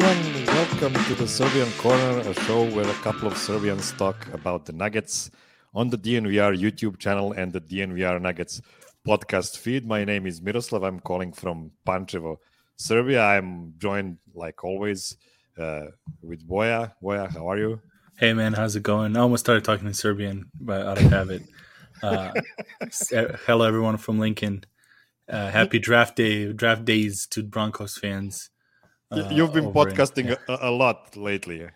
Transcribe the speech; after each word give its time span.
Everyone. 0.00 0.46
Welcome 0.46 1.04
to 1.04 1.14
the 1.16 1.26
Serbian 1.26 1.70
Corner, 1.72 2.20
a 2.20 2.34
show 2.44 2.64
where 2.70 2.88
a 2.88 2.94
couple 3.02 3.26
of 3.26 3.36
Serbians 3.36 3.90
talk 3.92 4.28
about 4.32 4.64
the 4.64 4.72
Nuggets 4.72 5.30
on 5.74 5.90
the 5.90 5.98
DNVR 5.98 6.56
YouTube 6.56 6.98
channel 6.98 7.32
and 7.32 7.52
the 7.52 7.60
DNVR 7.60 8.20
Nuggets 8.20 8.60
podcast 9.06 9.58
feed. 9.58 9.86
My 9.86 10.04
name 10.04 10.26
is 10.26 10.40
Miroslav. 10.40 10.84
I'm 10.84 11.00
calling 11.00 11.32
from 11.32 11.72
Pančevo, 11.84 12.36
Serbia. 12.76 13.24
I'm 13.24 13.74
joined, 13.78 14.18
like 14.34 14.62
always, 14.62 15.16
uh, 15.58 15.86
with 16.22 16.46
Boya. 16.46 16.92
Boya, 17.02 17.32
how 17.32 17.50
are 17.50 17.58
you? 17.58 17.80
Hey 18.18 18.34
man, 18.34 18.52
how's 18.52 18.76
it 18.76 18.84
going? 18.84 19.16
I 19.16 19.20
almost 19.20 19.44
started 19.44 19.64
talking 19.64 19.88
in 19.88 19.94
Serbian, 19.94 20.48
but 20.60 20.86
out 20.86 21.00
of 21.00 21.10
habit. 21.10 21.42
Uh, 22.02 22.32
hello 23.46 23.64
everyone 23.64 23.96
from 23.96 24.20
Lincoln. 24.20 24.62
Uh, 25.28 25.50
happy 25.50 25.80
draft 25.80 26.14
day, 26.14 26.52
draft 26.52 26.84
days 26.84 27.26
to 27.28 27.42
Broncos 27.42 27.98
fans. 27.98 28.50
Uh, 29.10 29.28
You've 29.30 29.52
been 29.52 29.66
over 29.66 29.88
in- 29.88 29.94
podcasting 29.94 30.36
a, 30.48 30.58
a 30.68 30.70
lot 30.70 31.16
lately. 31.16 31.68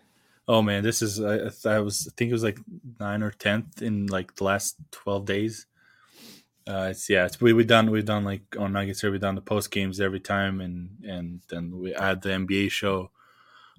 Oh 0.49 0.61
man, 0.61 0.83
this 0.83 1.03
is 1.03 1.21
I, 1.21 1.51
I 1.71 1.79
was 1.79 2.09
I 2.09 2.13
think 2.17 2.31
it 2.31 2.35
was 2.35 2.43
like 2.43 2.59
nine 2.99 3.23
or 3.23 3.31
tenth 3.31 3.81
in 3.81 4.07
like 4.07 4.35
the 4.37 4.45
last 4.45 4.77
twelve 4.91 5.25
days. 5.25 5.67
Uh, 6.67 6.89
it's 6.91 7.09
yeah, 7.09 7.27
it's 7.27 7.41
we 7.41 7.53
we 7.53 7.65
done 7.65 7.91
we've 7.91 8.05
done 8.05 8.25
like 8.25 8.43
on 8.59 8.73
Nuggets 8.73 9.01
here 9.01 9.11
we've 9.11 9.21
done 9.21 9.35
the 9.35 9.41
post 9.41 9.71
games 9.71 10.01
every 10.01 10.21
time 10.21 10.61
and 10.61 10.91
and 11.05 11.41
then 11.49 11.79
we 11.79 11.93
had 11.93 12.23
the 12.23 12.31
NBA 12.31 12.71
show 12.71 13.11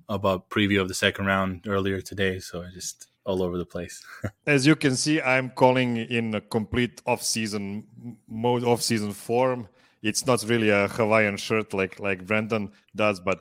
about 0.10 0.50
preview 0.50 0.82
of 0.82 0.88
the 0.88 0.94
second 0.94 1.26
round 1.26 1.66
earlier 1.68 2.02
today, 2.02 2.40
so 2.40 2.62
I 2.64 2.70
just 2.74 3.08
all 3.26 3.42
over 3.42 3.58
the 3.58 3.66
place. 3.66 4.04
As 4.48 4.66
you 4.66 4.76
can 4.76 4.96
see, 4.96 5.22
I'm 5.22 5.50
calling 5.50 5.98
in 5.98 6.36
a 6.36 6.42
complete 6.42 7.02
off-season 7.06 8.18
mode, 8.28 8.66
off-season 8.66 9.14
form. 9.14 9.70
It's 10.02 10.26
not 10.26 10.44
really 10.44 10.70
a 10.70 10.90
Hawaiian 10.90 11.38
shirt 11.38 11.74
like 11.74 12.00
like 12.00 12.26
Brendan 12.26 12.72
does, 12.96 13.20
but 13.22 13.40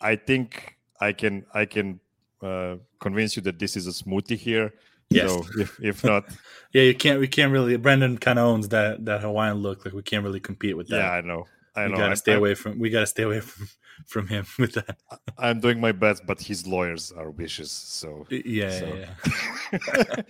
I 0.00 0.16
think 0.16 0.76
I 1.00 1.12
can 1.12 1.44
I 1.54 1.64
can 1.66 2.00
uh, 2.42 2.76
convince 3.00 3.36
you 3.36 3.42
that 3.42 3.58
this 3.58 3.76
is 3.76 3.86
a 3.86 3.90
smoothie 3.92 4.36
here. 4.36 4.72
Yes. 5.10 5.30
So 5.30 5.44
if 5.58 5.78
if 5.82 6.04
not, 6.04 6.24
Yeah, 6.72 6.82
you 6.82 6.94
can't. 6.94 7.20
We 7.20 7.28
can't 7.28 7.52
really. 7.52 7.76
Brendan 7.76 8.18
kind 8.18 8.38
of 8.38 8.46
owns 8.46 8.68
that 8.68 9.04
that 9.06 9.20
Hawaiian 9.22 9.58
look. 9.58 9.84
Like 9.84 9.94
we 9.94 10.02
can't 10.02 10.24
really 10.24 10.40
compete 10.40 10.76
with 10.76 10.88
that. 10.88 10.96
yeah, 10.98 11.10
I 11.12 11.20
know, 11.20 11.46
I 11.74 11.84
we 11.86 11.92
know. 11.92 11.96
gotta 11.98 12.10
I'm, 12.10 12.16
stay 12.16 12.32
I'm- 12.32 12.40
away 12.40 12.54
from. 12.54 12.78
We 12.78 12.90
gotta 12.90 13.06
stay 13.06 13.22
away 13.22 13.40
from 13.40 13.68
from 14.06 14.26
him 14.28 14.44
with 14.58 14.74
that. 14.74 14.98
I'm 15.38 15.60
doing 15.60 15.80
my 15.80 15.92
best, 15.92 16.26
but 16.26 16.40
his 16.40 16.66
lawyers 16.66 17.12
are 17.12 17.30
vicious. 17.30 17.70
So 17.70 18.26
Yeah, 18.30 18.70
So- 18.70 18.86
yeah. 18.86 19.10
yeah. 19.72 20.14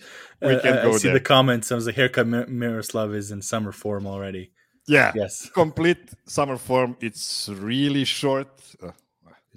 We 0.42 0.54
Uh, 0.54 0.60
can 0.60 0.78
I, 0.78 0.88
I 0.88 0.92
see 0.92 1.08
there. 1.08 1.14
the 1.14 1.20
comments. 1.20 1.72
I 1.72 1.74
was 1.74 1.86
like, 1.86 1.96
haircut 1.96 2.26
Mir- 2.26 2.46
Miroslav 2.46 3.14
is 3.14 3.30
in 3.30 3.40
summer 3.42 3.72
form 3.72 4.06
already. 4.06 4.52
yeah, 4.86 5.10
Yes. 5.16 5.48
complete 5.50 6.10
summer 6.26 6.58
form. 6.58 6.96
It's 7.00 7.48
really 7.48 8.04
short. 8.04 8.48
Uh, 8.82 8.90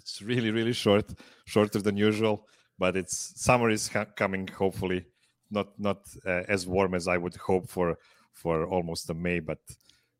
it's 0.09 0.21
really 0.21 0.51
really 0.51 0.73
short, 0.73 1.13
shorter 1.45 1.81
than 1.81 1.97
usual. 1.97 2.47
But 2.77 2.95
it's 2.95 3.33
summer 3.35 3.69
is 3.69 3.87
ha- 3.89 4.05
coming. 4.15 4.47
Hopefully, 4.47 5.05
not 5.51 5.79
not 5.79 5.99
uh, 6.25 6.43
as 6.47 6.65
warm 6.67 6.95
as 6.95 7.07
I 7.07 7.17
would 7.17 7.35
hope 7.35 7.69
for 7.69 7.97
for 8.33 8.65
almost 8.67 9.09
a 9.09 9.13
May, 9.13 9.39
but 9.39 9.59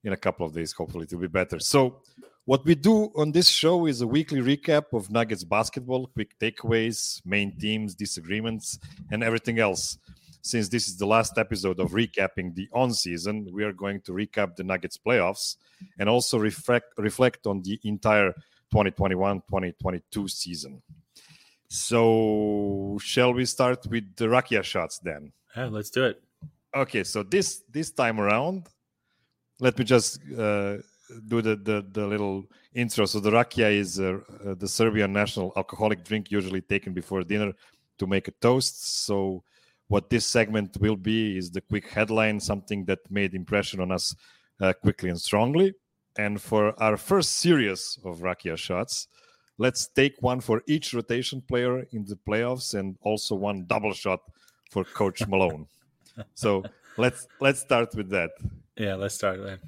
in 0.04 0.14
a 0.14 0.18
couple 0.18 0.46
of 0.46 0.54
days, 0.54 0.74
hopefully 0.74 1.06
it 1.06 1.14
will 1.14 1.22
be 1.22 1.28
better. 1.28 1.60
So. 1.60 2.02
What 2.46 2.66
we 2.66 2.74
do 2.74 3.12
on 3.16 3.32
this 3.32 3.48
show 3.48 3.86
is 3.86 4.02
a 4.02 4.08
weekly 4.08 4.42
recap 4.42 4.86
of 4.94 5.12
Nuggets 5.12 5.44
basketball, 5.44 6.08
quick 6.08 6.32
takeaways, 6.40 7.24
main 7.24 7.56
teams, 7.60 7.94
disagreements, 7.94 8.80
and 9.12 9.24
everything 9.24 9.60
else. 9.60 10.00
Since 10.42 10.70
this 10.70 10.88
is 10.88 10.98
the 10.98 11.06
last 11.06 11.38
episode 11.38 11.80
of 11.80 11.92
recapping 11.92 12.56
the 12.56 12.68
on 12.74 12.92
season, 12.94 13.48
we 13.54 13.64
are 13.64 13.74
going 13.74 14.02
to 14.02 14.14
recap 14.14 14.56
the 14.56 14.64
Nuggets 14.64 14.98
playoffs 14.98 15.58
and 16.00 16.10
also 16.10 16.40
reflect 16.40 16.88
reflect 16.98 17.46
on 17.46 17.62
the 17.62 17.80
entire 17.84 18.34
2021-2022 18.74 20.30
season. 20.30 20.82
So, 21.70 22.98
shall 23.02 23.34
we 23.34 23.46
start 23.46 23.86
with 23.88 24.16
the 24.16 24.26
Rakia 24.26 24.64
shots 24.64 25.00
then? 25.00 25.32
Yeah, 25.56 25.66
let's 25.66 25.90
do 25.90 26.06
it. 26.06 26.22
Okay, 26.76 27.04
so 27.04 27.24
this 27.24 27.64
this 27.72 27.92
time 27.92 28.20
around, 28.20 28.68
let 29.60 29.78
me 29.78 29.84
just 29.84 30.20
uh, 30.38 30.78
do 31.28 31.42
the, 31.42 31.56
the 31.56 31.86
the 31.92 32.06
little 32.06 32.46
intro. 32.74 33.06
So 33.06 33.20
the 33.20 33.32
rakia 33.32 33.72
is 33.72 34.00
uh, 34.00 34.20
uh, 34.46 34.54
the 34.54 34.68
Serbian 34.68 35.12
national 35.12 35.52
alcoholic 35.58 36.04
drink, 36.04 36.32
usually 36.32 36.62
taken 36.62 36.94
before 36.94 37.24
dinner 37.24 37.54
to 37.98 38.08
make 38.08 38.28
a 38.28 38.32
toast. 38.40 39.06
So 39.06 39.44
what 39.88 40.10
this 40.10 40.26
segment 40.26 40.78
will 40.80 40.96
be 40.96 41.38
is 41.38 41.50
the 41.50 41.62
quick 41.62 41.88
headline, 41.90 42.40
something 42.40 42.86
that 42.86 43.00
made 43.10 43.34
impression 43.34 43.80
on 43.80 43.92
us 43.92 44.16
uh, 44.62 44.74
quickly 44.74 45.10
and 45.10 45.20
strongly. 45.20 45.74
And 46.18 46.42
for 46.42 46.82
our 46.82 46.98
first 46.98 47.38
series 47.38 47.98
of 48.04 48.20
rakia 48.20 48.58
shots, 48.58 49.08
let's 49.58 49.88
take 49.88 50.16
one 50.22 50.40
for 50.42 50.64
each 50.68 50.94
rotation 50.94 51.42
player 51.42 51.86
in 51.92 52.06
the 52.06 52.16
playoffs, 52.16 52.78
and 52.78 52.98
also 53.02 53.36
one 53.36 53.66
double 53.68 53.94
shot 53.94 54.20
for 54.70 54.84
Coach 54.84 55.28
Malone. 55.32 55.68
so 56.34 56.64
let's 56.98 57.28
let's 57.40 57.62
start 57.62 57.96
with 57.96 58.10
that. 58.10 58.32
Yeah, 58.76 58.96
let's 58.96 59.16
start. 59.16 59.40
Man. 59.40 59.60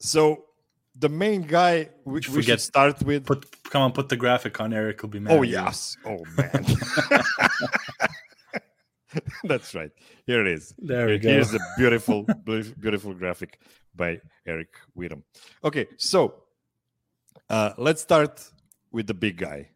So 0.00 0.44
the 0.98 1.08
main 1.08 1.42
guy 1.42 1.88
we, 2.04 2.20
we 2.34 2.42
should 2.42 2.60
start 2.60 3.02
with. 3.02 3.24
Put 3.24 3.46
come 3.64 3.82
on, 3.82 3.92
put 3.92 4.08
the 4.08 4.16
graphic 4.16 4.60
on. 4.60 4.72
Eric 4.72 5.02
will 5.02 5.08
be 5.08 5.20
mad. 5.20 5.36
oh 5.36 5.42
yes, 5.42 5.96
oh 6.04 6.24
man, 6.36 6.64
that's 9.44 9.74
right. 9.74 9.90
Here 10.26 10.40
it 10.40 10.48
is. 10.48 10.74
There 10.78 11.06
we 11.06 11.18
go. 11.18 11.28
Here's 11.28 11.54
a 11.54 11.60
beautiful, 11.76 12.26
beautiful 12.44 13.14
graphic 13.14 13.60
by 13.98 14.20
Eric 14.46 14.70
Whittam. 14.96 15.24
Okay, 15.62 15.86
so 15.98 16.34
uh, 17.50 17.72
let's 17.76 18.00
start 18.00 18.50
with 18.90 19.06
the 19.06 19.14
big 19.14 19.36
guy. 19.36 19.68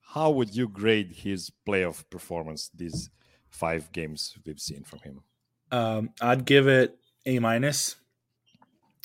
How 0.00 0.30
would 0.30 0.54
you 0.54 0.68
grade 0.68 1.12
his 1.16 1.50
playoff 1.66 2.04
performance? 2.10 2.70
These 2.74 3.08
five 3.48 3.90
games 3.92 4.36
we've 4.44 4.60
seen 4.60 4.84
from 4.84 5.00
him. 5.00 5.20
Um, 5.70 6.10
I'd 6.20 6.44
give 6.44 6.68
it 6.68 6.98
a 7.24 7.38
minus. 7.38 7.96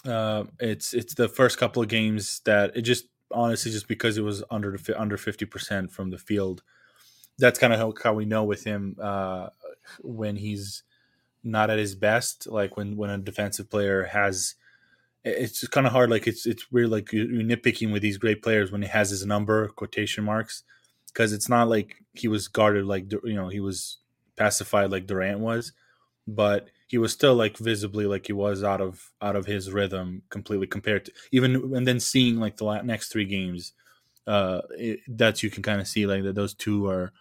Uh, 0.06 0.44
it's 0.60 0.94
it's 0.94 1.14
the 1.14 1.30
first 1.30 1.58
couple 1.58 1.82
of 1.82 1.88
games 1.88 2.42
that 2.44 2.76
it 2.76 2.82
just 2.82 3.06
honestly 3.32 3.72
just 3.72 3.88
because 3.88 4.18
it 4.18 4.22
was 4.22 4.44
under 4.50 4.78
under 4.98 5.18
fifty 5.18 5.46
percent 5.46 5.92
from 5.92 6.10
the 6.10 6.18
field. 6.18 6.64
That's 7.40 7.60
kind 7.60 7.74
of 7.74 7.80
how, 7.80 7.94
how 8.04 8.14
we 8.14 8.26
know 8.26 8.44
with 8.44 8.64
him 8.64 8.96
uh, 9.02 9.50
when 10.02 10.36
he's 10.36 10.84
not 11.44 11.70
at 11.70 11.80
his 11.80 11.96
best. 11.96 12.48
Like 12.48 12.78
when 12.78 12.96
when 12.96 13.10
a 13.10 13.18
defensive 13.18 13.70
player 13.70 14.04
has, 14.04 14.56
it's 15.24 15.68
kind 15.70 15.88
of 15.88 15.94
hard. 15.94 16.10
Like 16.10 16.28
it's 16.28 16.46
it's 16.46 16.72
weird. 16.72 16.90
Like 16.90 17.12
you- 17.14 17.28
you're 17.28 17.44
nitpicking 17.44 17.92
with 17.92 18.02
these 18.02 18.18
great 18.18 18.42
players 18.42 18.72
when 18.72 18.82
he 18.82 18.88
has 18.90 19.10
his 19.10 19.26
number 19.26 19.68
quotation 19.70 20.24
marks 20.24 20.64
because 21.08 21.34
it's 21.34 21.50
not 21.50 21.70
like 21.70 21.98
he 22.14 22.28
was 22.28 22.48
guarded 22.48 22.86
like 22.86 23.12
you 23.12 23.34
know 23.36 23.48
he 23.50 23.60
was 23.60 24.00
pacified 24.36 24.90
like 24.92 25.06
Durant 25.08 25.40
was 25.40 25.74
but 26.28 26.70
he 26.88 26.98
was 26.98 27.12
still 27.12 27.36
like 27.36 27.58
visibly 27.58 28.06
like 28.06 28.28
he 28.28 28.34
was 28.34 28.64
out 28.64 28.82
of 28.82 29.12
out 29.22 29.36
of 29.36 29.46
his 29.46 29.72
rhythm 29.72 30.22
completely 30.30 30.68
compared 30.68 31.06
to 31.06 31.12
even 31.32 31.56
and 31.76 31.88
then 31.88 32.00
seeing 32.00 32.38
like 32.40 32.58
the 32.58 32.82
next 32.82 33.10
three 33.12 33.26
games 33.26 33.74
uh 34.28 34.62
it, 34.78 35.00
that 35.08 35.44
you 35.44 35.50
can 35.50 35.64
kind 35.64 35.82
of 35.82 35.88
see 35.88 36.06
like 36.06 36.24
that 36.24 36.36
those 36.36 36.54
two 36.54 36.88
are 36.88 37.12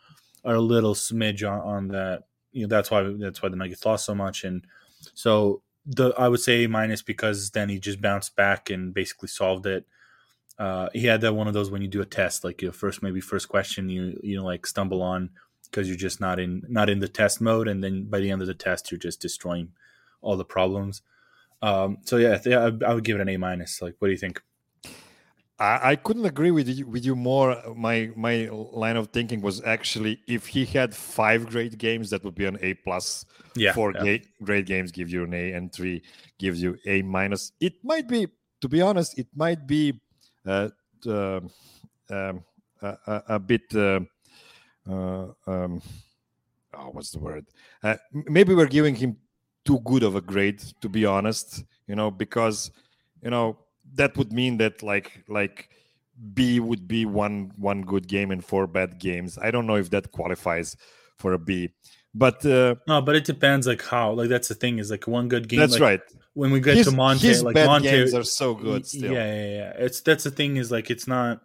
are 0.44 0.54
a 0.56 0.60
little 0.60 0.94
smidge 0.94 1.48
on, 1.48 1.60
on 1.60 1.88
that 1.88 2.24
you 2.52 2.62
know 2.62 2.68
that's 2.68 2.90
why 2.90 3.02
that's 3.18 3.42
why 3.42 3.48
the 3.48 3.56
Nuggets 3.56 3.84
lost 3.86 4.04
so 4.04 4.14
much, 4.14 4.44
and 4.44 4.64
so 5.14 5.62
the 5.86 6.14
I 6.18 6.28
would 6.28 6.40
say 6.40 6.64
A 6.64 6.68
minus 6.68 7.02
because 7.02 7.50
then 7.50 7.68
he 7.68 7.78
just 7.78 8.00
bounced 8.00 8.36
back 8.36 8.70
and 8.70 8.94
basically 8.94 9.28
solved 9.28 9.66
it. 9.66 9.86
Uh, 10.58 10.88
he 10.92 11.06
had 11.06 11.20
that 11.22 11.34
one 11.34 11.48
of 11.48 11.54
those 11.54 11.70
when 11.70 11.82
you 11.82 11.88
do 11.88 12.02
a 12.02 12.06
test, 12.06 12.44
like 12.44 12.62
your 12.62 12.72
first 12.72 13.02
maybe 13.02 13.20
first 13.20 13.48
question 13.48 13.88
you 13.88 14.18
you 14.22 14.36
know 14.36 14.44
like 14.44 14.66
stumble 14.66 15.02
on 15.02 15.30
because 15.64 15.88
you're 15.88 15.96
just 15.96 16.20
not 16.20 16.38
in 16.38 16.62
not 16.68 16.90
in 16.90 17.00
the 17.00 17.08
test 17.08 17.40
mode, 17.40 17.68
and 17.68 17.82
then 17.82 18.04
by 18.04 18.20
the 18.20 18.30
end 18.30 18.42
of 18.42 18.48
the 18.48 18.54
test 18.54 18.90
you're 18.90 18.98
just 18.98 19.20
destroying 19.20 19.72
all 20.20 20.36
the 20.36 20.44
problems. 20.44 21.02
Um, 21.62 21.98
so 22.04 22.16
yeah, 22.16 22.38
yeah, 22.44 22.70
I, 22.82 22.90
I 22.90 22.94
would 22.94 23.04
give 23.04 23.16
it 23.16 23.22
an 23.22 23.28
A 23.28 23.36
minus. 23.36 23.80
Like, 23.80 23.94
what 23.98 24.08
do 24.08 24.12
you 24.12 24.18
think? 24.18 24.42
I, 25.58 25.92
I 25.92 25.96
couldn't 25.96 26.24
agree 26.24 26.50
with 26.50 26.68
you 26.68 26.86
with 26.86 27.04
you 27.04 27.14
more. 27.14 27.56
My 27.76 28.10
my 28.16 28.48
line 28.50 28.96
of 28.96 29.08
thinking 29.08 29.40
was 29.40 29.62
actually 29.64 30.20
if 30.26 30.46
he 30.46 30.64
had 30.64 30.94
five 30.94 31.48
great 31.48 31.78
games, 31.78 32.10
that 32.10 32.24
would 32.24 32.34
be 32.34 32.46
an 32.46 32.58
A 32.62 32.74
plus. 32.74 33.24
Yeah, 33.54 33.72
four 33.72 33.92
yeah. 33.92 34.00
great 34.00 34.26
great 34.42 34.66
games 34.66 34.90
give 34.90 35.10
you 35.10 35.24
an 35.24 35.34
A, 35.34 35.52
and 35.52 35.72
three 35.72 36.02
gives 36.38 36.62
you 36.62 36.78
A 36.86 37.02
minus. 37.02 37.52
It 37.60 37.74
might 37.84 38.08
be, 38.08 38.26
to 38.60 38.68
be 38.68 38.80
honest, 38.80 39.18
it 39.18 39.28
might 39.34 39.66
be 39.66 40.00
uh, 40.46 40.70
uh, 41.06 41.40
um, 42.10 42.44
a, 42.80 42.96
a, 43.06 43.22
a 43.28 43.38
bit. 43.38 43.74
Uh, 43.74 44.00
uh, 44.88 45.28
um, 45.46 45.80
oh, 46.74 46.90
what's 46.92 47.10
the 47.10 47.18
word? 47.18 47.46
Uh, 47.82 47.96
maybe 48.12 48.54
we're 48.54 48.66
giving 48.66 48.96
him 48.96 49.16
too 49.64 49.78
good 49.84 50.02
of 50.02 50.16
a 50.16 50.20
grade, 50.20 50.60
to 50.80 50.88
be 50.88 51.04
honest. 51.04 51.64
You 51.86 51.94
know, 51.94 52.10
because 52.10 52.70
you 53.22 53.30
know 53.30 53.58
that 53.94 54.16
would 54.16 54.32
mean 54.32 54.58
that 54.58 54.82
like 54.82 55.24
like 55.28 55.68
B 56.34 56.60
would 56.60 56.86
be 56.86 57.04
one 57.04 57.52
one 57.56 57.82
good 57.82 58.06
game 58.08 58.30
and 58.30 58.44
four 58.44 58.66
bad 58.66 58.98
games. 58.98 59.38
I 59.38 59.50
don't 59.50 59.66
know 59.66 59.76
if 59.76 59.90
that 59.90 60.12
qualifies 60.12 60.76
for 61.18 61.32
a 61.32 61.38
B, 61.38 61.70
but 62.14 62.44
uh, 62.44 62.76
No, 62.86 63.00
but 63.00 63.16
it 63.16 63.24
depends 63.24 63.66
like 63.66 63.82
how. 63.82 64.12
Like 64.12 64.28
that's 64.28 64.48
the 64.48 64.54
thing 64.54 64.78
is 64.78 64.90
like 64.90 65.06
one 65.06 65.28
good 65.28 65.48
game. 65.48 65.60
that's 65.60 65.74
like, 65.74 65.80
right. 65.80 66.00
When 66.34 66.50
we 66.50 66.60
get 66.60 66.76
His, 66.76 66.86
to 66.86 66.92
Monte, 66.92 67.26
his 67.26 67.42
like 67.42 67.54
bad 67.54 67.66
Monte, 67.66 67.90
games 67.90 68.14
are 68.14 68.24
so 68.24 68.54
good 68.54 68.86
still. 68.86 69.12
Yeah, 69.12 69.34
yeah, 69.34 69.50
yeah. 69.50 69.72
It's 69.76 70.00
that's 70.00 70.24
the 70.24 70.30
thing 70.30 70.56
is 70.56 70.70
like 70.70 70.90
it's 70.90 71.06
not. 71.06 71.40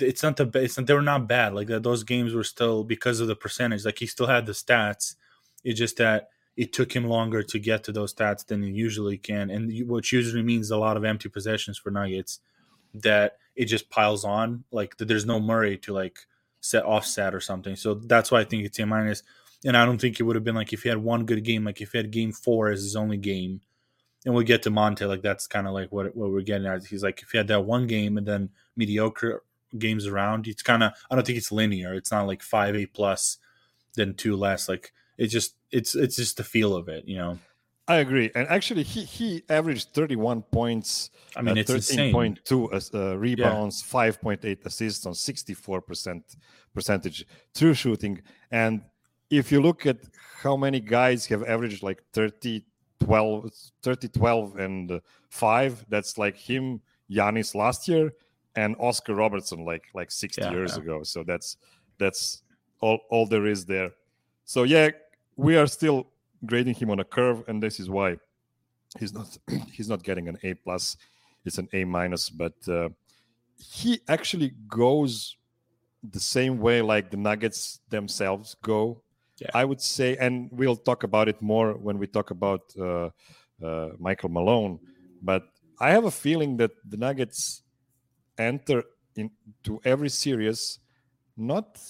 It's 0.00 0.22
not 0.22 0.36
the 0.38 0.50
it's 0.54 0.78
not, 0.78 0.86
they 0.86 0.94
were 0.94 1.02
not 1.02 1.28
bad. 1.28 1.54
Like 1.54 1.68
that, 1.68 1.82
those 1.82 2.02
games 2.02 2.32
were 2.34 2.44
still 2.44 2.82
because 2.82 3.20
of 3.20 3.28
the 3.28 3.36
percentage. 3.36 3.84
Like 3.84 3.98
he 3.98 4.06
still 4.06 4.26
had 4.26 4.46
the 4.46 4.52
stats. 4.52 5.16
It's 5.64 5.78
just 5.78 5.98
that 5.98 6.28
it 6.56 6.72
took 6.72 6.94
him 6.94 7.06
longer 7.06 7.42
to 7.42 7.58
get 7.58 7.84
to 7.84 7.92
those 7.92 8.12
stats 8.12 8.46
than 8.46 8.62
he 8.62 8.70
usually 8.70 9.18
can, 9.18 9.50
and 9.50 9.88
which 9.88 10.12
usually 10.12 10.42
means 10.42 10.70
a 10.70 10.76
lot 10.76 10.96
of 10.96 11.04
empty 11.04 11.28
possessions 11.28 11.78
for 11.78 11.90
Nuggets. 11.90 12.40
That 12.94 13.38
it 13.56 13.66
just 13.66 13.90
piles 13.90 14.24
on. 14.24 14.64
Like 14.70 14.96
there's 14.98 15.24
no 15.26 15.40
Murray 15.40 15.78
to 15.78 15.92
like 15.92 16.18
set 16.60 16.84
offset 16.84 17.34
or 17.34 17.40
something. 17.40 17.76
So 17.76 17.94
that's 17.94 18.30
why 18.30 18.40
I 18.40 18.44
think 18.44 18.64
it's 18.64 18.78
a 18.78 18.86
minus. 18.86 19.22
And 19.64 19.76
I 19.76 19.84
don't 19.84 20.00
think 20.00 20.18
it 20.18 20.24
would 20.24 20.36
have 20.36 20.44
been 20.44 20.54
like 20.54 20.72
if 20.72 20.82
he 20.82 20.88
had 20.88 20.98
one 20.98 21.24
good 21.24 21.44
game, 21.44 21.64
like 21.64 21.80
if 21.80 21.92
he 21.92 21.98
had 21.98 22.10
game 22.10 22.32
four 22.32 22.70
as 22.70 22.82
his 22.82 22.96
only 22.96 23.16
game, 23.16 23.60
and 24.24 24.34
we 24.34 24.44
get 24.44 24.62
to 24.62 24.70
Monte, 24.70 25.04
like 25.04 25.22
that's 25.22 25.46
kind 25.46 25.66
of 25.66 25.72
like 25.72 25.90
what 25.90 26.14
what 26.14 26.30
we're 26.30 26.42
getting 26.42 26.66
at. 26.66 26.84
He's 26.84 27.02
like 27.02 27.22
if 27.22 27.30
he 27.30 27.38
had 27.38 27.48
that 27.48 27.64
one 27.64 27.86
game 27.86 28.16
and 28.18 28.26
then 28.26 28.50
mediocre 28.76 29.42
games 29.78 30.06
around, 30.06 30.46
it's 30.46 30.62
kind 30.62 30.82
of 30.82 30.92
I 31.10 31.14
don't 31.14 31.26
think 31.26 31.38
it's 31.38 31.52
linear. 31.52 31.94
It's 31.94 32.10
not 32.10 32.26
like 32.26 32.42
five 32.42 32.76
A 32.76 32.86
plus, 32.86 33.38
then 33.94 34.14
two 34.14 34.36
less. 34.36 34.68
Like 34.68 34.92
it's 35.18 35.32
just 35.32 35.56
it's 35.70 35.94
it's 35.94 36.16
just 36.16 36.36
the 36.36 36.44
feel 36.44 36.74
of 36.74 36.88
it, 36.88 37.06
you 37.06 37.16
know. 37.16 37.38
I 37.88 37.96
agree. 37.96 38.30
And 38.34 38.46
actually, 38.48 38.84
he 38.84 39.04
he 39.04 39.42
averaged 39.48 39.88
31 39.92 40.42
points. 40.42 41.10
I 41.36 41.42
mean, 41.42 41.58
uh, 41.58 41.60
it's 41.60 41.70
insane. 41.70 42.12
13.2 42.14 42.94
uh, 42.94 43.18
rebounds, 43.18 43.82
5.8 43.82 44.64
assists 44.64 45.04
on 45.04 45.14
64% 45.14 46.22
percentage 46.74 47.26
true 47.54 47.74
shooting. 47.74 48.22
And 48.50 48.82
if 49.30 49.50
you 49.50 49.60
look 49.60 49.84
at 49.84 49.98
how 50.42 50.56
many 50.56 50.78
guys 50.78 51.26
have 51.26 51.42
averaged 51.42 51.82
like 51.82 52.02
30, 52.12 52.64
12, 53.00 53.50
30, 53.82 54.08
12, 54.08 54.56
and 54.58 54.92
uh, 54.92 55.00
5, 55.30 55.86
that's 55.88 56.16
like 56.16 56.36
him, 56.36 56.80
Giannis 57.10 57.54
last 57.54 57.88
year, 57.88 58.12
and 58.54 58.76
Oscar 58.78 59.14
Robertson 59.14 59.64
like 59.64 59.86
like 59.92 60.10
60 60.12 60.40
Yeah, 60.40 60.50
years 60.52 60.76
yeah. 60.76 60.82
ago. 60.82 61.02
So 61.02 61.24
that's 61.24 61.56
that's 61.98 62.42
all, 62.80 63.00
all 63.10 63.26
there 63.26 63.46
is 63.46 63.64
there. 63.64 63.90
So 64.52 64.64
yeah, 64.64 64.90
we 65.36 65.56
are 65.56 65.66
still 65.66 66.08
grading 66.44 66.74
him 66.74 66.90
on 66.90 67.00
a 67.00 67.04
curve, 67.04 67.42
and 67.48 67.62
this 67.62 67.80
is 67.80 67.88
why 67.88 68.18
he's 68.98 69.14
not 69.14 69.38
he's 69.72 69.88
not 69.88 70.02
getting 70.02 70.28
an 70.28 70.36
A 70.42 70.52
plus. 70.52 70.98
It's 71.46 71.56
an 71.56 71.68
A 71.72 71.84
minus, 71.84 72.28
but 72.28 72.52
uh, 72.68 72.90
he 73.56 74.00
actually 74.08 74.52
goes 74.68 75.38
the 76.04 76.20
same 76.20 76.58
way 76.58 76.82
like 76.82 77.10
the 77.10 77.16
Nuggets 77.16 77.80
themselves 77.88 78.54
go. 78.62 79.00
Yeah. 79.40 79.48
I 79.54 79.64
would 79.64 79.80
say, 79.80 80.18
and 80.18 80.50
we'll 80.52 80.76
talk 80.76 81.02
about 81.02 81.30
it 81.30 81.40
more 81.40 81.72
when 81.72 81.96
we 81.96 82.06
talk 82.06 82.30
about 82.30 82.60
uh, 82.78 83.08
uh, 83.64 83.88
Michael 83.98 84.28
Malone. 84.28 84.78
But 85.22 85.44
I 85.80 85.92
have 85.92 86.04
a 86.04 86.10
feeling 86.10 86.58
that 86.58 86.72
the 86.86 86.98
Nuggets 86.98 87.62
enter 88.36 88.84
into 89.16 89.80
every 89.82 90.10
series 90.10 90.78
not 91.38 91.80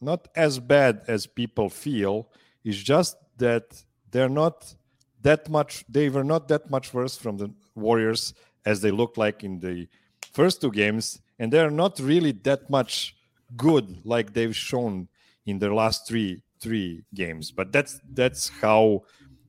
not 0.00 0.28
as 0.34 0.58
bad 0.58 1.02
as 1.08 1.26
people 1.26 1.68
feel. 1.68 2.28
It's 2.64 2.78
just 2.82 3.16
that 3.38 3.84
they're 4.10 4.28
not 4.28 4.74
that 5.22 5.48
much. 5.48 5.84
They 5.88 6.08
were 6.08 6.24
not 6.24 6.48
that 6.48 6.70
much 6.70 6.92
worse 6.94 7.16
from 7.16 7.36
the 7.38 7.50
Warriors 7.74 8.34
as 8.64 8.80
they 8.80 8.90
looked 8.90 9.18
like 9.18 9.44
in 9.44 9.60
the 9.60 9.88
first 10.32 10.60
two 10.60 10.70
games, 10.70 11.20
and 11.38 11.52
they're 11.52 11.70
not 11.70 11.98
really 12.00 12.32
that 12.44 12.68
much 12.70 13.14
good 13.56 14.04
like 14.04 14.32
they've 14.32 14.56
shown 14.56 15.08
in 15.46 15.58
their 15.58 15.72
last 15.74 16.06
three 16.08 16.42
three 16.60 17.04
games. 17.14 17.50
But 17.50 17.70
that's 17.72 18.00
that's 18.12 18.48
how 18.48 19.02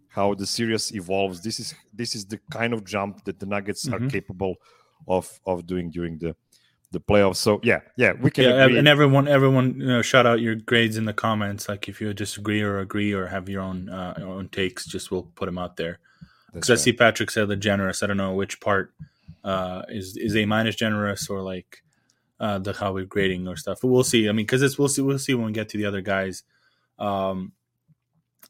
how 0.09 0.33
the 0.33 0.45
series 0.45 0.93
evolves. 0.93 1.41
This 1.41 1.59
is 1.59 1.73
this 1.93 2.15
is 2.15 2.25
the 2.25 2.39
kind 2.51 2.73
of 2.73 2.83
jump 2.83 3.23
that 3.25 3.39
the 3.39 3.45
Nuggets 3.45 3.87
are 3.87 3.99
Mhm. 3.99 4.11
capable 4.11 4.55
of 5.07 5.39
of 5.45 5.65
doing 5.65 5.89
during 5.89 6.17
the 6.19 6.35
the 6.91 6.99
playoffs. 6.99 7.37
So 7.37 7.59
yeah, 7.63 7.81
yeah, 7.97 8.13
we 8.13 8.31
can 8.31 8.45
Yeah, 8.45 8.65
agree. 8.65 8.77
and 8.79 8.87
everyone, 8.87 9.27
everyone, 9.27 9.79
you 9.79 9.87
know, 9.87 10.01
shout 10.01 10.25
out 10.25 10.39
your 10.39 10.55
grades 10.55 10.97
in 10.97 11.05
the 11.05 11.13
comments. 11.13 11.67
Like 11.67 11.89
if 11.89 11.99
you 11.99 12.13
disagree 12.13 12.61
or 12.61 12.79
agree 12.79 13.13
or 13.13 13.27
have 13.27 13.49
your 13.49 13.61
own 13.61 13.89
uh, 13.89 14.15
your 14.17 14.29
own 14.29 14.49
takes, 14.49 14.85
just 14.85 15.11
we'll 15.11 15.23
put 15.23 15.45
them 15.47 15.57
out 15.57 15.77
there. 15.77 15.99
Because 16.53 16.67
That's 16.69 16.81
I 16.81 16.83
see 16.85 16.93
Patrick 16.93 17.29
said 17.29 17.47
the 17.49 17.55
generous. 17.55 18.03
I 18.03 18.07
don't 18.07 18.17
know 18.17 18.33
which 18.33 18.59
part 18.61 18.93
uh, 19.43 19.83
is 19.89 20.17
is 20.17 20.35
a 20.35 20.45
minus 20.45 20.75
generous 20.75 21.29
or 21.29 21.41
like 21.41 21.83
uh, 22.39 22.59
the 22.59 22.73
how 22.73 22.93
we're 22.93 23.05
grading 23.05 23.47
or 23.47 23.57
stuff. 23.57 23.79
But 23.81 23.89
we'll 23.89 24.03
see. 24.03 24.29
I 24.29 24.31
mean, 24.31 24.45
because 24.45 24.61
it's 24.61 24.79
we'll 24.79 24.87
see 24.87 25.01
we'll 25.01 25.19
see 25.19 25.33
when 25.33 25.47
we 25.47 25.51
get 25.51 25.69
to 25.69 25.77
the 25.77 25.85
other 25.85 26.01
guys. 26.01 26.43
Um, 26.97 27.51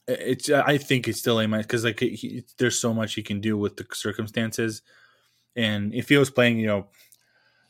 it's 0.07 0.50
I 0.50 0.78
think 0.78 1.07
it's 1.07 1.19
still 1.19 1.39
a 1.39 1.48
minus 1.48 1.65
because 1.65 1.84
like 1.84 2.00
he, 2.00 2.44
there's 2.58 2.79
so 2.79 2.94
much 2.94 3.15
he 3.15 3.24
can 3.24 3.41
do 3.41 3.58
with 3.58 3.75
the 3.75 3.86
circumstances, 3.94 4.82
and 5.56 5.94
if 5.94 6.10
he 6.10 6.17
was 6.17 6.29
playing, 6.29 6.60
you 6.60 6.67
know, 6.67 6.88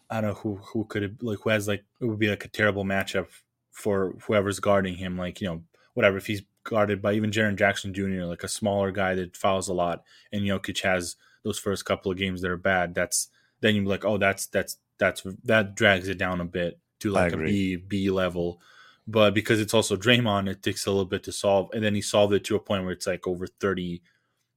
I 0.09 0.21
don't 0.21 0.31
know 0.31 0.35
who 0.35 0.55
who 0.57 0.85
could 0.85 1.03
have 1.03 1.11
like 1.21 1.39
who 1.43 1.49
has 1.49 1.67
like 1.67 1.83
it 2.01 2.05
would 2.05 2.19
be 2.19 2.29
like 2.29 2.45
a 2.45 2.49
terrible 2.49 2.83
matchup 2.83 3.27
for 3.71 4.15
whoever's 4.25 4.59
guarding 4.59 4.95
him. 4.95 5.17
Like 5.17 5.41
you 5.41 5.47
know 5.47 5.63
whatever 5.93 6.17
if 6.17 6.27
he's 6.27 6.43
guarded 6.63 7.01
by 7.01 7.13
even 7.13 7.31
Jaren 7.31 7.57
Jackson 7.57 7.93
Jr. 7.93 8.23
like 8.25 8.43
a 8.43 8.47
smaller 8.47 8.91
guy 8.91 9.15
that 9.15 9.35
fouls 9.35 9.67
a 9.67 9.73
lot, 9.73 10.03
and 10.31 10.43
Jokic 10.43 10.81
has 10.81 11.15
those 11.43 11.59
first 11.59 11.85
couple 11.85 12.11
of 12.11 12.17
games 12.17 12.41
that 12.41 12.51
are 12.51 12.57
bad. 12.57 12.95
That's 12.95 13.29
then 13.61 13.75
you're 13.75 13.85
like 13.85 14.05
oh 14.05 14.17
that's 14.17 14.47
that's 14.47 14.77
that's 14.97 15.23
that 15.43 15.75
drags 15.75 16.07
it 16.07 16.17
down 16.17 16.41
a 16.41 16.45
bit 16.45 16.79
to 16.99 17.11
like 17.11 17.33
a. 17.33 17.37
B 17.37 17.75
B 17.75 18.09
level. 18.09 18.61
But 19.09 19.33
because 19.33 19.61
it's 19.61 19.73
also 19.73 19.95
Draymond, 19.95 20.49
it 20.49 20.61
takes 20.61 20.85
a 20.85 20.91
little 20.91 21.05
bit 21.05 21.23
to 21.23 21.31
solve, 21.31 21.69
and 21.73 21.81
then 21.83 21.95
he 21.95 22.01
solved 22.01 22.33
it 22.33 22.43
to 22.45 22.57
a 22.57 22.59
point 22.59 22.83
where 22.83 22.91
it's 22.91 23.07
like 23.07 23.25
over 23.25 23.47
thirty, 23.47 24.01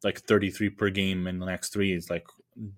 like 0.03 0.21
thirty 0.21 0.51
three 0.51 0.71
per 0.71 0.91
game 0.91 1.29
in 1.29 1.39
the 1.39 1.47
next 1.47 1.73
three. 1.73 1.93
It's 1.93 2.11
like 2.11 2.27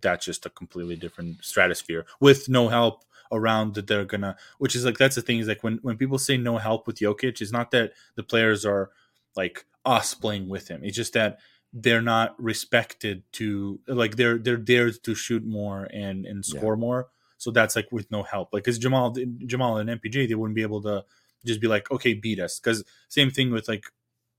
that's 0.00 0.24
just 0.26 0.46
a 0.46 0.50
completely 0.50 0.96
different 0.96 1.44
stratosphere 1.44 2.04
with 2.20 2.48
no 2.48 2.68
help 2.68 3.04
around 3.32 3.74
that 3.74 3.86
they're 3.86 4.04
gonna 4.04 4.36
which 4.58 4.76
is 4.76 4.84
like 4.84 4.98
that's 4.98 5.16
the 5.16 5.22
thing 5.22 5.38
is 5.38 5.48
like 5.48 5.64
when 5.64 5.78
when 5.82 5.96
people 5.96 6.18
say 6.18 6.36
no 6.36 6.58
help 6.58 6.86
with 6.86 6.96
Jokic, 6.98 7.40
it's 7.40 7.52
not 7.52 7.70
that 7.70 7.92
the 8.14 8.22
players 8.22 8.64
are 8.66 8.90
like 9.36 9.64
us 9.84 10.14
playing 10.14 10.48
with 10.48 10.68
him. 10.68 10.82
It's 10.84 10.96
just 10.96 11.14
that 11.14 11.38
they're 11.72 12.02
not 12.02 12.34
respected 12.40 13.22
to 13.32 13.80
like 13.86 14.16
they're 14.16 14.36
they're 14.38 14.58
dared 14.58 15.02
to 15.04 15.14
shoot 15.14 15.44
more 15.44 15.84
and 15.84 16.26
and 16.26 16.44
Yeah. 16.46 16.58
score 16.58 16.76
more. 16.76 17.08
So 17.38 17.50
that's 17.50 17.74
like 17.74 17.90
with 17.90 18.10
no 18.10 18.22
help. 18.22 18.50
Like 18.52 18.64
because 18.64 18.78
Jamal 18.78 19.14
Jamal 19.46 19.78
and 19.78 19.88
MPJ, 19.88 20.28
they 20.28 20.34
wouldn't 20.34 20.54
be 20.54 20.62
able 20.62 20.82
to 20.82 21.04
just 21.44 21.60
be 21.60 21.66
like, 21.68 21.90
okay, 21.90 22.14
beat 22.14 22.38
us. 22.38 22.60
Because 22.60 22.84
same 23.08 23.30
thing 23.30 23.50
with 23.50 23.66
like 23.68 23.84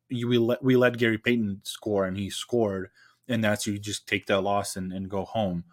you 0.10 0.28
we 0.28 0.38
let 0.38 0.63
we 0.63 0.75
let 0.78 0.98
Gary 0.98 1.18
Payton 1.18 1.62
score 1.63 2.06
and 2.06 2.16
he 2.16 2.30
scored, 2.30 2.92
and 3.27 3.44
that's 3.44 3.68
you 3.68 3.77
just 3.80 4.08
take 4.08 4.25
that 4.27 4.42
loss 4.42 4.75
and, 4.75 4.92
and 4.92 5.10
go 5.10 5.25
home. 5.25 5.65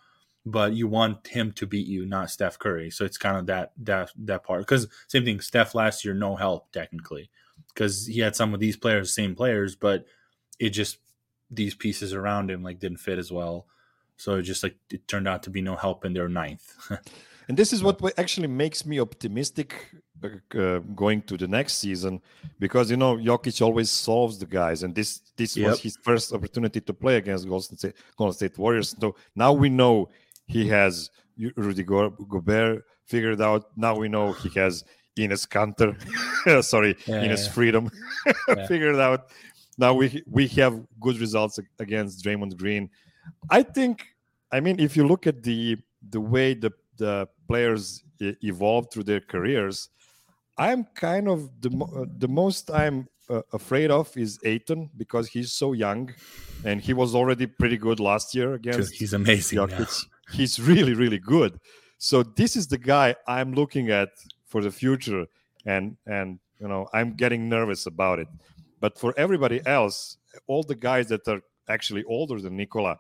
But 0.47 0.73
you 0.73 0.89
want 0.89 1.27
him 1.27 1.53
to 1.53 1.67
beat 1.67 1.87
you, 1.87 2.07
not 2.07 2.31
Steph 2.31 2.59
Curry. 2.59 2.91
So 2.91 3.05
it's 3.05 3.19
kind 3.19 3.37
of 3.37 3.47
that 3.47 3.73
that 3.79 4.11
that 4.17 4.43
part. 4.43 4.63
Because 4.63 4.89
same 5.07 5.25
thing, 5.25 5.41
Steph 5.41 5.75
last 5.75 6.05
year 6.05 6.15
no 6.15 6.37
help 6.37 6.73
technically, 6.73 7.31
because 7.75 8.07
he 8.07 8.21
had 8.21 8.35
some 8.35 8.55
of 8.55 8.61
these 8.61 8.77
players, 8.77 9.13
same 9.13 9.35
players, 9.35 9.77
but 9.77 10.07
it 10.59 10.71
just 10.71 10.99
these 11.51 11.75
pieces 11.75 12.15
around 12.15 12.51
him 12.51 12.63
like 12.63 12.79
didn't 12.79 12.99
fit 12.99 13.19
as 13.19 13.31
well. 13.31 13.67
So 14.17 14.37
it 14.37 14.43
just 14.43 14.63
like 14.63 14.77
it 14.91 15.07
turned 15.09 15.29
out 15.29 15.43
to 15.43 15.51
be 15.51 15.61
no 15.61 15.77
help 15.77 16.05
in 16.05 16.15
their 16.15 16.29
ninth. 16.29 16.75
And 17.51 17.57
this 17.57 17.73
is 17.73 17.83
what 17.83 18.01
actually 18.17 18.47
makes 18.47 18.87
me 18.87 19.01
optimistic 19.01 19.93
uh, 20.55 20.79
going 20.95 21.23
to 21.23 21.37
the 21.37 21.49
next 21.49 21.75
season 21.79 22.21
because 22.59 22.91
you 22.91 22.97
know 22.97 23.17
Jokic 23.17 23.61
always 23.63 23.91
solves 23.91 24.39
the 24.39 24.47
guys, 24.47 24.83
and 24.83 24.95
this 24.95 25.21
this 25.37 25.57
Yep. 25.57 25.71
was 25.71 25.81
his 25.81 25.97
first 26.03 26.33
opportunity 26.33 26.81
to 26.81 26.93
play 26.93 27.17
against 27.17 27.49
Golden 27.49 27.77
State, 27.79 27.95
Golden 28.17 28.35
State 28.35 28.59
Warriors. 28.59 28.95
So 29.01 29.15
now 29.35 29.53
we 29.53 29.69
know 29.69 30.09
he 30.47 30.69
has 30.69 31.11
Rudy 31.57 31.83
Go- 31.85 32.11
Gobert 32.11 32.85
figured 33.07 33.41
out. 33.41 33.67
Now 33.77 33.97
we 33.97 34.09
know 34.09 34.33
he 34.33 34.49
has 34.61 34.85
Enes 35.19 35.47
Kanter, 35.49 35.95
sorry, 36.65 36.97
Yeah, 37.07 37.25
Enes 37.25 37.47
yeah. 37.47 37.53
Freedom 37.53 37.91
Yeah. 38.49 38.67
figured 38.67 38.97
out. 38.97 39.31
Now 39.79 39.95
we 39.95 40.23
we 40.27 40.47
have 40.49 40.81
good 41.01 41.19
results 41.19 41.59
against 41.79 42.23
Draymond 42.25 42.57
Green. 42.57 42.91
I 43.51 43.63
think. 43.63 44.07
I 44.53 44.59
mean, 44.61 44.81
if 44.81 44.97
you 44.97 45.07
look 45.07 45.27
at 45.27 45.43
the 45.43 45.79
the 46.11 46.21
way 46.21 46.55
the 46.55 46.73
the 46.99 47.29
players 47.49 48.03
evolve 48.43 48.89
through 48.93 49.05
their 49.05 49.21
careers, 49.21 49.89
I'm 50.61 50.85
kind 50.95 51.27
of 51.27 51.49
the 51.63 51.71
uh, 51.71 52.05
the 52.19 52.29
most 52.29 52.71
I'm 52.71 53.09
uh, 53.31 53.41
afraid 53.51 53.91
of 53.91 54.15
is 54.15 54.39
Ayton 54.45 54.91
because 54.95 55.27
he's 55.29 55.53
so 55.55 55.73
young, 55.73 56.13
and 56.67 56.83
he 56.83 56.93
was 56.93 57.15
already 57.15 57.47
pretty 57.47 57.79
good 57.79 57.99
last 57.99 58.35
year 58.35 58.53
against 58.53 58.93
he's 58.93 59.15
amazing. 59.15 59.59
He's 60.33 60.61
really 60.61 60.95
really 60.95 61.19
good. 61.19 61.59
So 61.99 62.23
this 62.23 62.55
is 62.55 62.69
the 62.69 62.79
guy 62.79 63.17
I'm 63.27 63.53
looking 63.55 63.91
at 63.91 64.11
for 64.47 64.61
the 64.61 64.71
future, 64.71 65.25
and 65.65 65.97
and 66.07 66.39
you 66.61 66.69
know 66.69 66.89
I'm 66.93 67.15
getting 67.15 67.49
nervous 67.49 67.87
about 67.87 68.19
it. 68.19 68.29
But 68.81 68.99
for 68.99 69.15
everybody 69.17 69.61
else, 69.65 70.19
all 70.47 70.63
the 70.63 70.77
guys 70.89 71.07
that 71.09 71.27
are 71.27 71.41
actually 71.69 72.05
older 72.05 72.39
than 72.39 72.57
Nikola, 72.57 72.99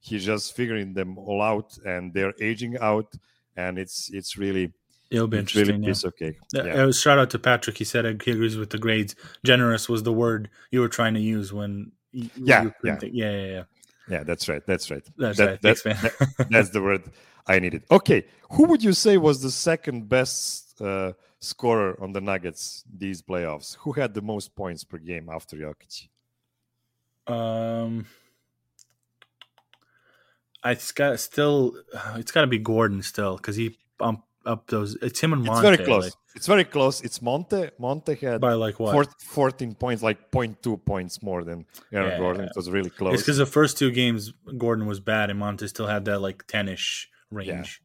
he's 0.00 0.24
just 0.24 0.56
figuring 0.56 0.94
them 0.94 1.18
all 1.18 1.42
out, 1.42 1.76
and 1.84 2.14
they're 2.14 2.34
aging 2.40 2.78
out, 2.80 3.08
and 3.54 3.78
it's 3.78 4.10
it's 4.12 4.38
really 4.38 4.72
It'll 5.12 5.28
be 5.28 5.38
it's 5.38 5.54
really 5.54 5.74
interesting. 5.74 5.82
yeah. 5.82 5.88
piece 5.88 6.04
of 6.04 6.16
cake. 6.16 6.38
Uh, 6.56 6.64
Yeah. 6.64 6.84
uh, 6.86 6.92
shout 6.92 7.18
out 7.18 7.30
to 7.30 7.38
Patrick. 7.38 7.78
He 7.78 7.84
said 7.84 8.06
uh, 8.06 8.14
he 8.24 8.30
agrees 8.32 8.56
with 8.56 8.70
the 8.70 8.78
grades. 8.78 9.14
Generous 9.44 9.88
was 9.88 10.02
the 10.02 10.12
word 10.12 10.48
you 10.70 10.80
were 10.80 10.88
trying 10.88 11.14
to 11.14 11.20
use 11.20 11.52
when. 11.52 11.92
You, 12.12 12.28
Yeah, 12.36 12.62
you 12.64 12.72
yeah. 12.84 12.96
think- 12.96 13.14
yeah, 13.14 13.30
yeah, 13.30 13.46
yeah. 13.46 13.64
Yeah, 14.08 14.22
that's 14.24 14.48
right. 14.48 14.62
That's 14.66 14.90
right. 14.90 15.02
That's 15.16 15.38
That- 15.38 15.46
right. 15.48 15.62
that- 15.62 15.78
Thanks, 15.78 15.84
man. 15.84 16.26
that- 16.38 16.50
that's 16.50 16.70
the 16.70 16.82
word 16.82 17.02
I 17.46 17.58
needed. 17.58 17.84
Okay, 17.90 18.24
who 18.50 18.66
would 18.66 18.82
you 18.82 18.92
say 18.92 19.16
was 19.18 19.42
the 19.42 19.50
second 19.50 20.08
best 20.08 20.80
uh, 20.80 21.12
scorer 21.40 22.00
on 22.02 22.12
the 22.12 22.20
Nuggets 22.20 22.84
these 22.92 23.20
playoffs? 23.22 23.76
Who 23.80 23.92
had 23.92 24.14
the 24.14 24.22
most 24.22 24.54
points 24.54 24.82
per 24.84 24.98
game 24.98 25.28
after 25.32 25.56
Jokic? 25.56 26.08
Um, 27.26 28.06
I 30.64 30.72
it's 30.72 30.92
got 30.92 31.18
still. 31.20 31.76
It's 32.16 32.30
got 32.32 32.42
to 32.42 32.46
be 32.46 32.58
Gordon 32.58 33.02
still 33.02 33.36
because 33.36 33.56
he 33.56 33.78
bumped 33.98 34.24
up 34.46 34.66
those. 34.68 34.96
It's 35.02 35.20
him 35.20 35.32
and 35.32 35.42
Monte. 35.44 35.68
It's 35.68 35.76
very 35.76 35.86
close. 35.86 36.04
like, 36.04 36.12
it's 36.34 36.46
very 36.46 36.64
close. 36.64 37.00
It's 37.02 37.20
Monte. 37.22 37.70
Monte 37.78 38.14
had 38.16 38.40
by 38.40 38.54
like 38.54 38.80
what? 38.80 38.92
four, 38.92 39.04
14 39.50 39.74
points, 39.74 40.02
like 40.02 40.30
0.2 40.30 40.84
points 40.84 41.22
more 41.22 41.44
than 41.44 41.66
Aaron 41.92 42.10
Yeah, 42.10 42.18
Gordon. 42.18 42.42
yeah. 42.42 42.48
It 42.48 42.56
was 42.56 42.70
really 42.70 42.90
close. 42.90 43.14
It's 43.14 43.22
because 43.22 43.38
the 43.38 43.46
first 43.46 43.78
two 43.78 43.90
games 43.90 44.32
Gordon 44.58 44.86
was 44.86 45.00
bad 45.00 45.30
and 45.30 45.38
Monte 45.38 45.66
still 45.68 45.86
had 45.86 46.04
that 46.06 46.20
like 46.20 46.46
ten 46.46 46.68
ish 46.68 47.08
range, 47.30 47.80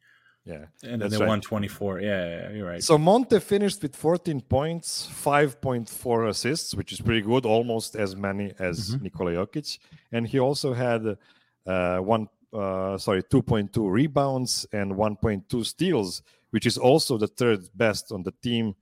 yeah. 0.46 0.66
and 0.84 1.02
then 1.02 1.10
they 1.10 1.18
right. 1.18 1.28
won 1.28 1.42
twenty 1.42 1.68
four. 1.68 2.00
Yeah, 2.00 2.08
yeah, 2.08 2.40
yeah, 2.42 2.52
you're 2.56 2.68
right. 2.68 2.84
So 2.84 2.98
Monte 2.98 3.40
finished 3.40 3.82
with 3.82 3.96
14 3.96 4.42
points, 4.42 5.10
5.4 5.26 6.30
assists, 6.30 6.74
which 6.76 6.92
is 6.92 7.02
pretty 7.02 7.22
good, 7.22 7.46
almost 7.46 7.96
as 7.96 8.16
many 8.16 8.54
as 8.60 8.92
Mm-hmm. 8.92 9.04
Nikola 9.04 9.32
Jokic, 9.34 9.80
and 10.12 10.28
he 10.28 10.40
also 10.40 10.74
had 10.74 11.18
uh, 11.66 11.98
one, 12.00 12.28
uh, 12.54 12.98
sorry, 12.98 13.24
2.2 13.24 13.90
rebounds 13.90 14.66
and 14.72 14.92
1.2 14.92 15.66
steals, 15.66 16.22
which 16.52 16.66
is 16.66 16.78
also 16.78 17.18
the 17.18 17.28
third 17.28 17.68
best 17.76 18.12
on 18.12 18.24
the 18.24 18.34
team. 18.42 18.76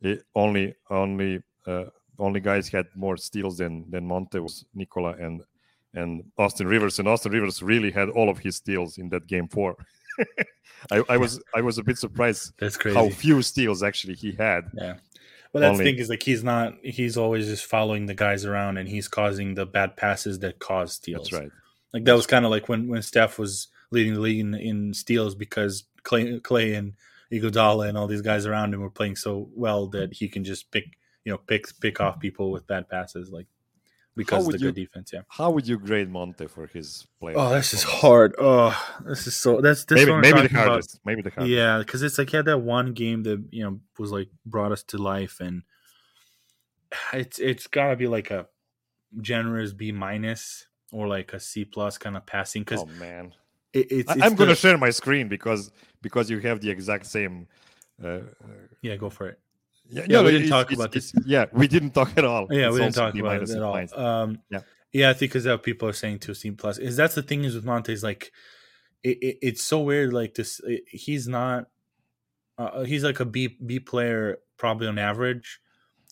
It 0.00 0.24
only, 0.34 0.74
only, 0.90 1.42
uh, 1.66 1.86
only 2.18 2.40
guys 2.40 2.68
had 2.68 2.86
more 2.94 3.16
steals 3.16 3.58
than 3.58 3.90
than 3.90 4.06
Monte 4.06 4.38
was 4.38 4.64
Nikola 4.74 5.12
and 5.12 5.42
and 5.94 6.22
Austin 6.38 6.68
Rivers, 6.68 6.98
and 6.98 7.08
Austin 7.08 7.32
Rivers 7.32 7.62
really 7.62 7.90
had 7.90 8.10
all 8.10 8.28
of 8.28 8.38
his 8.38 8.56
steals 8.56 8.98
in 8.98 9.08
that 9.08 9.26
game 9.26 9.48
four. 9.48 9.76
I, 10.90 11.02
I 11.08 11.16
was 11.16 11.42
I 11.54 11.60
was 11.60 11.78
a 11.78 11.82
bit 11.82 11.98
surprised 11.98 12.52
That's 12.58 12.76
crazy. 12.76 12.96
how 12.96 13.08
few 13.10 13.42
steals 13.42 13.82
actually 13.82 14.14
he 14.14 14.32
had. 14.32 14.70
Yeah. 14.74 14.94
But 15.52 15.60
that's 15.60 15.78
the 15.78 15.84
thing 15.84 15.96
is 15.96 16.08
like 16.08 16.22
he's 16.22 16.44
not 16.44 16.74
he's 16.84 17.16
always 17.16 17.46
just 17.46 17.64
following 17.64 18.06
the 18.06 18.14
guys 18.14 18.44
around 18.44 18.76
and 18.76 18.88
he's 18.88 19.08
causing 19.08 19.54
the 19.54 19.66
bad 19.66 19.96
passes 19.96 20.38
that 20.40 20.60
cause 20.60 20.92
steals. 20.92 21.28
That's 21.28 21.42
right. 21.42 21.50
Like 21.92 22.04
that 22.04 22.14
was 22.14 22.26
kind 22.26 22.44
of 22.44 22.50
like 22.50 22.68
when 22.68 22.88
when 22.88 23.02
Steph 23.02 23.38
was 23.38 23.68
leading 23.90 24.14
the 24.14 24.20
league 24.20 24.40
in, 24.40 24.54
in 24.54 24.94
steals 24.94 25.34
because 25.34 25.84
Clay 26.02 26.38
Clay 26.40 26.74
and 26.74 26.94
Iguodala 27.32 27.88
and 27.88 27.98
all 27.98 28.06
these 28.06 28.22
guys 28.22 28.46
around 28.46 28.74
him 28.74 28.80
were 28.80 28.90
playing 28.90 29.16
so 29.16 29.48
well 29.54 29.88
that 29.88 30.14
he 30.14 30.28
can 30.28 30.44
just 30.44 30.70
pick 30.70 30.84
you 31.24 31.32
know 31.32 31.38
pick 31.38 31.66
pick 31.80 32.00
off 32.00 32.20
people 32.20 32.50
with 32.50 32.66
bad 32.66 32.88
passes 32.88 33.30
like 33.30 33.46
because 34.16 34.46
of 34.46 34.52
the 34.52 34.58
good 34.58 34.74
defense. 34.74 35.12
Yeah. 35.12 35.20
How 35.28 35.50
would 35.50 35.66
you 35.66 35.78
grade 35.78 36.10
Monte 36.10 36.46
for 36.48 36.66
his 36.66 37.06
play? 37.18 37.34
Oh, 37.34 37.50
this 37.50 37.72
is 37.72 37.82
hard. 37.82 38.34
Oh, 38.38 38.76
this 39.06 39.26
is 39.26 39.34
so. 39.34 39.60
That's 39.60 39.84
this 39.84 40.04
Maybe 40.04 40.12
maybe 40.12 40.28
the 40.28 40.48
talking 40.48 40.56
about. 40.56 40.68
hardest. 40.68 41.00
Maybe 41.04 41.22
the 41.22 41.30
hardest. 41.30 41.50
Yeah, 41.50 41.78
because 41.78 42.02
it's 42.02 42.18
like 42.18 42.30
he 42.30 42.36
had 42.36 42.46
that 42.46 42.58
one 42.58 42.92
game 42.92 43.22
that 43.24 43.42
you 43.50 43.64
know 43.64 43.80
was 43.98 44.12
like 44.12 44.28
brought 44.44 44.72
us 44.72 44.82
to 44.84 44.98
life, 44.98 45.40
and 45.40 45.62
it's 47.12 47.38
it's 47.38 47.66
got 47.66 47.88
to 47.90 47.96
be 47.96 48.08
like 48.08 48.30
a 48.30 48.46
generous 49.20 49.72
B 49.72 49.92
minus 49.92 50.66
or 50.92 51.08
like 51.08 51.32
a 51.32 51.40
C 51.40 51.64
plus 51.64 51.98
kind 51.98 52.16
of 52.16 52.26
passing 52.26 52.62
because 52.62 52.80
Oh 52.80 52.86
man, 52.98 53.32
it, 53.72 53.86
it's, 53.90 54.10
it's 54.12 54.22
I'm 54.22 54.34
going 54.34 54.48
to 54.50 54.54
share 54.56 54.76
my 54.78 54.90
screen 54.90 55.28
because 55.28 55.70
because 56.02 56.30
you 56.30 56.38
have 56.40 56.60
the 56.60 56.70
exact 56.70 57.06
same. 57.06 57.46
Uh, 58.02 58.06
uh, 58.08 58.20
yeah 58.82 58.96
go 58.96 59.10
for 59.10 59.28
it. 59.28 59.38
yeah, 59.90 60.02
Yeah, 60.08 60.16
no, 60.18 60.24
we 60.24 60.30
didn't 60.30 60.46
it's- 60.46 60.50
talk 60.50 60.66
it's- 60.72 60.78
about 60.78 60.92
this. 60.92 61.12
Yeah, 61.26 61.44
we 61.52 61.68
didn't 61.68 61.90
talk 61.92 62.12
at 62.16 62.24
all. 62.24 62.46
Yeah, 62.50 62.70
we 62.70 62.78
didn't 62.80 62.94
talk 62.94 63.14
about 63.14 63.42
it 63.42 63.50
at 63.50 63.62
all. 63.62 63.76
Um, 64.06 64.38
Yeah. 64.50 64.60
yeah, 64.92 65.10
I 65.10 65.12
think 65.12 65.30
because 65.32 65.44
that 65.44 65.62
people 65.62 65.88
are 65.88 65.92
saying 65.92 66.20
two 66.20 66.34
C 66.34 66.50
plus 66.50 66.78
is 66.78 66.96
that's 66.96 67.14
the 67.14 67.22
thing 67.22 67.44
is 67.44 67.54
with 67.54 67.64
Monte's 67.64 68.02
like 68.02 68.32
it, 69.02 69.18
it, 69.22 69.38
it's 69.42 69.62
so 69.62 69.80
weird. 69.80 70.12
Like 70.12 70.34
this, 70.34 70.60
it- 70.64 70.84
he's 70.88 71.28
not. 71.28 71.66
Uh, 72.58 72.82
he's 72.84 73.02
like 73.04 73.20
a 73.20 73.24
B 73.24 73.56
B 73.64 73.80
player, 73.80 74.38
probably 74.58 74.86
on 74.86 74.98
average, 74.98 75.60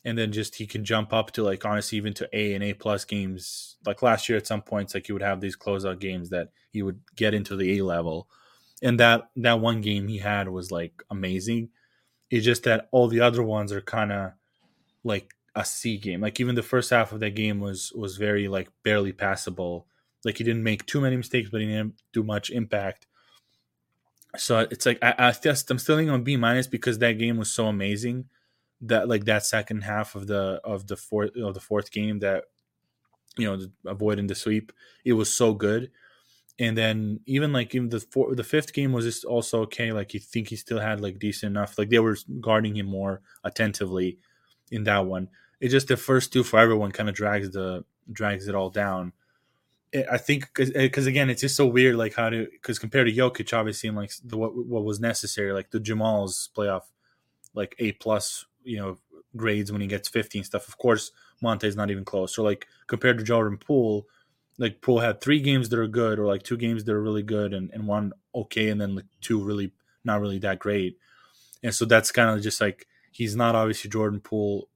and 0.05 0.17
then 0.17 0.33
just 0.33 0.57
he 0.57 0.67
can 0.67 0.85
jump 0.85 1.13
up 1.13 1.33
to 1.33 1.43
like 1.43 1.65
honestly 1.65 1.99
even 1.99 2.15
to 2.15 2.29
A 2.33 2.55
and 2.55 2.63
A 2.63 2.75
plus 2.75 3.05
games. 3.05 3.77
Like 3.85 4.03
last 4.03 4.29
year, 4.29 4.39
at 4.39 4.47
some 4.47 4.63
points, 4.63 4.95
like 4.95 5.07
he 5.07 5.13
would 5.13 5.23
have 5.23 5.41
these 5.41 5.57
closeout 5.57 5.99
games 5.99 6.31
that 6.31 6.49
he 6.71 6.83
would 6.83 7.01
get 7.17 7.35
into 7.35 7.57
the 7.57 7.79
A 7.79 7.85
level, 7.85 8.29
and 8.83 8.99
that 9.01 9.31
that 9.37 9.61
one 9.61 9.81
game 9.81 10.09
he 10.09 10.19
had 10.19 10.49
was 10.49 10.71
like 10.71 11.03
amazing. 11.11 11.71
It's 12.31 12.45
just 12.45 12.65
that 12.65 12.89
all 12.93 13.09
the 13.09 13.21
other 13.21 13.43
ones 13.43 13.73
are 13.73 13.81
kind 13.81 14.13
of 14.13 14.33
like 15.03 15.35
a 15.55 15.65
C 15.65 15.99
game. 15.99 16.21
Like 16.21 16.39
even 16.41 16.55
the 16.55 16.63
first 16.63 16.91
half 16.91 17.13
of 17.13 17.21
that 17.21 17.35
game 17.35 17.61
was 17.61 17.93
was 17.95 18.17
very 18.17 18.49
like 18.49 18.69
barely 18.83 19.13
passable. 19.13 19.87
Like 20.25 20.39
he 20.39 20.45
didn't 20.45 20.63
make 20.63 20.87
too 20.87 21.01
many 21.01 21.17
mistakes, 21.17 21.51
but 21.51 21.61
he 21.61 21.67
didn't 21.67 22.01
do 22.13 22.23
much 22.23 22.51
impact. 22.51 23.07
So 24.37 24.61
it's 24.71 24.87
like 24.87 24.99
I, 25.03 25.15
I 25.19 25.33
just 25.33 25.71
I'm 25.71 25.79
still 25.79 26.11
on 26.11 26.23
B 26.23 26.37
minus 26.37 26.67
because 26.67 26.99
that 26.99 27.19
game 27.19 27.39
was 27.39 27.51
so 27.51 27.67
amazing. 27.67 28.27
That 28.83 29.09
like 29.09 29.25
that 29.25 29.45
second 29.45 29.83
half 29.83 30.15
of 30.15 30.27
the 30.29 30.61
of 30.65 30.87
the 30.87 30.97
fourth 30.97 31.37
of 31.37 31.55
the 31.55 31.61
fourth 31.61 31.91
game 31.91 32.21
that 32.21 32.45
you 33.37 33.47
know 33.47 33.67
avoiding 33.87 34.27
the 34.27 34.35
sweep 34.35 34.73
it 35.05 35.13
was 35.15 35.33
so 35.33 35.55
good. 35.55 35.91
And 36.59 36.77
then 36.77 37.21
even 37.27 37.53
like 37.53 37.75
even 37.75 37.89
the 37.91 38.01
four, 38.01 38.35
the 38.35 38.45
fifth 38.45 38.73
game 38.73 38.93
was 38.93 39.05
just 39.05 39.25
also 39.25 39.63
okay. 39.63 39.93
Like 39.93 40.15
you 40.15 40.21
think 40.21 40.49
he 40.49 40.57
still 40.57 40.81
had 40.81 41.01
like 41.01 41.19
decent 41.19 41.51
enough. 41.53 41.79
Like 41.79 41.91
they 41.91 42.01
were 42.01 42.17
guarding 42.41 42.77
him 42.77 42.87
more 42.87 43.23
attentively 43.45 44.19
in 44.71 44.85
that 44.85 45.07
one. 45.07 45.29
it 45.61 45.69
just 45.71 45.89
the 45.89 45.97
first 45.97 46.33
two 46.33 46.45
for 46.45 46.59
everyone 46.59 46.93
kind 46.93 47.09
of 47.09 47.15
drags 47.15 47.51
the 47.51 47.85
drags 48.13 48.49
it 48.49 48.55
all 48.57 48.71
down. 48.71 49.13
I- 49.95 50.07
I 50.13 50.19
think 50.19 50.49
because 50.55 50.71
eh, 50.75 51.11
again, 51.11 51.31
it's 51.31 51.41
just 51.41 51.57
so 51.57 51.67
weird, 51.67 51.97
like 51.97 52.15
how 52.15 52.31
to 52.31 52.47
because 52.51 52.79
compared 52.79 53.07
to 53.07 53.13
Jokic, 53.15 53.57
obviously, 53.57 53.89
and 53.89 53.97
like 53.97 54.13
the, 54.25 54.37
what 54.37 54.55
what 54.55 54.85
was 54.85 55.01
necessary, 55.01 55.53
like 55.53 55.71
the 55.71 55.81
Jamal's 55.81 56.51
playoff, 56.57 56.83
like 57.55 57.75
A 57.79 57.93
plus, 57.93 58.47
you 58.69 58.79
know, 58.79 58.99
grades 59.37 59.73
when 59.73 59.81
he 59.81 59.87
gets 59.87 60.09
fifteen 60.09 60.45
stuff. 60.45 60.69
Of 60.69 60.79
course, 60.79 61.11
Monte's 61.43 61.77
not 61.77 61.91
even 61.91 62.05
close. 62.05 62.35
So 62.35 62.43
like 62.43 62.67
compared 62.87 63.19
to 63.19 63.25
Jordan 63.25 63.59
Poole, 63.59 64.07
like 64.59 64.81
Poole 64.81 65.01
had 65.01 65.21
three 65.21 65.41
games 65.41 65.69
that 65.69 65.79
are 65.79 65.89
good, 65.89 66.19
or 66.19 66.27
like 66.27 66.43
two 66.43 66.57
games 66.57 66.85
that 66.85 66.93
are 66.93 67.03
really 67.03 67.23
good, 67.23 67.53
and, 67.55 67.71
and 67.73 67.87
one 67.87 68.13
okay, 68.35 68.69
and 68.69 68.81
then 68.81 68.95
like 68.95 69.07
two 69.21 69.43
really 69.43 69.73
not 70.05 70.21
really 70.21 70.39
that 70.41 70.59
great. 70.59 70.99
And 71.63 71.75
so 71.75 71.85
that's 71.85 72.13
kind 72.13 72.31
of 72.31 72.43
just 72.43 72.61
like 72.61 72.87
he's 73.11 73.35
not 73.37 73.55
obviously 73.55 73.91
Jordan 73.91 74.21
Poole, 74.21 74.69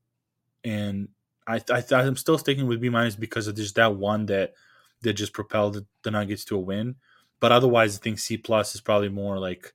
and 0.64 1.08
I 1.46 1.60
I 1.70 1.82
I'm 1.90 2.16
still 2.16 2.38
sticking 2.38 2.66
with 2.66 2.80
B 2.80 2.88
minus 2.88 3.16
because 3.16 3.46
of 3.46 3.56
just 3.56 3.74
that 3.76 3.96
one 3.96 4.26
that 4.26 4.54
that 5.02 5.14
just 5.14 5.32
propelled 5.32 5.84
the 6.02 6.10
Nuggets 6.10 6.44
to 6.46 6.56
a 6.56 6.60
win. 6.60 6.96
But 7.40 7.50
otherwise, 7.50 7.96
I 7.96 8.00
think 8.00 8.20
C 8.20 8.36
plus 8.36 8.74
is 8.74 8.80
probably 8.80 9.08
more 9.08 9.38
like 9.38 9.74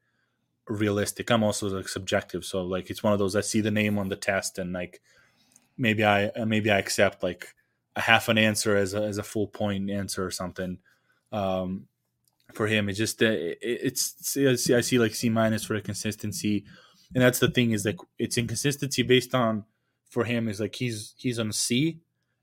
realistic. 0.68 1.32
I'm 1.32 1.44
also 1.44 1.70
like 1.70 1.88
subjective, 1.88 2.46
so 2.46 2.64
like 2.64 2.90
it's 2.90 3.04
one 3.04 3.14
of 3.14 3.20
those 3.20 3.36
I 3.36 3.42
see 3.42 3.62
the 3.62 3.72
name 3.72 3.98
on 3.98 4.10
the 4.10 4.16
test 4.16 4.60
and 4.60 4.74
like 4.74 5.02
maybe 5.78 6.04
I 6.06 6.32
maybe 6.46 6.72
I 6.72 6.80
accept 6.80 7.24
like 7.24 7.54
a 7.96 8.02
half 8.02 8.30
an 8.30 8.38
answer 8.38 8.76
as 8.76 8.94
a, 8.94 9.04
as 9.04 9.18
a 9.18 9.24
full 9.24 9.48
point 9.48 9.90
answer 9.90 10.26
or 10.26 10.32
something. 10.32 10.78
Um, 11.32 11.88
for 12.54 12.68
him, 12.68 12.90
it's 12.90 12.98
just 12.98 13.22
uh, 13.22 13.28
it, 13.28 13.60
it's 13.62 14.38
I 14.38 14.56
see, 14.56 14.76
I 14.76 14.82
see 14.82 15.00
like 15.00 15.16
C 15.16 15.30
minus 15.30 15.64
for 15.64 15.76
the 15.76 15.82
consistency. 15.82 16.66
and 17.14 17.24
that's 17.24 17.40
the 17.40 17.50
thing 17.50 17.72
is 17.72 17.86
like 17.86 18.00
it's 18.18 18.38
inconsistency 18.38 19.04
based 19.04 19.36
on 19.36 19.66
for 20.10 20.24
him 20.24 20.48
is 20.48 20.60
like 20.60 20.76
he's 20.76 21.14
he's 21.18 21.40
on 21.40 21.52
C, 21.52 22.00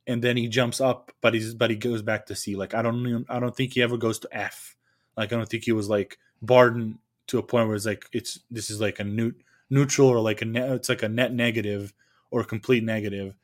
and 0.07 0.23
then 0.23 0.37
he 0.37 0.49
jumps 0.49 0.81
up, 0.81 1.13
but 1.21 1.35
he's 1.35 1.55
but 1.55 1.71
he 1.71 1.77
goes 1.77 2.03
back 2.03 2.27
to 2.27 2.35
C. 2.35 2.57
Like 2.57 2.75
I 2.75 2.83
don't 2.83 3.07
even, 3.07 3.27
I 3.29 3.41
don't 3.41 3.57
think 3.57 3.73
he 3.73 3.83
ever 3.83 3.97
goes 3.97 4.19
to 4.21 4.29
F. 4.33 4.77
Like 5.17 5.33
I 5.33 5.37
don't 5.37 5.49
think 5.49 5.65
he 5.65 5.73
was 5.73 5.89
like 5.89 6.19
Barden 6.43 6.99
to 7.29 7.39
a 7.39 7.43
point 7.43 7.69
where 7.69 7.77
it's 7.77 7.87
like 7.87 8.07
it's 8.13 8.41
this 8.51 8.71
is 8.71 8.81
like 8.81 9.01
a 9.01 9.05
neut, 9.05 9.35
neutral 9.71 10.09
or 10.09 10.21
like 10.21 10.43
a 10.43 10.45
net, 10.45 10.71
it's 10.71 10.89
like 10.89 11.03
a 11.03 11.09
net 11.09 11.33
negative 11.33 11.93
or 12.31 12.45
complete 12.45 12.85
negative 12.85 13.35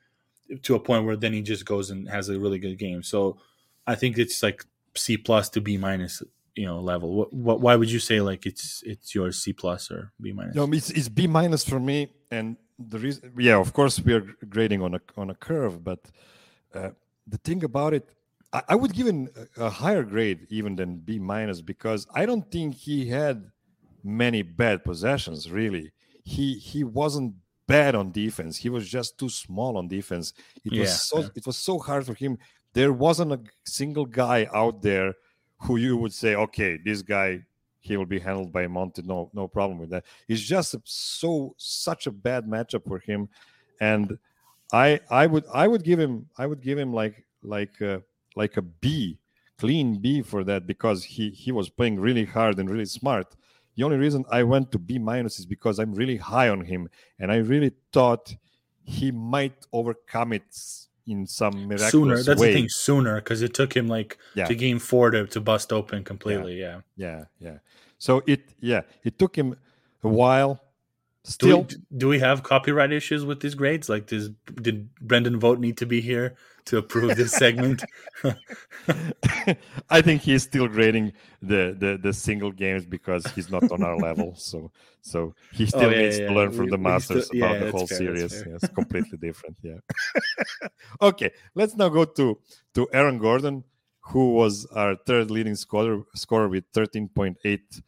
to 0.63 0.75
a 0.75 0.81
point 0.81 1.05
where 1.05 1.17
then 1.17 1.33
he 1.33 1.43
just 1.43 1.65
goes 1.65 1.91
and 1.91 2.09
has 2.09 2.29
a 2.29 2.39
really 2.39 2.59
good 2.59 2.79
game. 2.79 3.03
So 3.03 3.39
I 3.87 3.95
think 3.95 4.19
it's 4.19 4.43
like 4.43 4.65
C 4.95 5.17
plus 5.17 5.49
to 5.51 5.61
B 5.61 5.77
minus, 5.77 6.23
you 6.55 6.67
know, 6.67 6.81
level. 6.81 7.15
What, 7.15 7.33
what 7.33 7.61
why 7.61 7.77
would 7.77 7.91
you 7.91 8.01
say 8.01 8.21
like 8.21 8.47
it's 8.47 8.83
it's 8.85 9.15
your 9.15 9.33
C 9.33 9.53
plus 9.53 9.91
or 9.91 10.13
B 10.21 10.33
minus? 10.33 10.55
No, 10.55 10.65
it's, 10.73 10.91
it's 10.91 11.09
B 11.09 11.27
minus 11.27 11.65
for 11.65 11.81
me, 11.81 12.13
and 12.31 12.57
the 12.79 12.99
reason, 12.99 13.33
yeah, 13.39 13.59
of 13.59 13.73
course, 13.73 14.01
we 14.01 14.15
are 14.15 14.27
grading 14.49 14.83
on 14.83 14.95
a 14.95 15.01
on 15.17 15.31
a 15.31 15.35
curve, 15.35 15.85
but 15.85 16.01
uh, 16.75 16.91
the 17.27 17.39
thing 17.39 17.63
about 17.65 17.95
it, 17.95 18.09
I, 18.53 18.75
would 18.75 18.93
give 18.93 19.07
him 19.07 19.29
a 19.57 19.71
higher 19.71 20.03
grade 20.03 20.47
even 20.51 20.75
than 20.77 20.97
B 20.97 21.19
minus 21.19 21.61
because 21.61 22.07
I 22.15 22.27
don't 22.27 22.51
think 22.51 22.75
he 22.75 23.09
had 23.09 23.51
many 24.05 24.43
bad 24.43 24.85
possessions. 24.85 25.51
Really, 25.51 25.93
he 26.25 26.55
he 26.55 26.85
wasn't 26.85 27.37
bad 27.67 27.95
on 27.95 28.13
defense. 28.13 28.59
He 28.59 28.69
was 28.69 28.89
just 28.89 29.19
too 29.19 29.29
small 29.29 29.77
on 29.77 29.89
defense. 29.89 30.33
It 30.65 30.77
Yeah, 30.77 30.79
was 30.79 31.09
so 31.09 31.31
it 31.35 31.47
was 31.47 31.57
so 31.57 31.79
hard 31.79 32.07
for 32.07 32.15
him. 32.15 32.39
There 32.73 32.93
wasn't 32.93 33.33
a 33.33 33.41
single 33.65 34.07
guy 34.07 34.49
out 34.53 34.83
there 34.83 35.15
who 35.63 35.77
you 35.77 35.97
would 35.97 36.13
say, 36.13 36.35
okay, 36.35 36.77
this 36.77 37.03
guy 37.03 37.45
he 37.83 37.97
will 37.97 38.07
be 38.07 38.19
handled 38.21 38.53
by 38.53 38.67
Monte. 38.67 39.03
No, 39.03 39.31
no 39.33 39.49
problem 39.49 39.79
with 39.79 39.91
that. 39.91 40.05
It's 40.29 40.43
just 40.43 40.77
so 40.85 41.55
such 41.57 42.07
a 42.07 42.11
bad 42.11 42.45
matchup 42.47 42.87
for 42.87 42.99
him, 42.99 43.29
and 43.81 44.19
I 44.73 45.01
I 45.11 45.27
would 45.27 45.45
I 45.53 45.69
would 45.69 45.85
give 45.85 45.99
him 45.99 46.29
I 46.39 46.47
would 46.47 46.61
give 46.61 46.79
him 46.79 46.93
like 46.93 47.27
like 47.43 47.81
a, 47.81 48.03
like 48.37 48.57
a 48.57 48.63
B, 48.63 49.19
clean 49.59 50.01
B 50.01 50.23
for 50.23 50.45
that 50.45 50.67
because 50.67 51.05
he 51.05 51.31
he 51.31 51.53
was 51.53 51.69
playing 51.71 51.99
really 52.01 52.25
hard 52.25 52.59
and 52.59 52.71
really 52.71 52.85
smart. 52.87 53.37
The 53.81 53.87
only 53.87 53.97
reason 53.97 54.27
I 54.31 54.43
went 54.43 54.73
to 54.73 54.79
B 54.79 54.99
minus 54.99 55.39
is 55.39 55.47
because 55.47 55.79
I'm 55.79 55.95
really 55.95 56.19
high 56.19 56.51
on 56.51 56.61
him, 56.67 56.91
and 57.19 57.33
I 57.33 57.37
really 57.37 57.73
thought 57.95 58.37
he 58.85 59.11
might 59.11 59.55
overcome 59.73 60.35
it 60.35 60.43
in 61.07 61.27
some 61.27 61.67
miraculous 61.67 61.91
sooner. 61.91 62.23
That's 62.23 62.39
way. 62.39 62.49
the 62.49 62.55
thing, 62.61 62.69
sooner 62.69 63.15
because 63.23 63.41
it 63.41 63.55
took 63.55 63.75
him 63.75 63.89
like 63.89 64.19
Yeah. 64.35 64.45
to 64.49 64.55
game 64.55 64.81
four 64.81 65.11
to, 65.13 65.27
to 65.29 65.41
bust 65.41 65.73
open 65.73 66.05
completely. 66.05 66.61
Yeah. 66.61 66.83
Yeah, 66.97 67.25
yeah. 67.39 67.59
So 67.97 68.23
it 68.27 68.43
yeah 68.61 68.83
it 69.03 69.19
took 69.19 69.35
him 69.35 69.57
a 70.05 70.09
while. 70.09 70.61
Do 71.39 71.59
we, 71.59 71.67
do 71.97 72.09
we 72.09 72.19
have 72.19 72.43
copyright 72.43 72.93
issues 72.93 73.25
with 73.25 73.41
these 73.41 73.55
grades? 73.55 73.89
Like, 73.89 74.07
does 74.07 74.31
did 74.61 74.93
Brendan 75.01 75.39
Vogt 75.39 75.61
need 75.61 75.77
to 75.79 75.87
be 75.87 76.01
here 76.01 76.37
to 76.67 76.79
approve 76.79 77.17
this 77.17 77.33
segment? 77.33 77.85
I 79.91 80.01
think 80.01 80.23
he's 80.23 80.43
still 80.43 80.67
grading 80.69 81.13
the, 81.43 81.77
the 81.79 81.99
the 82.03 82.13
single 82.13 82.53
games 82.53 82.87
because 82.87 83.25
he's 83.35 83.51
not 83.51 83.71
on 83.71 83.83
our 83.83 83.97
level. 83.97 84.35
So 84.37 84.71
so 85.03 85.35
he 85.53 85.65
oh, 85.65 85.67
still 85.67 85.81
Oh, 85.83 85.91
yeah, 85.91 86.03
needs 86.03 86.19
yeah, 86.19 86.29
to 86.29 86.35
learn 86.35 86.51
we- 86.51 86.57
from 86.57 86.71
the 86.71 86.79
masters 86.79 87.27
still- 87.27 87.39
yeah, 87.39 87.51
about 87.53 87.65
the 87.65 87.71
whole 87.73 87.87
fair, 87.87 87.99
series. 87.99 88.45
Yeah, 88.47 88.55
it's 88.55 88.69
completely 88.69 89.19
different. 89.19 89.57
Yeah. 89.63 89.79
okay, 91.03 91.31
let's 91.55 91.75
now 91.77 91.89
go 91.89 92.05
to 92.05 92.39
to 92.75 92.89
Aaron 92.93 93.19
Gordon, 93.19 93.65
who 94.01 94.33
was 94.33 94.67
our 94.73 94.97
third 95.07 95.31
leading 95.31 95.55
scorer 95.55 96.03
scorer 96.15 96.49
with 96.49 96.65
thirteen 96.73 97.09
point 97.09 97.37
eight 97.45 97.81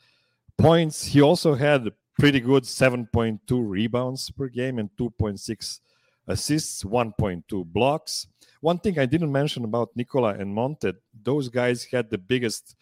points. 0.59 1.05
He 1.05 1.21
also 1.21 1.55
had 1.55 1.93
pretty 2.23 2.39
good 2.39 2.65
seven 2.65 3.05
point 3.13 3.41
two 3.49 3.61
rebounds 3.61 4.31
per 4.31 4.47
game 4.47 4.79
and 4.79 4.89
two 4.97 5.11
point 5.19 5.41
six 5.41 5.81
assists, 6.29 6.85
one 6.85 7.13
point 7.19 7.43
two 7.49 7.65
blocks. 7.65 8.29
One 8.61 8.79
thing 8.79 8.97
I 8.97 9.07
didn't 9.07 9.33
mention 9.33 9.65
about 9.65 9.89
Nikola 9.97 10.35
and 10.35 10.55
Monte, 10.55 10.93
those 11.21 11.49
guys 11.49 11.83
had 11.83 12.11
the 12.11 12.19
biggest, 12.19 12.77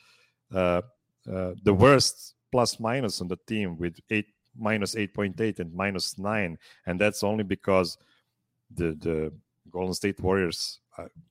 uh, 0.55 0.83
uh, 1.26 1.53
the 1.63 1.73
worst 1.73 2.35
plus 2.53 2.79
minus 2.79 3.23
on 3.23 3.29
the 3.29 3.39
team 3.47 3.79
with 3.79 3.99
eight 4.11 4.26
minus 4.59 4.95
eight 4.95 5.15
point 5.15 5.41
eight 5.41 5.59
and 5.59 5.73
minus 5.73 6.19
nine, 6.19 6.59
and 6.85 7.00
that's 7.00 7.25
only 7.25 7.45
because 7.45 7.97
the 8.75 8.93
the 9.00 9.33
Golden 9.71 9.95
State 9.95 10.21
Warriors, 10.21 10.81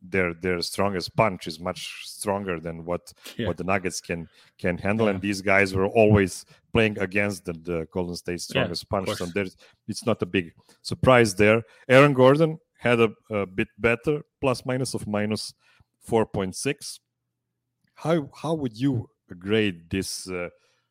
their 0.02 0.34
their 0.34 0.62
strongest 0.62 1.16
punch 1.16 1.48
is 1.48 1.60
much 1.60 1.82
stronger 2.06 2.60
than 2.60 2.86
what 2.86 3.14
Yeah. 3.38 3.48
what 3.48 3.58
the 3.58 3.64
Nuggets 3.64 4.00
can 4.02 4.28
can 4.58 4.78
handle, 4.78 5.06
Yeah. 5.08 5.14
and 5.14 5.22
these 5.22 5.42
guys 5.42 5.74
were 5.74 5.88
always 5.88 6.46
playing 6.74 6.98
against 7.00 7.46
the, 7.46 7.54
the 7.54 7.88
Golden 7.92 8.16
State's 8.16 8.46
strongest 8.46 8.84
of 8.84 8.90
punch. 8.90 9.10
So 9.18 9.26
there's 9.26 9.56
it's 9.88 10.06
not 10.06 10.22
a 10.22 10.26
big 10.26 10.54
surprise 10.82 11.36
there. 11.36 11.64
Aaron 11.88 12.14
Gordon 12.14 12.60
had 12.78 13.00
a, 13.00 13.10
a 13.30 13.46
bit 13.46 13.68
better 13.78 14.22
plus 14.42 14.66
minus 14.66 14.94
of 14.94 15.06
minus 15.08 15.54
4.6. 16.08 17.00
How 17.96 18.30
how 18.42 18.54
would 18.54 18.78
you 18.78 19.10
grade 19.38 19.90
this? 19.90 20.30
Uh, 20.30 20.50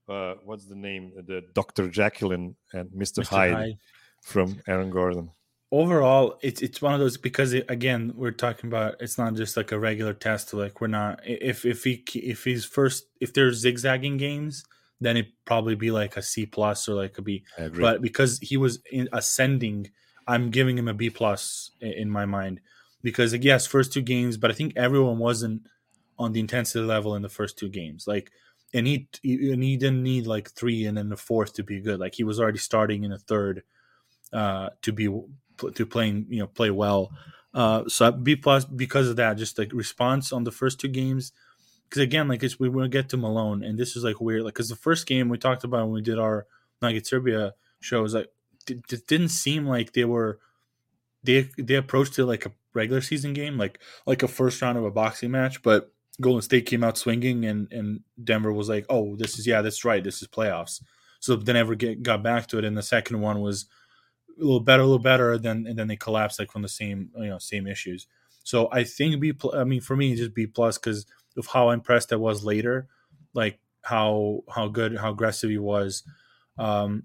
uh, 0.08 0.34
what's 0.44 0.66
the 0.66 0.74
name? 0.76 1.12
The 1.26 1.42
Dr. 1.54 1.88
Jacqueline 1.88 2.56
and 2.72 2.90
Mr. 2.90 3.20
Mr. 3.22 3.26
Hyde, 3.28 3.52
Hyde. 3.54 3.78
from 4.22 4.60
Aaron 4.66 4.90
Gordon. 4.90 5.30
Overall, 5.70 6.38
it's 6.40 6.62
it's 6.62 6.80
one 6.80 6.94
of 6.94 7.00
those 7.00 7.18
because 7.18 7.52
it, 7.52 7.66
again 7.68 8.12
we're 8.16 8.30
talking 8.30 8.68
about 8.68 8.94
it's 9.00 9.18
not 9.18 9.34
just 9.34 9.56
like 9.56 9.70
a 9.70 9.78
regular 9.78 10.14
test. 10.14 10.54
Like 10.54 10.80
we're 10.80 10.86
not 10.86 11.20
if 11.24 11.66
if 11.66 11.84
he 11.84 12.02
if 12.14 12.44
he's 12.44 12.64
first 12.64 13.04
if 13.20 13.34
there's 13.34 13.58
zigzagging 13.60 14.16
games, 14.16 14.64
then 15.00 15.16
it 15.18 15.26
probably 15.44 15.74
be 15.74 15.90
like 15.90 16.16
a 16.16 16.22
C 16.22 16.46
plus 16.46 16.88
or 16.88 16.94
like 16.94 17.18
a 17.18 17.22
B. 17.22 17.44
But 17.82 18.00
because 18.02 18.38
he 18.40 18.56
was 18.56 18.80
in 18.90 19.08
ascending 19.12 19.90
i'm 20.28 20.50
giving 20.50 20.76
him 20.78 20.88
a 20.88 20.94
b 20.94 21.08
plus 21.10 21.70
in 21.80 22.10
my 22.10 22.26
mind 22.26 22.60
because 23.02 23.32
like, 23.32 23.42
yes 23.42 23.66
first 23.66 23.92
two 23.92 24.02
games 24.02 24.36
but 24.36 24.50
i 24.50 24.54
think 24.54 24.74
everyone 24.76 25.18
wasn't 25.18 25.62
on 26.18 26.32
the 26.32 26.40
intensity 26.40 26.84
level 26.84 27.14
in 27.14 27.22
the 27.22 27.28
first 27.28 27.58
two 27.58 27.68
games 27.68 28.06
like 28.06 28.30
and 28.74 28.86
he 28.86 29.08
he- 29.22 29.50
and 29.50 29.62
he 29.62 29.76
didn't 29.76 30.02
need 30.02 30.26
like 30.26 30.50
three 30.50 30.84
and 30.84 30.98
then 30.98 31.08
the 31.08 31.16
fourth 31.16 31.54
to 31.54 31.62
be 31.62 31.80
good 31.80 31.98
like 31.98 32.14
he 32.14 32.24
was 32.24 32.38
already 32.38 32.58
starting 32.58 33.04
in 33.04 33.10
the 33.10 33.18
third 33.18 33.62
uh 34.32 34.68
to 34.82 34.92
be 34.92 35.08
to 35.74 35.86
playing 35.86 36.26
you 36.28 36.40
know 36.40 36.46
play 36.46 36.70
well. 36.70 37.10
Uh 37.54 37.84
so 37.88 38.12
b 38.12 38.36
plus 38.36 38.64
because 38.64 39.08
of 39.08 39.16
that 39.16 39.36
just 39.36 39.58
like 39.58 39.72
response 39.72 40.32
on 40.32 40.44
the 40.44 40.52
first 40.52 40.78
two 40.80 40.88
games 40.88 41.32
because 41.88 42.02
again 42.02 42.28
like 42.28 42.42
it's 42.42 42.60
we 42.60 42.68
will 42.68 42.88
get 42.88 43.08
to 43.08 43.16
malone 43.16 43.62
and 43.62 43.78
this 43.78 43.96
is 43.96 44.04
like 44.04 44.20
weird 44.20 44.42
like 44.42 44.54
because 44.54 44.68
the 44.68 44.76
first 44.76 45.06
game 45.06 45.28
we 45.28 45.38
talked 45.38 45.64
about 45.64 45.84
when 45.84 45.94
we 45.94 46.02
did 46.02 46.18
our 46.18 46.46
Nugget 46.82 47.06
Serbia 47.06 47.54
show 47.80 48.02
shows 48.02 48.14
like 48.14 48.28
it, 48.68 48.80
it 48.92 49.06
didn't 49.06 49.30
seem 49.30 49.66
like 49.66 49.92
they 49.92 50.04
were 50.04 50.38
they 51.24 51.48
they 51.58 51.74
approached 51.74 52.18
it 52.18 52.26
like 52.26 52.46
a 52.46 52.52
regular 52.74 53.00
season 53.00 53.32
game 53.32 53.56
like 53.56 53.80
like 54.06 54.22
a 54.22 54.28
first 54.28 54.60
round 54.60 54.76
of 54.78 54.84
a 54.84 54.90
boxing 54.90 55.30
match 55.30 55.62
but 55.62 55.90
Golden 56.20 56.42
State 56.42 56.66
came 56.66 56.82
out 56.82 56.98
swinging 56.98 57.44
and 57.44 57.72
and 57.72 58.00
Denver 58.22 58.52
was 58.52 58.68
like 58.68 58.86
oh 58.88 59.16
this 59.16 59.38
is 59.38 59.46
yeah 59.46 59.62
that's 59.62 59.84
right 59.84 60.02
this 60.02 60.22
is 60.22 60.28
playoffs. 60.28 60.82
So 61.20 61.34
they 61.34 61.52
never 61.52 61.74
get 61.74 62.02
got 62.02 62.22
back 62.22 62.46
to 62.48 62.58
it 62.58 62.64
and 62.64 62.76
the 62.76 62.82
second 62.82 63.20
one 63.20 63.40
was 63.40 63.66
a 64.38 64.42
little 64.42 64.60
better 64.60 64.82
a 64.82 64.86
little 64.86 64.98
better 64.98 65.32
and 65.32 65.42
then 65.42 65.66
and 65.68 65.78
then 65.78 65.88
they 65.88 65.96
collapse 65.96 66.38
like 66.38 66.50
from 66.50 66.62
the 66.62 66.68
same 66.68 67.10
you 67.16 67.28
know 67.28 67.38
same 67.38 67.66
issues 67.66 68.06
so 68.44 68.68
I 68.72 68.84
think 68.84 69.20
B 69.20 69.32
pl- 69.32 69.54
I 69.54 69.64
mean 69.64 69.80
for 69.80 69.96
me 69.96 70.14
just 70.14 70.34
B 70.34 70.46
plus 70.46 70.78
because 70.78 71.06
of 71.36 71.46
how 71.46 71.70
impressed 71.70 72.12
I 72.12 72.16
was 72.16 72.44
later 72.44 72.88
like 73.34 73.58
how 73.82 74.42
how 74.54 74.68
good 74.68 74.96
how 74.96 75.10
aggressive 75.10 75.50
he 75.50 75.58
was 75.58 76.02
um, 76.58 77.04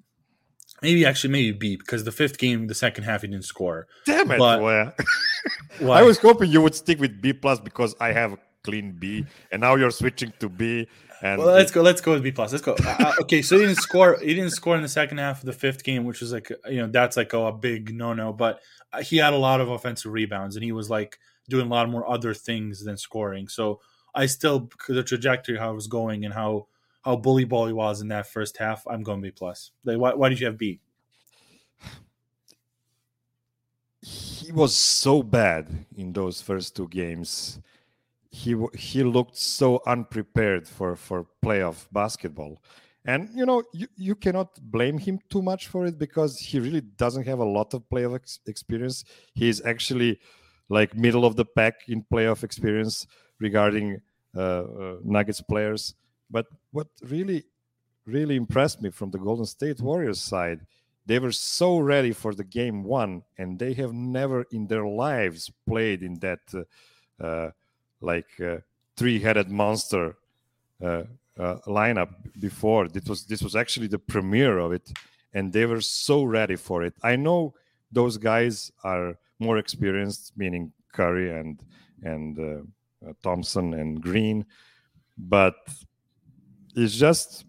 maybe 0.81 1.05
actually 1.05 1.31
maybe 1.31 1.51
B 1.51 1.75
because 1.77 2.03
the 2.03 2.11
fifth 2.11 2.37
game, 2.37 2.67
the 2.67 2.75
second 2.75 3.05
half, 3.05 3.21
he 3.21 3.27
didn't 3.27 3.45
score. 3.45 3.87
Damn 4.05 4.31
it! 4.31 4.37
but- 4.37 4.61
well? 4.61 4.93
I 5.91 6.03
was 6.03 6.19
hoping 6.19 6.51
you 6.51 6.61
would 6.61 6.75
stick 6.75 6.99
with 6.99 7.21
B 7.21 7.33
plus 7.33 7.59
because 7.59 7.95
I 7.99 8.11
have 8.11 8.37
clean 8.63 8.91
B, 8.93 9.25
and 9.51 9.61
now 9.61 9.75
you're 9.75 9.91
switching 9.91 10.33
to 10.39 10.49
B. 10.49 10.87
And 11.21 11.39
Well, 11.39 11.53
let's 11.53 11.71
go. 11.71 11.81
Let's 11.81 12.01
go 12.01 12.13
with 12.13 12.23
B 12.23 12.31
plus. 12.31 12.51
Let's 12.51 12.63
go. 12.63 12.73
Uh, 12.73 12.95
uh, 12.99 13.13
okay, 13.21 13.41
so 13.41 13.57
he 13.57 13.65
didn't 13.65 13.77
score. 13.77 14.17
He 14.19 14.33
didn't 14.33 14.51
score 14.51 14.75
in 14.75 14.81
the 14.81 14.87
second 14.87 15.19
half 15.19 15.39
of 15.39 15.45
the 15.45 15.53
fifth 15.53 15.83
game, 15.83 16.03
which 16.03 16.21
was 16.21 16.33
like 16.33 16.49
you 16.69 16.77
know 16.77 16.87
that's 16.87 17.15
like 17.15 17.33
oh, 17.33 17.47
a 17.47 17.53
big 17.53 17.93
no 17.93 18.13
no. 18.13 18.33
But 18.33 18.59
uh, 18.91 19.01
he 19.01 19.17
had 19.17 19.33
a 19.33 19.37
lot 19.37 19.61
of 19.61 19.69
offensive 19.69 20.11
rebounds, 20.11 20.55
and 20.55 20.63
he 20.63 20.71
was 20.71 20.89
like 20.89 21.19
doing 21.49 21.67
a 21.67 21.69
lot 21.69 21.89
more 21.89 22.09
other 22.09 22.33
things 22.33 22.83
than 22.83 22.97
scoring. 22.97 23.47
So 23.47 23.79
I 24.15 24.25
still 24.25 24.69
the 24.87 25.03
trajectory 25.03 25.57
how 25.57 25.71
it 25.71 25.75
was 25.75 25.87
going 25.87 26.25
and 26.25 26.33
how 26.33 26.67
how 27.03 27.15
bully 27.15 27.45
ball 27.45 27.67
he 27.67 27.73
was 27.73 28.01
in 28.01 28.09
that 28.09 28.27
first 28.27 28.57
half. 28.57 28.85
I'm 28.87 29.03
going 29.03 29.21
B 29.21 29.31
plus. 29.31 29.71
Like, 29.85 29.97
why, 29.97 30.13
why 30.13 30.29
did 30.29 30.39
you 30.39 30.47
have 30.47 30.57
B? 30.57 30.79
he 34.03 34.51
was 34.51 34.75
so 34.75 35.23
bad 35.23 35.85
in 35.95 36.11
those 36.11 36.41
first 36.41 36.75
two 36.75 36.87
games. 36.89 37.59
He 38.33 38.55
he 38.73 39.03
looked 39.03 39.37
so 39.37 39.81
unprepared 39.85 40.67
for 40.67 40.95
for 40.95 41.27
playoff 41.45 41.85
basketball, 41.91 42.61
and 43.05 43.29
you 43.35 43.45
know 43.45 43.61
you, 43.73 43.87
you 43.95 44.15
cannot 44.15 44.49
blame 44.59 44.97
him 44.97 45.19
too 45.29 45.43
much 45.43 45.67
for 45.67 45.85
it 45.85 45.99
because 45.99 46.39
he 46.39 46.59
really 46.59 46.81
doesn't 46.81 47.27
have 47.27 47.39
a 47.39 47.51
lot 47.57 47.75
of 47.75 47.87
playoff 47.89 48.15
ex- 48.15 48.39
experience. 48.47 49.05
He's 49.35 49.63
actually 49.63 50.19
like 50.67 50.97
middle 50.97 51.25
of 51.25 51.35
the 51.35 51.45
pack 51.45 51.75
in 51.87 52.03
playoff 52.11 52.43
experience 52.43 53.05
regarding 53.39 54.01
uh, 54.35 54.39
uh, 54.39 54.95
Nuggets 55.03 55.41
players. 55.41 55.93
But 56.31 56.47
what 56.71 56.87
really 57.03 57.45
really 58.07 58.35
impressed 58.35 58.81
me 58.81 58.89
from 58.89 59.11
the 59.11 59.19
Golden 59.19 59.45
State 59.45 59.79
Warriors 59.79 60.19
side 60.19 60.65
they 61.05 61.19
were 61.19 61.31
so 61.31 61.79
ready 61.79 62.13
for 62.13 62.33
the 62.33 62.43
game 62.43 62.83
one, 62.83 63.23
and 63.37 63.59
they 63.59 63.73
have 63.73 63.93
never 63.93 64.45
in 64.51 64.67
their 64.67 64.85
lives 64.85 65.51
played 65.67 66.01
in 66.01 66.19
that 66.19 66.39
uh, 66.53 67.23
uh, 67.23 67.51
like 68.03 68.27
uh, 68.39 68.57
three-headed 68.97 69.49
monster 69.49 70.15
uh, 70.83 71.03
uh, 71.39 71.55
lineup 71.65 72.09
before. 72.39 72.87
This 72.87 73.05
was 73.05 73.25
this 73.25 73.41
was 73.41 73.55
actually 73.55 73.87
the 73.87 73.99
premiere 73.99 74.59
of 74.59 74.71
it, 74.71 74.91
and 75.33 75.51
they 75.51 75.65
were 75.65 75.81
so 75.81 76.23
ready 76.23 76.55
for 76.55 76.83
it. 76.83 76.93
I 77.01 77.15
know 77.15 77.53
those 77.91 78.17
guys 78.17 78.71
are 78.83 79.17
more 79.39 79.57
experienced, 79.57 80.33
meaning 80.37 80.71
Curry 80.91 81.31
and 81.31 81.59
and 82.03 82.67
Thompson 83.23 83.73
and 83.73 84.01
Green, 84.01 84.45
but 85.17 85.55
it's 86.75 86.95
just 86.95 87.45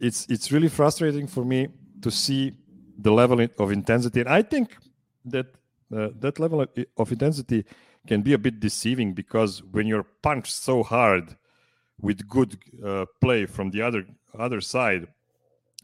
it's 0.00 0.26
it's 0.28 0.50
really 0.50 0.68
frustrating 0.68 1.26
for 1.26 1.44
me 1.44 1.68
to 2.02 2.10
see 2.10 2.54
the 2.98 3.12
level 3.12 3.40
of 3.58 3.70
intensity, 3.70 4.20
and 4.20 4.28
I 4.28 4.42
think 4.42 4.76
that 5.26 5.46
uh, 5.94 6.08
that 6.20 6.38
level 6.38 6.66
of 6.96 7.12
intensity 7.12 7.64
can 8.06 8.22
be 8.22 8.32
a 8.32 8.38
bit 8.38 8.60
deceiving 8.60 9.14
because 9.14 9.62
when 9.62 9.86
you're 9.86 10.06
punched 10.22 10.54
so 10.54 10.82
hard 10.82 11.36
with 12.00 12.28
good 12.28 12.58
uh, 12.84 13.04
play 13.20 13.46
from 13.46 13.70
the 13.70 13.82
other 13.82 14.04
other 14.38 14.60
side, 14.60 15.08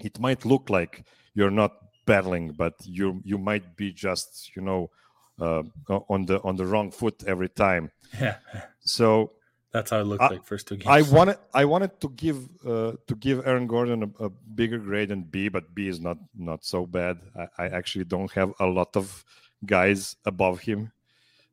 it 0.01 0.19
might 0.19 0.45
look 0.45 0.71
like 0.71 1.05
you're 1.35 1.51
not 1.51 1.73
battling, 2.07 2.53
but 2.53 2.75
you 2.85 3.21
you 3.25 3.39
might 3.39 3.77
be 3.77 3.93
just 3.93 4.55
you 4.57 4.63
know 4.63 4.91
uh, 5.41 5.63
on 6.09 6.27
the 6.27 6.41
on 6.43 6.57
the 6.57 6.65
wrong 6.65 6.91
foot 6.91 7.25
every 7.27 7.49
time. 7.49 7.91
Yeah. 8.19 8.37
So 8.81 9.33
that's 9.73 9.91
how 9.91 10.01
it 10.01 10.05
looked 10.05 10.23
I, 10.23 10.29
like 10.29 10.45
first 10.45 10.69
two 10.69 10.77
games. 10.77 10.89
I 10.89 11.03
wanted 11.15 11.39
I 11.53 11.65
wanted 11.65 12.01
to 12.01 12.09
give 12.11 12.49
uh, 12.65 12.93
to 13.07 13.15
give 13.17 13.47
Aaron 13.47 13.67
Gordon 13.67 14.05
a, 14.05 14.25
a, 14.25 14.31
bigger 14.31 14.79
grade 14.79 15.11
than 15.11 15.23
B, 15.25 15.49
but 15.49 15.75
B 15.75 15.89
is 15.89 16.01
not 16.01 16.19
not 16.35 16.65
so 16.65 16.87
bad. 16.87 17.19
I, 17.37 17.65
I 17.65 17.69
actually 17.69 18.05
don't 18.05 18.31
have 18.33 18.55
a 18.61 18.67
lot 18.67 18.97
of 18.97 19.25
guys 19.65 20.17
above 20.25 20.61
him 20.61 20.93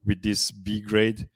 with 0.06 0.22
this 0.22 0.52
B 0.52 0.82
grade. 0.82 1.28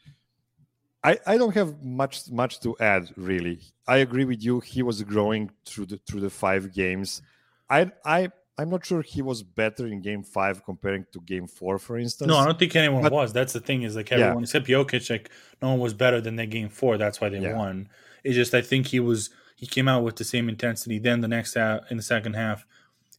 I, 1.04 1.20
I 1.26 1.38
don't 1.38 1.54
have 1.54 1.84
much 1.84 2.30
much 2.32 2.60
to 2.62 2.76
add 2.80 3.10
really. 3.16 3.60
I 3.88 3.98
agree 3.98 4.26
with 4.26 4.44
you. 4.44 4.60
He 4.60 4.82
was 4.84 5.02
growing 5.04 5.52
through 5.66 5.86
the 5.88 5.98
through 5.98 6.22
the 6.22 6.30
five 6.30 6.74
games. 6.74 7.22
I 7.70 7.92
I 8.06 8.30
I'm 8.58 8.70
not 8.70 8.86
sure 8.86 9.04
he 9.04 9.22
was 9.22 9.44
better 9.44 9.86
in 9.86 10.02
game 10.02 10.24
five 10.24 10.66
comparing 10.66 11.06
to 11.14 11.22
game 11.22 11.48
four, 11.48 11.78
for 11.78 11.98
instance. 11.98 12.28
No, 12.28 12.38
I 12.38 12.46
don't 12.46 12.58
think 12.58 12.76
anyone 12.76 13.04
But- 13.04 13.12
was. 13.12 13.32
That's 13.32 13.54
the 13.54 13.60
thing 13.60 13.84
is 13.84 13.96
like 13.96 14.12
everyone 14.12 14.38
Yeah. 14.40 14.44
except 14.44 14.68
Jokic, 14.68 15.10
like 15.12 15.30
no 15.62 15.70
one 15.70 15.80
was 15.80 15.94
better 15.94 16.20
than 16.20 16.36
that 16.38 16.50
game 16.50 16.70
four. 16.70 16.98
That's 16.98 17.22
why 17.22 17.30
they 17.30 17.40
Yeah. 17.40 17.56
won. 17.56 17.88
It's 18.24 18.36
just 18.36 18.54
I 18.56 18.62
think 18.62 18.88
he 18.88 19.00
was 19.00 19.30
he 19.56 19.66
came 19.68 19.88
out 19.88 20.04
with 20.04 20.16
the 20.18 20.24
same 20.24 20.50
intensity. 20.50 21.00
Then 21.00 21.22
the 21.22 21.28
next 21.28 21.54
half 21.54 21.90
in 21.92 21.98
the 21.98 22.04
second 22.04 22.34
half, 22.34 22.66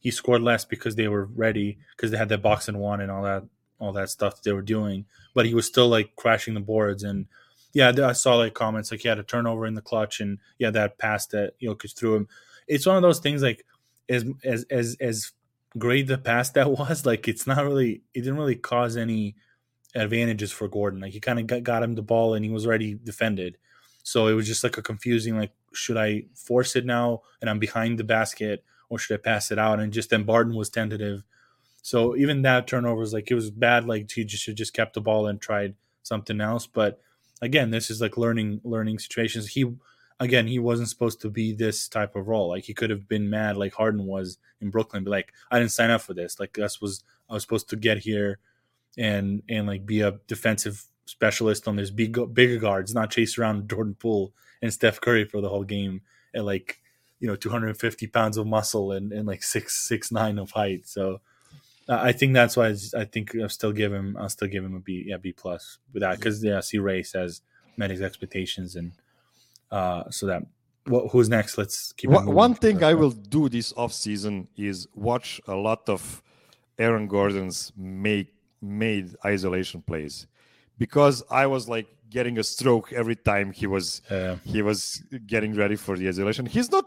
he 0.01 0.11
scored 0.11 0.41
less 0.41 0.63
because 0.65 0.95
they 0.95 1.07
were 1.07 1.25
ready 1.25 1.79
because 1.95 2.11
they 2.11 2.17
had 2.17 2.29
that 2.29 2.41
box 2.41 2.67
and 2.67 2.79
one 2.79 3.01
and 3.01 3.09
all 3.09 3.23
that 3.23 3.43
all 3.79 3.93
that 3.93 4.09
stuff 4.09 4.35
that 4.35 4.43
they 4.43 4.53
were 4.53 4.61
doing. 4.61 5.05
But 5.33 5.45
he 5.45 5.53
was 5.53 5.65
still 5.65 5.87
like 5.87 6.15
crashing 6.15 6.53
the 6.53 6.59
boards 6.59 7.03
and 7.03 7.27
yeah, 7.73 7.91
I 8.03 8.13
saw 8.13 8.35
like 8.35 8.53
comments 8.53 8.91
like 8.91 9.01
he 9.01 9.07
had 9.07 9.19
a 9.19 9.23
turnover 9.23 9.65
in 9.65 9.75
the 9.75 9.81
clutch 9.81 10.19
and 10.19 10.39
yeah, 10.57 10.71
that 10.71 10.97
pass 10.97 11.27
that 11.27 11.59
Jokic 11.61 11.95
threw 11.95 12.15
him. 12.15 12.27
It's 12.67 12.85
one 12.85 12.95
of 12.95 13.01
those 13.01 13.19
things 13.19 13.43
like 13.43 13.65
as 14.09 14.25
as 14.43 14.65
as 14.71 14.97
as 14.99 15.31
great 15.77 16.07
the 16.07 16.17
pass 16.17 16.49
that 16.51 16.71
was, 16.71 17.05
like 17.05 17.27
it's 17.27 17.45
not 17.45 17.63
really 17.63 18.01
it 18.13 18.21
didn't 18.21 18.37
really 18.37 18.55
cause 18.55 18.97
any 18.97 19.35
advantages 19.95 20.51
for 20.51 20.67
Gordon. 20.67 20.99
Like 20.99 21.13
he 21.13 21.19
kind 21.19 21.39
of 21.39 21.47
got, 21.47 21.63
got 21.63 21.83
him 21.83 21.95
the 21.95 22.01
ball 22.01 22.33
and 22.33 22.43
he 22.43 22.51
was 22.51 22.65
already 22.65 22.95
defended. 22.95 23.57
So 24.03 24.27
it 24.27 24.33
was 24.33 24.47
just 24.47 24.63
like 24.63 24.77
a 24.77 24.81
confusing 24.81 25.37
like 25.37 25.51
should 25.73 25.97
I 25.97 26.23
force 26.35 26.75
it 26.75 26.85
now 26.85 27.21
and 27.41 27.49
I'm 27.49 27.59
behind 27.59 27.99
the 27.99 28.03
basket 28.03 28.63
or 28.89 28.97
should 28.97 29.19
I 29.19 29.21
pass 29.21 29.51
it 29.51 29.59
out? 29.59 29.79
And 29.79 29.93
just 29.93 30.09
then 30.09 30.23
Barton 30.23 30.55
was 30.55 30.69
tentative. 30.69 31.23
So 31.81 32.15
even 32.15 32.41
that 32.43 32.67
turnover 32.67 32.99
was 32.99 33.13
like 33.13 33.31
it 33.31 33.35
was 33.35 33.51
bad. 33.51 33.85
Like 33.85 34.11
he 34.11 34.23
just 34.23 34.43
should 34.43 34.57
just 34.57 34.73
kept 34.73 34.93
the 34.93 35.01
ball 35.01 35.27
and 35.27 35.39
tried 35.39 35.75
something 36.03 36.41
else. 36.41 36.67
But 36.67 37.01
again, 37.41 37.71
this 37.71 37.89
is 37.89 38.01
like 38.01 38.17
learning 38.17 38.61
learning 38.63 38.99
situations. 38.99 39.49
He 39.49 39.73
again 40.19 40.47
he 40.47 40.59
wasn't 40.59 40.89
supposed 40.89 41.21
to 41.21 41.29
be 41.29 41.53
this 41.53 41.87
type 41.87 42.15
of 42.15 42.27
role. 42.27 42.49
Like 42.49 42.65
he 42.65 42.73
could 42.73 42.89
have 42.89 43.07
been 43.07 43.29
mad 43.29 43.57
like 43.57 43.73
Harden 43.73 44.05
was 44.05 44.37
in 44.61 44.69
Brooklyn, 44.69 45.03
be 45.03 45.09
like, 45.09 45.33
I 45.49 45.59
didn't 45.59 45.71
sign 45.71 45.91
up 45.91 46.01
for 46.01 46.13
this. 46.13 46.39
Like 46.39 46.53
this 46.53 46.81
was 46.81 47.03
I 47.29 47.33
was 47.33 47.43
supposed 47.43 47.69
to 47.69 47.75
get 47.75 47.99
here 47.99 48.39
and 48.97 49.43
and 49.49 49.67
like 49.67 49.85
be 49.85 50.01
a 50.01 50.19
defensive 50.27 50.85
specialist 51.05 51.67
on 51.67 51.75
this 51.75 51.89
big 51.89 52.17
bigger 52.33 52.57
guards, 52.57 52.93
not 52.93 53.11
chase 53.11 53.37
around 53.37 53.69
Jordan 53.69 53.95
Poole 53.99 54.33
and 54.61 54.73
Steph 54.73 55.01
Curry 55.01 55.25
for 55.25 55.41
the 55.41 55.49
whole 55.49 55.63
game 55.63 56.01
at 56.35 56.45
like 56.45 56.81
you 57.19 57.27
know 57.27 57.35
250 57.35 58.07
pounds 58.07 58.37
of 58.37 58.47
muscle 58.47 58.91
and, 58.91 59.11
and 59.11 59.27
like 59.27 59.43
six 59.43 59.87
six 59.87 60.11
nine 60.11 60.37
of 60.37 60.51
height. 60.51 60.87
So 60.87 61.21
I 61.89 62.11
think 62.11 62.33
that's 62.33 62.55
why 62.55 62.75
I, 62.95 63.05
think 63.05 63.35
I'll 63.35 63.49
still 63.49 63.71
give 63.71 63.91
him 63.91 64.15
I'll 64.17 64.29
still 64.29 64.47
give 64.47 64.63
him 64.63 64.75
a 64.75 64.79
B 64.79 65.03
yeah 65.07 65.17
B 65.17 65.31
plus 65.31 65.79
with 65.93 66.01
that 66.01 66.17
because 66.17 66.43
yeah 66.43 66.59
see 66.59 66.77
Ray 66.77 67.03
says 67.03 67.41
met 67.77 67.89
his 67.89 68.01
expectations 68.01 68.75
and 68.75 68.91
uh 69.71 70.09
so 70.09 70.25
that 70.27 70.43
what 70.85 71.11
who's 71.11 71.29
next? 71.29 71.57
Let's 71.57 71.93
keep 71.93 72.09
One, 72.09 72.33
one 72.33 72.55
thing 72.55 72.83
I 72.83 72.93
will 72.93 73.11
do 73.11 73.49
this 73.49 73.73
off 73.77 73.93
season 73.93 74.47
is 74.57 74.87
watch 74.95 75.39
a 75.47 75.55
lot 75.55 75.87
of 75.87 76.23
Aaron 76.77 77.07
Gordon's 77.07 77.71
make 77.77 78.33
made 78.61 79.15
isolation 79.25 79.81
plays. 79.81 80.27
Because 80.77 81.23
I 81.29 81.45
was 81.45 81.67
like 81.69 81.87
getting 82.09 82.39
a 82.39 82.43
stroke 82.43 82.91
every 82.93 83.15
time 83.15 83.51
he 83.51 83.67
was 83.67 84.01
Yeah. 84.09 84.37
he 84.43 84.61
was 84.61 85.03
getting 85.27 85.53
ready 85.53 85.75
for 85.75 85.97
the 85.97 86.07
isolation. 86.07 86.45
He's 86.45 86.71
not 86.71 86.85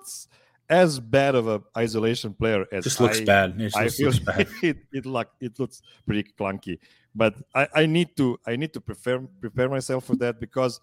as 0.68 0.98
bad 1.00 1.34
of 1.34 1.48
a 1.48 1.62
isolation 1.76 2.32
player 2.34 2.66
as 2.72 2.84
just 2.84 3.00
looks 3.00 3.20
I, 3.20 3.24
bad 3.24 3.60
it 3.60 3.76
I 3.76 3.88
feel 3.88 4.06
looks 4.06 4.18
bad 4.20 4.48
it 4.62 4.78
it 4.92 5.06
look 5.06 5.28
it 5.40 5.58
looks 5.58 5.82
pretty 6.06 6.24
clunky. 6.38 6.78
But 7.14 7.34
I, 7.54 7.68
I 7.74 7.86
need 7.86 8.16
to 8.16 8.38
I 8.46 8.56
need 8.56 8.72
to 8.72 8.80
prepare 8.80 9.20
prepare 9.40 9.68
myself 9.68 10.04
for 10.04 10.16
that 10.16 10.40
because 10.40 10.80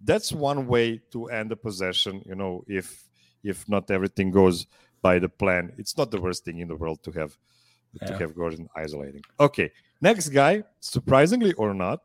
that's 0.00 0.32
one 0.32 0.66
way 0.66 1.00
to 1.12 1.26
end 1.26 1.52
a 1.52 1.56
possession. 1.56 2.22
You 2.26 2.34
know, 2.34 2.64
if 2.66 3.04
if 3.42 3.68
not 3.68 3.90
everything 3.90 4.30
goes 4.30 4.66
by 5.02 5.18
the 5.18 5.28
plan, 5.28 5.72
it's 5.76 5.96
not 5.96 6.10
the 6.10 6.20
worst 6.20 6.44
thing 6.44 6.58
in 6.58 6.68
the 6.68 6.76
world 6.76 7.02
to 7.04 7.12
have 7.12 7.36
to 8.06 8.16
have 8.18 8.34
Gordon 8.34 8.68
isolating. 8.76 9.22
Okay, 9.40 9.70
next 10.00 10.28
guy, 10.30 10.64
surprisingly 10.80 11.52
or 11.54 11.72
not, 11.72 12.00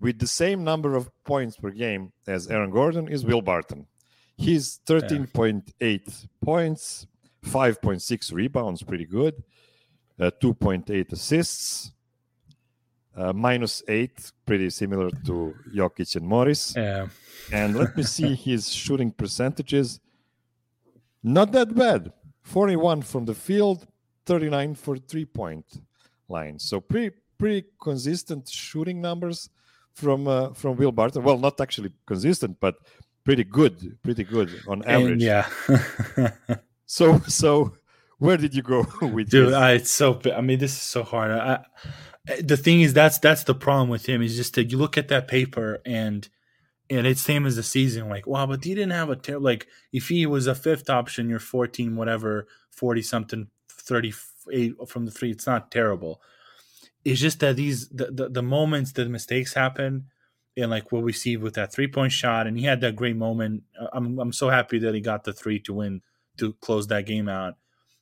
with 0.00 0.18
the 0.18 0.26
same 0.26 0.64
number 0.64 0.94
of 0.94 1.10
points 1.24 1.56
per 1.56 1.70
game 1.70 2.12
as 2.26 2.48
Aaron 2.48 2.70
Gordon 2.70 3.08
is 3.08 3.24
Will 3.24 3.42
Barton. 3.42 3.86
He's 4.36 4.80
13.8 4.86 6.26
points, 6.40 7.06
5.6 7.44 8.32
rebounds, 8.32 8.82
pretty 8.82 9.04
good, 9.04 9.42
uh, 10.18 10.30
2.8 10.40 11.12
assists, 11.12 11.92
uh, 13.16 13.32
minus 13.32 13.82
8, 13.86 14.32
pretty 14.46 14.70
similar 14.70 15.10
to 15.26 15.54
Jokic 15.74 16.16
and 16.16 16.26
Morris. 16.26 16.74
yeah 16.76 17.08
And 17.52 17.76
let 17.76 17.96
me 17.96 18.02
see 18.02 18.34
his 18.48 18.72
shooting 18.72 19.12
percentages. 19.12 20.00
Not 21.22 21.52
that 21.52 21.74
bad. 21.74 22.12
41 22.42 23.02
from 23.02 23.24
the 23.26 23.34
field, 23.34 23.86
39 24.26 24.74
for 24.74 24.96
three 24.96 25.24
point 25.24 25.64
line. 26.28 26.58
So 26.58 26.80
pretty 26.80 27.14
pretty 27.38 27.66
consistent 27.80 28.48
shooting 28.48 29.00
numbers 29.00 29.50
from 29.94 30.26
uh, 30.26 30.52
from 30.54 30.76
Will 30.76 30.92
Barton. 30.92 31.22
Well, 31.22 31.38
not 31.38 31.60
actually 31.60 31.92
consistent, 32.06 32.58
but 32.60 32.76
pretty 33.24 33.44
good, 33.44 33.98
pretty 34.02 34.24
good 34.24 34.50
on 34.66 34.82
and 34.82 35.20
average. 35.20 35.22
yeah 35.22 35.48
So 36.86 37.18
so 37.20 37.72
where 38.18 38.36
did 38.36 38.54
you 38.54 38.62
go 38.62 38.84
with 39.02 39.30
dude 39.30 39.48
this? 39.48 39.54
I, 39.54 39.72
it's 39.72 39.90
so 39.90 40.20
i 40.36 40.40
mean 40.40 40.58
this 40.58 40.72
is 40.72 40.82
so 40.82 41.02
hard 41.02 41.30
I, 41.30 41.64
I- 42.28 42.40
the 42.40 42.56
thing 42.56 42.82
is 42.82 42.92
that's 42.94 43.18
that's 43.18 43.44
the 43.44 43.54
problem 43.54 43.88
with 43.88 44.06
him 44.06 44.22
is 44.22 44.36
just 44.36 44.54
that 44.54 44.70
you 44.70 44.78
look 44.78 44.96
at 44.96 45.08
that 45.08 45.26
paper 45.26 45.80
and 45.84 46.28
and 46.88 47.04
it's 47.06 47.20
same 47.20 47.46
as 47.46 47.56
the 47.56 47.62
season 47.64 48.08
like 48.08 48.26
wow 48.28 48.46
but 48.46 48.62
he 48.62 48.74
didn't 48.74 48.92
have 48.92 49.10
a 49.10 49.16
ter- 49.16 49.38
like 49.38 49.66
if 49.92 50.08
he 50.08 50.24
was 50.26 50.46
a 50.46 50.54
fifth 50.54 50.88
option 50.88 51.28
you're 51.28 51.40
14 51.40 51.96
whatever 51.96 52.46
40 52.70 53.02
something 53.02 53.48
38 53.70 54.74
from 54.86 55.04
the 55.06 55.10
three 55.10 55.30
it's 55.32 55.46
not 55.46 55.70
terrible 55.72 56.20
it's 57.04 57.20
just 57.20 57.40
that 57.40 57.56
these 57.56 57.88
the, 57.88 58.06
the, 58.12 58.28
the 58.28 58.42
moments 58.42 58.92
the 58.92 59.06
mistakes 59.08 59.54
happen 59.54 60.06
and 60.56 60.70
like 60.70 60.92
what 60.92 61.02
we 61.02 61.12
see 61.12 61.36
with 61.36 61.54
that 61.54 61.72
three 61.72 61.88
point 61.88 62.12
shot 62.12 62.46
and 62.46 62.58
he 62.58 62.64
had 62.64 62.80
that 62.80 62.96
great 62.96 63.16
moment. 63.16 63.62
Uh, 63.80 63.88
i'm 63.92 64.18
i'm 64.18 64.32
so 64.32 64.50
happy 64.50 64.78
that 64.78 64.94
he 64.94 65.00
got 65.00 65.24
the 65.24 65.32
three 65.32 65.58
to 65.60 65.72
win 65.72 66.02
to 66.38 66.52
close 66.54 66.86
that 66.88 67.06
game 67.06 67.28
out. 67.28 67.54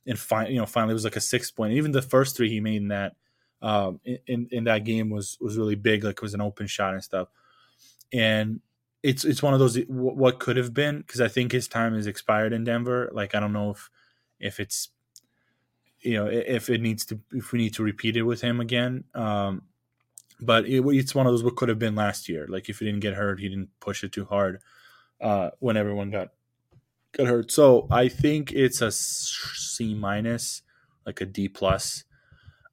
And 0.05 0.17
fi- 0.17 0.47
you 0.47 0.57
know 0.57 0.65
finally 0.65 0.91
it 0.91 0.95
was 0.95 1.03
like 1.03 1.15
a 1.15 1.21
six 1.21 1.51
point 1.51 1.73
even 1.73 1.91
the 1.91 2.01
first 2.01 2.35
three 2.35 2.49
he 2.49 2.59
made 2.59 2.81
in 2.81 2.87
that 2.89 3.15
um 3.61 3.99
in 4.27 4.47
in 4.51 4.63
that 4.65 4.83
game 4.83 5.09
was 5.09 5.37
was 5.39 5.57
really 5.57 5.75
big 5.75 6.03
like 6.03 6.15
it 6.15 6.21
was 6.21 6.33
an 6.33 6.41
open 6.41 6.67
shot 6.67 6.93
and 6.93 7.03
stuff. 7.03 7.29
And 8.11 8.61
it's 9.03 9.23
it's 9.23 9.41
one 9.41 9.53
of 9.53 9.59
those 9.59 9.77
what 9.87 10.39
could 10.39 10.57
have 10.57 10.75
been 10.75 10.99
because 10.99 11.21
i 11.21 11.27
think 11.27 11.51
his 11.51 11.67
time 11.67 11.95
is 11.95 12.07
expired 12.07 12.53
in 12.53 12.63
denver. 12.63 13.09
Like 13.13 13.33
i 13.35 13.39
don't 13.39 13.53
know 13.53 13.71
if 13.71 13.89
if 14.39 14.59
it's 14.59 14.89
you 16.01 16.15
know 16.15 16.27
if 16.27 16.69
it 16.69 16.81
needs 16.81 17.05
to 17.05 17.19
if 17.31 17.51
we 17.51 17.59
need 17.59 17.73
to 17.75 17.83
repeat 17.83 18.17
it 18.17 18.23
with 18.23 18.41
him 18.41 18.59
again. 18.59 19.05
Um 19.13 19.63
but 20.41 20.65
it, 20.65 20.83
it's 20.87 21.15
one 21.15 21.27
of 21.27 21.33
those 21.33 21.43
what 21.43 21.55
could 21.55 21.69
have 21.69 21.79
been 21.79 21.95
last 21.95 22.27
year 22.27 22.45
like 22.49 22.69
if 22.69 22.79
he 22.79 22.85
didn't 22.85 23.01
get 23.01 23.13
hurt 23.13 23.39
he 23.39 23.49
didn't 23.49 23.69
push 23.79 24.03
it 24.03 24.11
too 24.11 24.25
hard 24.25 24.59
uh 25.21 25.49
when 25.59 25.77
everyone 25.77 26.09
got 26.09 26.29
got 27.11 27.27
hurt 27.27 27.51
so 27.51 27.87
i 27.91 28.07
think 28.07 28.51
it's 28.51 28.81
a 28.81 28.91
c 28.91 29.93
minus 29.93 30.63
like 31.05 31.21
a 31.21 31.25
D 31.25 31.47
plus, 31.47 32.03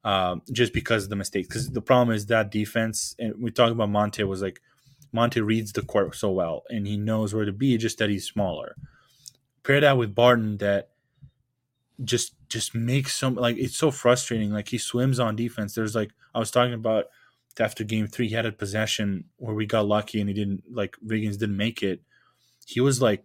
um, 0.05 0.43
just 0.53 0.73
because 0.73 1.05
of 1.05 1.11
the 1.11 1.17
mistakes. 1.17 1.49
Because 1.49 1.71
the 1.71 1.83
problem 1.83 2.15
is 2.15 2.27
that 2.27 2.51
defense, 2.51 3.15
and 3.19 3.35
we 3.39 3.51
talk 3.51 3.71
about 3.71 3.91
Monte 3.91 4.23
was 4.25 4.43
like 4.43 4.61
Monte 5.13 5.41
reads 5.41 5.73
the 5.73 5.83
court 5.83 6.15
so 6.15 6.31
well, 6.31 6.65
and 6.69 6.87
he 6.87 6.97
knows 6.97 7.35
where 7.35 7.45
to 7.45 7.53
be. 7.53 7.77
Just 7.77 7.99
that 7.99 8.11
he's 8.11 8.27
smaller. 8.27 8.77
Pair 9.63 9.81
that 9.81 9.99
with 9.99 10.15
Barton, 10.15 10.59
that 10.59 10.91
just 12.05 12.35
just 12.49 12.75
makes 12.75 13.17
some 13.17 13.35
like 13.35 13.57
it's 13.57 13.77
so 13.77 13.91
frustrating. 13.91 14.53
Like 14.53 14.69
he 14.69 14.79
swims 14.79 15.19
on 15.19 15.37
defense. 15.37 15.75
There's 15.75 15.95
like 15.95 16.11
I 16.35 16.39
was 16.39 16.51
talking 16.51 16.75
about 16.75 17.07
after 17.61 17.85
game 17.85 18.07
three, 18.07 18.29
he 18.29 18.35
had 18.35 18.47
a 18.47 18.53
possession 18.53 19.25
where 19.37 19.55
we 19.55 19.67
got 19.67 19.87
lucky 19.87 20.21
and 20.21 20.29
he 20.29 20.35
didn't 20.35 20.63
like 20.71 20.97
Wiggins 21.03 21.37
didn't 21.37 21.57
make 21.57 21.83
it. 21.83 22.03
He 22.67 22.81
was 22.81 23.01
like 23.01 23.25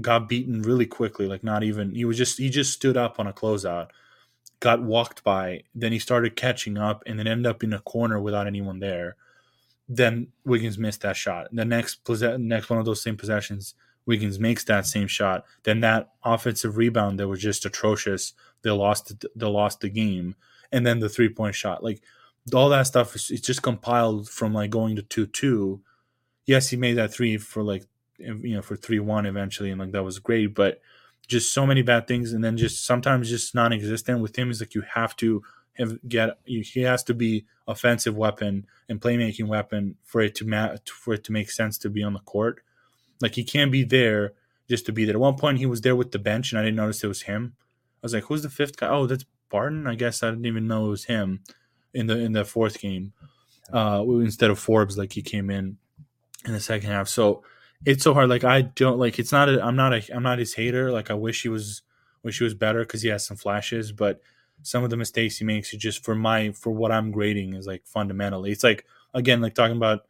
got 0.00 0.28
beaten 0.28 0.62
really 0.62 0.86
quickly, 0.86 1.26
like 1.26 1.42
not 1.42 1.62
even 1.62 1.94
he 1.94 2.04
was 2.04 2.16
just 2.16 2.38
he 2.38 2.50
just 2.50 2.72
stood 2.72 2.96
up 2.96 3.18
on 3.18 3.26
a 3.26 3.32
closeout, 3.32 3.88
got 4.60 4.82
walked 4.82 5.24
by, 5.24 5.62
then 5.74 5.92
he 5.92 5.98
started 5.98 6.36
catching 6.36 6.76
up 6.78 7.02
and 7.06 7.18
then 7.18 7.26
ended 7.26 7.46
up 7.46 7.62
in 7.62 7.72
a 7.72 7.80
corner 7.80 8.20
without 8.20 8.46
anyone 8.46 8.80
there. 8.80 9.16
Then 9.88 10.28
Wiggins 10.44 10.78
missed 10.78 11.00
that 11.02 11.16
shot. 11.16 11.48
The 11.52 11.64
next 11.64 12.00
next 12.38 12.70
one 12.70 12.78
of 12.78 12.84
those 12.84 13.02
same 13.02 13.16
possessions, 13.16 13.74
Wiggins 14.04 14.38
makes 14.38 14.64
that 14.64 14.86
same 14.86 15.06
shot. 15.06 15.44
Then 15.62 15.80
that 15.80 16.10
offensive 16.24 16.76
rebound 16.76 17.18
that 17.18 17.28
was 17.28 17.40
just 17.40 17.64
atrocious. 17.64 18.34
They 18.62 18.70
lost 18.70 19.24
they 19.34 19.46
lost 19.46 19.80
the 19.80 19.88
game. 19.88 20.34
And 20.70 20.86
then 20.86 21.00
the 21.00 21.08
three 21.08 21.30
point 21.30 21.54
shot. 21.54 21.82
Like 21.82 22.02
all 22.54 22.68
that 22.70 22.86
stuff 22.86 23.14
is 23.14 23.30
it's 23.30 23.46
just 23.46 23.62
compiled 23.62 24.28
from 24.28 24.52
like 24.54 24.70
going 24.70 24.96
to 24.96 25.02
two 25.02 25.26
two. 25.26 25.80
Yes, 26.46 26.68
he 26.68 26.76
made 26.76 26.94
that 26.94 27.12
three 27.12 27.36
for 27.36 27.62
like 27.62 27.84
you 28.18 28.54
know 28.54 28.62
for 28.62 28.76
three 28.76 28.98
one 28.98 29.26
eventually, 29.26 29.70
and 29.70 29.80
like 29.80 29.92
that 29.92 30.04
was 30.04 30.18
great. 30.18 30.54
But 30.54 30.80
just 31.26 31.52
so 31.52 31.66
many 31.66 31.82
bad 31.82 32.06
things, 32.06 32.32
and 32.32 32.42
then 32.42 32.56
just 32.56 32.84
sometimes 32.84 33.28
just 33.28 33.54
non-existent 33.54 34.20
with 34.20 34.36
him 34.36 34.50
is 34.50 34.60
like 34.60 34.74
you 34.74 34.82
have 34.94 35.16
to 35.16 35.42
have 35.74 35.98
get 36.08 36.38
he 36.44 36.80
has 36.80 37.04
to 37.04 37.14
be 37.14 37.44
offensive 37.66 38.16
weapon 38.16 38.66
and 38.88 39.00
playmaking 39.00 39.46
weapon 39.46 39.96
for 40.02 40.20
it 40.20 40.34
to 40.36 40.46
ma- 40.46 40.76
for 40.86 41.14
it 41.14 41.24
to 41.24 41.32
make 41.32 41.50
sense 41.50 41.78
to 41.78 41.90
be 41.90 42.02
on 42.02 42.14
the 42.14 42.20
court. 42.20 42.60
Like 43.20 43.34
he 43.34 43.44
can't 43.44 43.72
be 43.72 43.84
there 43.84 44.32
just 44.68 44.86
to 44.86 44.92
be 44.92 45.04
there. 45.04 45.16
At 45.16 45.20
one 45.20 45.36
point, 45.36 45.58
he 45.58 45.66
was 45.66 45.80
there 45.80 45.96
with 45.96 46.12
the 46.12 46.18
bench, 46.18 46.52
and 46.52 46.58
I 46.58 46.62
didn't 46.62 46.76
notice 46.76 47.02
it 47.04 47.08
was 47.08 47.22
him. 47.22 47.54
I 48.02 48.06
was 48.06 48.14
like, 48.14 48.24
"Who's 48.24 48.42
the 48.42 48.50
fifth 48.50 48.76
guy?" 48.76 48.88
Oh, 48.88 49.06
that's 49.06 49.24
Barton. 49.50 49.86
I 49.86 49.94
guess 49.94 50.22
I 50.22 50.30
didn't 50.30 50.46
even 50.46 50.66
know 50.66 50.86
it 50.86 50.90
was 50.90 51.04
him 51.06 51.40
in 51.94 52.06
the 52.06 52.18
in 52.18 52.32
the 52.32 52.44
fourth 52.44 52.78
game 52.80 53.12
uh, 53.72 54.04
instead 54.06 54.50
of 54.50 54.58
Forbes 54.58 54.96
like 54.98 55.12
he 55.12 55.22
came 55.22 55.50
in 55.50 55.76
in 56.44 56.52
the 56.52 56.60
second 56.60 56.90
half. 56.90 57.08
So 57.08 57.42
it's 57.84 58.02
so 58.02 58.14
hard. 58.14 58.28
Like 58.28 58.44
I 58.44 58.62
don't 58.62 58.98
like 58.98 59.18
it's 59.18 59.32
not. 59.32 59.48
A, 59.48 59.62
I'm 59.62 59.76
not 59.76 59.92
a. 59.92 60.02
I'm 60.14 60.22
not 60.22 60.38
his 60.38 60.54
hater. 60.54 60.90
Like 60.92 61.10
I 61.10 61.14
wish 61.14 61.42
he 61.42 61.48
was. 61.48 61.82
Wish 62.24 62.38
he 62.38 62.44
was 62.44 62.54
better 62.54 62.80
because 62.80 63.02
he 63.02 63.08
has 63.10 63.24
some 63.24 63.36
flashes, 63.36 63.92
but 63.92 64.20
some 64.62 64.82
of 64.82 64.90
the 64.90 64.96
mistakes 64.96 65.38
he 65.38 65.44
makes 65.44 65.72
are 65.72 65.78
just 65.78 66.04
for 66.04 66.16
my 66.16 66.50
for 66.50 66.70
what 66.70 66.90
I'm 66.90 67.12
grading 67.12 67.54
is 67.54 67.66
like 67.66 67.86
fundamentally. 67.86 68.50
It's 68.50 68.64
like 68.64 68.84
again 69.14 69.40
like 69.40 69.54
talking 69.54 69.76
about 69.76 70.00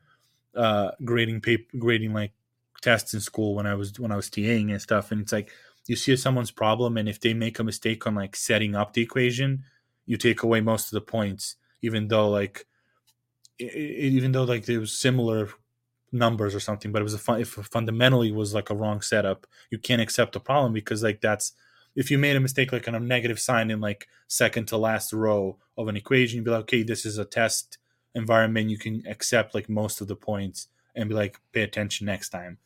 uh 0.56 0.92
grading 1.04 1.42
paper 1.42 1.76
grading 1.78 2.14
like 2.14 2.32
tests 2.80 3.12
in 3.12 3.20
school 3.20 3.54
when 3.54 3.66
I 3.66 3.74
was 3.74 4.00
when 4.00 4.10
I 4.10 4.16
was 4.16 4.30
TAing 4.30 4.70
and 4.70 4.80
stuff, 4.80 5.12
and 5.12 5.20
it's 5.20 5.32
like 5.32 5.50
you 5.86 5.96
see 5.96 6.16
someone's 6.16 6.50
problem, 6.50 6.96
and 6.96 7.10
if 7.10 7.20
they 7.20 7.34
make 7.34 7.58
a 7.58 7.64
mistake 7.64 8.06
on 8.06 8.14
like 8.14 8.34
setting 8.34 8.74
up 8.74 8.94
the 8.94 9.02
equation, 9.02 9.64
you 10.06 10.16
take 10.16 10.42
away 10.42 10.62
most 10.62 10.86
of 10.86 10.92
the 10.92 11.02
points 11.02 11.56
even 11.82 12.08
though 12.08 12.28
like 12.28 12.66
it, 13.58 13.74
even 13.74 14.32
though 14.32 14.44
like 14.44 14.66
there 14.66 14.80
was 14.80 14.92
similar 14.92 15.50
numbers 16.12 16.54
or 16.54 16.60
something, 16.60 16.92
but 16.92 17.00
it 17.00 17.04
was 17.04 17.14
a 17.14 17.18
fun, 17.18 17.40
if 17.40 17.50
fundamentally 17.50 18.32
was 18.32 18.54
like 18.54 18.70
a 18.70 18.74
wrong 18.74 19.00
setup, 19.00 19.46
you 19.70 19.78
can't 19.78 20.02
accept 20.02 20.32
the 20.32 20.40
problem 20.40 20.72
because 20.72 21.02
like 21.02 21.20
that's 21.20 21.52
if 21.96 22.10
you 22.10 22.18
made 22.18 22.36
a 22.36 22.40
mistake 22.40 22.72
like 22.72 22.86
on 22.86 22.94
a 22.94 23.00
negative 23.00 23.40
sign 23.40 23.70
in 23.70 23.80
like 23.80 24.08
second 24.28 24.68
to 24.68 24.76
last 24.76 25.12
row 25.12 25.58
of 25.76 25.88
an 25.88 25.96
equation, 25.96 26.36
you'd 26.36 26.44
be 26.44 26.50
like, 26.50 26.60
okay, 26.60 26.82
this 26.82 27.04
is 27.04 27.18
a 27.18 27.24
test 27.24 27.78
environment, 28.14 28.70
you 28.70 28.78
can 28.78 29.02
accept 29.06 29.54
like 29.54 29.68
most 29.68 30.00
of 30.00 30.08
the 30.08 30.16
points 30.16 30.68
and 30.94 31.08
be 31.08 31.14
like, 31.14 31.40
pay 31.52 31.62
attention 31.62 32.06
next 32.06 32.30
time. 32.30 32.58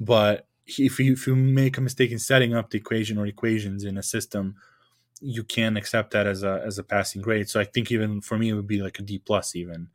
But 0.00 0.46
if 0.66 0.98
you 0.98 1.12
if 1.12 1.26
you 1.26 1.36
make 1.36 1.78
a 1.78 1.80
mistake 1.80 2.10
in 2.10 2.18
setting 2.18 2.54
up 2.54 2.70
the 2.70 2.78
equation 2.78 3.18
or 3.18 3.26
equations 3.26 3.84
in 3.84 3.98
a 3.98 4.02
system 4.02 4.56
you 5.22 5.44
can 5.44 5.76
accept 5.76 6.10
that 6.12 6.26
as 6.26 6.42
a 6.42 6.62
as 6.66 6.78
a 6.78 6.82
passing 6.82 7.22
grade. 7.22 7.48
So 7.48 7.60
I 7.60 7.64
think 7.64 7.90
even 7.90 8.20
for 8.20 8.36
me 8.36 8.50
it 8.50 8.54
would 8.54 8.66
be 8.66 8.82
like 8.82 8.98
a 8.98 9.02
D 9.02 9.18
plus 9.18 9.54
even, 9.54 9.88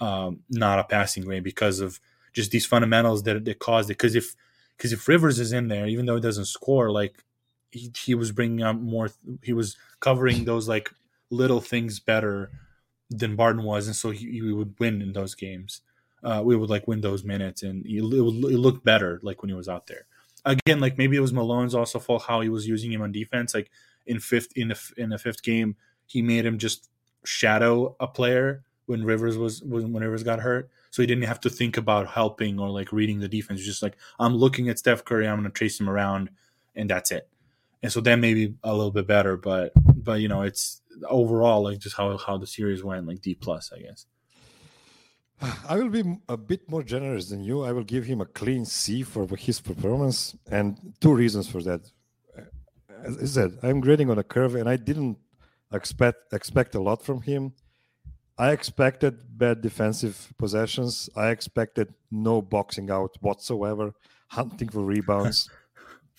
um, 0.00 0.40
not 0.48 0.78
a 0.78 0.84
passing 0.84 1.24
grade 1.24 1.44
because 1.44 1.80
of 1.80 2.00
just 2.32 2.50
these 2.50 2.66
fundamentals 2.66 3.22
that 3.24 3.44
that 3.44 3.58
caused 3.58 3.90
it. 3.90 3.94
Because 3.94 4.14
if 4.14 4.34
because 4.76 4.92
if 4.92 5.06
Rivers 5.06 5.38
is 5.38 5.52
in 5.52 5.68
there, 5.68 5.86
even 5.86 6.06
though 6.06 6.16
he 6.16 6.20
doesn't 6.20 6.46
score, 6.46 6.90
like 6.90 7.22
he, 7.70 7.92
he 7.96 8.14
was 8.14 8.32
bringing 8.32 8.62
up 8.62 8.76
more, 8.76 9.10
he 9.42 9.52
was 9.52 9.76
covering 10.00 10.44
those 10.44 10.68
like 10.68 10.90
little 11.30 11.60
things 11.60 12.00
better 12.00 12.50
than 13.10 13.36
Barton 13.36 13.62
was, 13.62 13.86
and 13.86 13.94
so 13.94 14.10
he, 14.10 14.30
he 14.30 14.42
would 14.42 14.74
win 14.78 15.02
in 15.02 15.12
those 15.12 15.34
games. 15.34 15.82
Uh, 16.24 16.40
we 16.44 16.56
would 16.56 16.70
like 16.70 16.88
win 16.88 17.00
those 17.00 17.24
minutes, 17.24 17.62
and 17.62 17.84
it, 17.84 18.00
would, 18.00 18.52
it 18.52 18.58
looked 18.58 18.84
better 18.84 19.20
like 19.22 19.42
when 19.42 19.50
he 19.50 19.54
was 19.54 19.68
out 19.68 19.86
there. 19.86 20.06
Again, 20.44 20.80
like 20.80 20.98
maybe 20.98 21.16
it 21.16 21.20
was 21.20 21.32
Malone's 21.32 21.74
also 21.74 21.98
fault 21.98 22.24
how 22.26 22.40
he 22.40 22.48
was 22.48 22.66
using 22.66 22.90
him 22.90 23.02
on 23.02 23.12
defense. 23.12 23.54
Like 23.54 23.70
in 24.06 24.20
fifth 24.20 24.52
in 24.56 24.68
the 24.68 24.92
in 24.96 25.10
the 25.10 25.18
fifth 25.18 25.42
game, 25.42 25.76
he 26.06 26.22
made 26.22 26.44
him 26.44 26.58
just 26.58 26.90
shadow 27.24 27.96
a 28.00 28.06
player 28.06 28.64
when 28.86 29.04
Rivers 29.04 29.36
was 29.36 29.62
when, 29.62 29.92
when 29.92 30.02
Rivers 30.02 30.22
got 30.22 30.40
hurt. 30.40 30.70
So 30.90 31.02
he 31.02 31.06
didn't 31.06 31.24
have 31.24 31.40
to 31.40 31.50
think 31.50 31.76
about 31.76 32.06
helping 32.06 32.58
or 32.58 32.68
like 32.68 32.92
reading 32.92 33.20
the 33.20 33.28
defense. 33.28 33.62
Just 33.62 33.82
like 33.82 33.96
I'm 34.18 34.36
looking 34.36 34.68
at 34.68 34.78
Steph 34.78 35.04
Curry, 35.04 35.26
I'm 35.26 35.40
going 35.40 35.50
to 35.50 35.58
chase 35.58 35.80
him 35.80 35.88
around, 35.88 36.30
and 36.74 36.88
that's 36.90 37.10
it. 37.10 37.28
And 37.82 37.90
so 37.90 38.00
then 38.00 38.20
maybe 38.20 38.54
a 38.62 38.72
little 38.72 38.90
bit 38.90 39.06
better, 39.06 39.36
but 39.36 39.72
but 39.96 40.20
you 40.20 40.28
know 40.28 40.42
it's 40.42 40.82
overall 41.08 41.62
like 41.62 41.78
just 41.78 41.96
how 41.96 42.16
how 42.18 42.36
the 42.36 42.46
series 42.46 42.84
went 42.84 43.06
like 43.06 43.22
D 43.22 43.34
plus 43.34 43.72
I 43.72 43.80
guess. 43.80 44.06
I 45.68 45.76
will 45.76 45.88
be 45.88 46.04
a 46.28 46.36
bit 46.36 46.70
more 46.70 46.84
generous 46.84 47.28
than 47.28 47.42
you. 47.42 47.62
I 47.62 47.72
will 47.72 47.82
give 47.82 48.04
him 48.04 48.20
a 48.20 48.26
clean 48.26 48.64
C 48.64 49.02
for 49.02 49.26
his 49.36 49.60
performance, 49.60 50.36
and 50.50 50.94
two 51.00 51.14
reasons 51.14 51.48
for 51.48 51.62
that 51.62 51.80
as 53.04 53.18
I 53.18 53.24
said, 53.24 53.58
I'm 53.62 53.80
grading 53.80 54.10
on 54.10 54.18
a 54.18 54.24
curve, 54.24 54.54
and 54.54 54.68
I 54.68 54.76
didn't 54.76 55.18
expect 55.72 56.32
expect 56.32 56.74
a 56.74 56.80
lot 56.80 57.02
from 57.02 57.22
him. 57.22 57.52
I 58.38 58.50
expected 58.52 59.14
bad 59.38 59.60
defensive 59.60 60.32
possessions. 60.38 61.10
I 61.14 61.28
expected 61.28 61.94
no 62.10 62.42
boxing 62.42 62.90
out 62.90 63.16
whatsoever, 63.20 63.94
hunting 64.28 64.68
for 64.68 64.82
rebounds. 64.84 65.50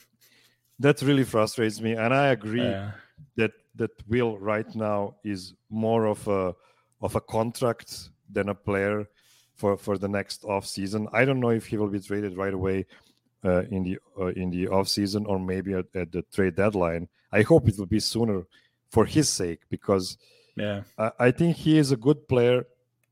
that 0.79 1.01
really 1.01 1.23
frustrates 1.23 1.81
me, 1.81 1.93
and 1.93 2.13
I 2.13 2.27
agree 2.27 2.61
yeah. 2.61 2.91
that 3.37 3.51
that 3.75 3.91
Will 4.07 4.37
right 4.37 4.73
now 4.75 5.15
is 5.23 5.53
more 5.69 6.05
of 6.05 6.27
a 6.27 6.53
of 7.01 7.15
a 7.15 7.21
contract 7.21 8.09
than 8.29 8.49
a 8.49 8.55
player 8.55 9.07
for 9.55 9.77
for 9.77 9.97
the 9.97 10.07
next 10.07 10.45
off 10.45 10.65
season. 10.65 11.07
I 11.13 11.25
don't 11.25 11.39
know 11.39 11.49
if 11.49 11.65
he 11.65 11.77
will 11.77 11.89
be 11.89 11.99
traded 11.99 12.37
right 12.37 12.53
away 12.53 12.85
uh, 13.43 13.63
in 13.69 13.83
the 13.83 13.97
uh, 14.19 14.27
in 14.27 14.49
the 14.49 14.67
off 14.67 14.87
season 14.87 15.25
or 15.25 15.39
maybe 15.39 15.73
at, 15.73 15.85
at, 15.95 16.11
the 16.11 16.23
trade 16.33 16.55
deadline. 16.55 17.07
I 17.31 17.41
hope 17.41 17.67
it 17.67 17.77
will 17.77 17.85
be 17.85 17.99
sooner 17.99 18.45
for 18.89 19.05
his 19.05 19.29
sake 19.29 19.61
because 19.69 20.17
yeah, 20.55 20.83
I, 20.97 21.11
I, 21.19 21.31
think 21.31 21.57
he 21.57 21.77
is 21.77 21.91
a 21.91 21.97
good 21.97 22.27
player. 22.27 22.65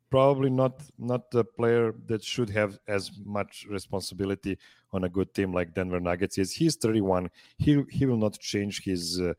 Probably 0.10 0.50
not 0.50 0.82
not 1.00 1.34
a 1.34 1.44
player 1.44 1.94
that 2.08 2.24
should 2.24 2.50
have 2.50 2.80
as 2.88 3.12
much 3.26 3.66
responsibility 3.70 4.58
on 4.94 5.04
a 5.06 5.10
good 5.10 5.34
team 5.34 5.54
like 5.54 5.74
Denver 5.74 6.00
Nuggets 6.00 6.38
is. 6.38 6.52
He's 6.52 6.76
31. 6.76 7.30
He 7.58 7.84
he 7.90 8.06
will 8.06 8.18
not 8.18 8.38
change 8.40 8.84
his 8.84 9.20
uh, 9.20 9.34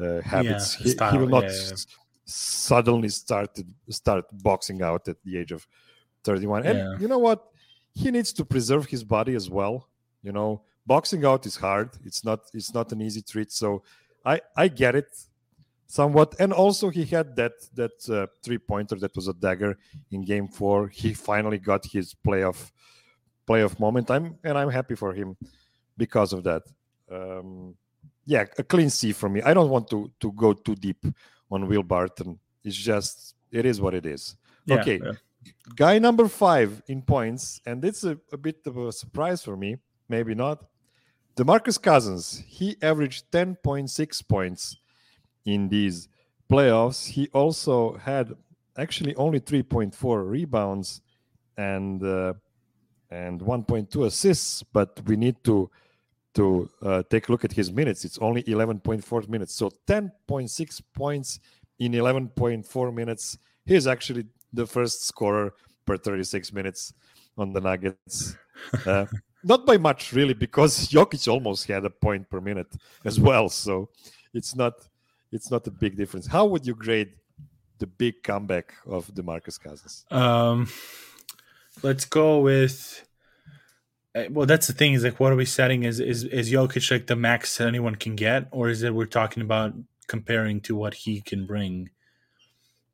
uh 0.00 0.20
habits. 0.22 0.76
Yeah, 0.80 1.10
he, 1.10 1.16
he, 1.16 1.18
will 1.18 1.28
not 1.28 1.44
yeah, 1.44 1.50
yeah. 1.50 1.72
S- 1.72 1.86
suddenly 2.24 3.08
start 3.08 3.58
start 3.88 4.24
boxing 4.32 4.82
out 4.82 5.08
at 5.08 5.22
the 5.22 5.38
age 5.38 5.52
of 5.52 5.66
31. 6.24 6.66
And 6.66 7.00
you 7.00 7.08
know 7.08 7.18
what? 7.18 7.44
He 7.94 8.10
needs 8.10 8.32
to 8.34 8.44
preserve 8.44 8.86
his 8.86 9.02
body 9.02 9.34
as 9.34 9.48
well 9.48 9.88
you 10.22 10.32
know 10.32 10.62
boxing 10.88 11.24
out 11.24 11.46
is 11.46 11.56
hard. 11.56 11.90
It's 12.04 12.24
not 12.24 12.40
it's 12.54 12.72
not 12.74 12.90
an 12.92 13.00
easy 13.02 13.22
treat. 13.22 13.52
So 13.52 13.82
i 14.24 14.40
i 14.56 14.66
get 14.68 14.94
it 14.96 15.10
somewhat. 15.86 16.34
And 16.40 16.52
also 16.52 16.88
he 16.88 17.04
had 17.04 17.36
that 17.36 17.56
that 17.74 17.96
uh, 18.08 18.26
three 18.42 18.58
pointer 18.58 18.96
that 18.96 19.14
was 19.14 19.28
a 19.28 19.34
dagger 19.34 19.78
in 20.10 20.24
game 20.24 20.48
four. 20.48 20.88
He 20.88 21.14
finally 21.14 21.58
got 21.58 21.84
his 21.84 22.14
playoff 22.26 22.72
playoff 23.46 23.78
moment. 23.78 24.10
I'm 24.10 24.38
and 24.44 24.56
i'm 24.58 24.70
happy 24.70 24.96
for 25.02 25.12
him 25.12 25.36
because 25.96 26.32
of 26.32 26.42
that. 26.48 26.62
Um 27.10 27.76
yeah 28.24 28.44
a 28.58 28.64
clean 28.64 28.90
c 28.90 29.12
for 29.12 29.28
me. 29.28 29.40
I 29.42 29.52
don't 29.54 29.70
want 29.70 29.88
to 29.90 30.10
to 30.22 30.32
go 30.32 30.52
too 30.52 30.74
deep 30.74 31.02
on 31.50 31.68
will 31.68 31.86
barton. 31.94 32.38
It's 32.64 32.76
just 32.76 33.34
it 33.52 33.64
is 33.64 33.80
what 33.80 33.94
it 33.94 34.06
is. 34.06 34.36
Yeah, 34.66 34.80
okay. 34.80 35.00
yeah. 35.02 35.12
guy 35.76 35.98
number 35.98 36.28
five 36.28 36.70
in 36.88 37.00
points 37.00 37.60
and 37.64 37.84
it's 37.84 38.04
a, 38.04 38.18
a 38.32 38.36
bit 38.36 38.58
of 38.66 38.76
a 38.76 38.92
surprise 38.92 39.40
for 39.42 39.56
me 39.56 39.78
maybe 40.08 40.34
not. 40.34 40.64
DeMarcus 41.36 41.80
Cousins, 41.80 42.42
he 42.46 42.76
averaged 42.82 43.30
10.6 43.30 44.28
points 44.28 44.76
in 45.44 45.68
these 45.68 46.08
playoffs. 46.50 47.08
He 47.08 47.28
also 47.32 47.96
had 47.98 48.34
actually 48.76 49.14
only 49.16 49.40
3.4 49.40 50.28
rebounds 50.28 51.00
and 51.56 52.02
uh, 52.02 52.34
and 53.10 53.40
1.2 53.40 54.04
assists, 54.04 54.62
but 54.62 55.00
we 55.06 55.16
need 55.16 55.42
to 55.44 55.70
to 56.34 56.70
uh, 56.82 57.02
take 57.10 57.28
a 57.28 57.32
look 57.32 57.44
at 57.44 57.52
his 57.52 57.72
minutes, 57.72 58.04
it's 58.04 58.18
only 58.18 58.44
11.4 58.44 59.28
minutes. 59.28 59.54
So 59.54 59.70
10.6 59.88 60.82
points 60.94 61.40
in 61.80 61.92
11.4 61.92 62.94
minutes. 62.94 63.38
He's 63.66 63.86
actually 63.88 64.26
the 64.52 64.66
first 64.66 65.04
scorer 65.04 65.54
per 65.84 65.96
36 65.96 66.52
minutes 66.52 66.94
on 67.36 67.52
the 67.52 67.60
Nuggets. 67.60 68.36
Uh, 68.86 69.06
not 69.44 69.66
by 69.66 69.76
much, 69.76 70.12
really, 70.12 70.34
because 70.34 70.88
Jokic 70.92 71.26
almost 71.28 71.66
had 71.66 71.84
a 71.84 71.90
point 71.90 72.28
per 72.30 72.40
minute 72.40 72.72
as 73.04 73.18
well. 73.20 73.48
So 73.48 73.90
it's 74.34 74.54
not 74.54 74.74
it's 75.32 75.50
not 75.50 75.66
a 75.66 75.70
big 75.70 75.96
difference. 75.96 76.26
How 76.26 76.46
would 76.46 76.66
you 76.66 76.74
grade 76.74 77.12
the 77.78 77.86
big 77.86 78.22
comeback 78.22 78.74
of 78.86 79.06
DeMarcus 79.14 79.60
Cousins? 79.60 80.04
Um, 80.10 80.68
let's 81.82 82.04
go 82.04 82.40
with. 82.40 83.04
uh, 84.14 84.24
Well, 84.30 84.46
that's 84.46 84.66
the 84.66 84.72
thing. 84.72 84.94
Is 84.94 85.04
like, 85.04 85.20
what 85.20 85.32
are 85.32 85.36
we 85.36 85.44
setting? 85.44 85.84
Is 85.84 86.00
is 86.00 86.24
is 86.24 86.50
Jokic 86.50 86.90
like 86.90 87.06
the 87.06 87.16
max 87.16 87.60
anyone 87.60 87.94
can 87.96 88.16
get, 88.16 88.48
or 88.50 88.68
is 88.68 88.82
it 88.82 88.94
we're 88.94 89.06
talking 89.06 89.42
about 89.42 89.74
comparing 90.06 90.60
to 90.62 90.74
what 90.74 90.94
he 90.94 91.20
can 91.20 91.46
bring? 91.46 91.90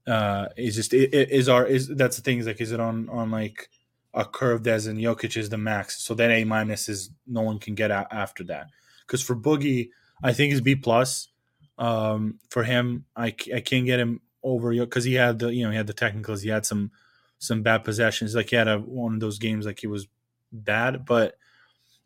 Uh, 0.06 0.48
is 0.56 0.74
just 0.76 0.92
is 0.92 1.48
our 1.48 1.64
is 1.64 1.88
that's 1.88 2.16
the 2.16 2.22
thing. 2.22 2.38
Is 2.38 2.46
like, 2.46 2.60
is 2.60 2.72
it 2.72 2.80
on 2.80 3.08
on 3.08 3.30
like 3.30 3.70
a 4.14 4.24
curved 4.24 4.66
as 4.68 4.86
in 4.86 4.96
Jokic 4.96 5.36
is 5.36 5.48
the 5.48 5.58
max, 5.58 6.02
so 6.02 6.14
that 6.14 6.30
A 6.30 6.44
minus 6.44 6.88
is 6.88 7.10
no 7.26 7.42
one 7.42 7.58
can 7.58 7.74
get 7.74 7.90
a- 7.90 8.08
after 8.10 8.44
that. 8.44 8.68
Because 9.06 9.22
for 9.22 9.34
Boogie, 9.34 9.90
I 10.22 10.32
think 10.32 10.52
is 10.52 10.60
B 10.60 10.76
plus. 10.76 11.28
Um, 11.76 12.38
for 12.50 12.62
him, 12.62 13.04
I, 13.16 13.34
I 13.54 13.60
can't 13.60 13.86
get 13.86 13.98
him 13.98 14.20
over 14.42 14.72
because 14.72 15.04
he 15.04 15.14
had 15.14 15.40
the 15.40 15.52
you 15.52 15.64
know 15.64 15.70
he 15.70 15.76
had 15.76 15.86
the 15.86 15.92
technicals, 15.92 16.42
he 16.42 16.50
had 16.50 16.64
some 16.64 16.92
some 17.38 17.62
bad 17.62 17.84
possessions. 17.84 18.34
Like 18.34 18.50
he 18.50 18.56
had 18.56 18.68
a, 18.68 18.78
one 18.78 19.14
of 19.14 19.20
those 19.20 19.38
games 19.38 19.66
like 19.66 19.80
he 19.80 19.86
was 19.86 20.06
bad, 20.52 21.04
but 21.04 21.36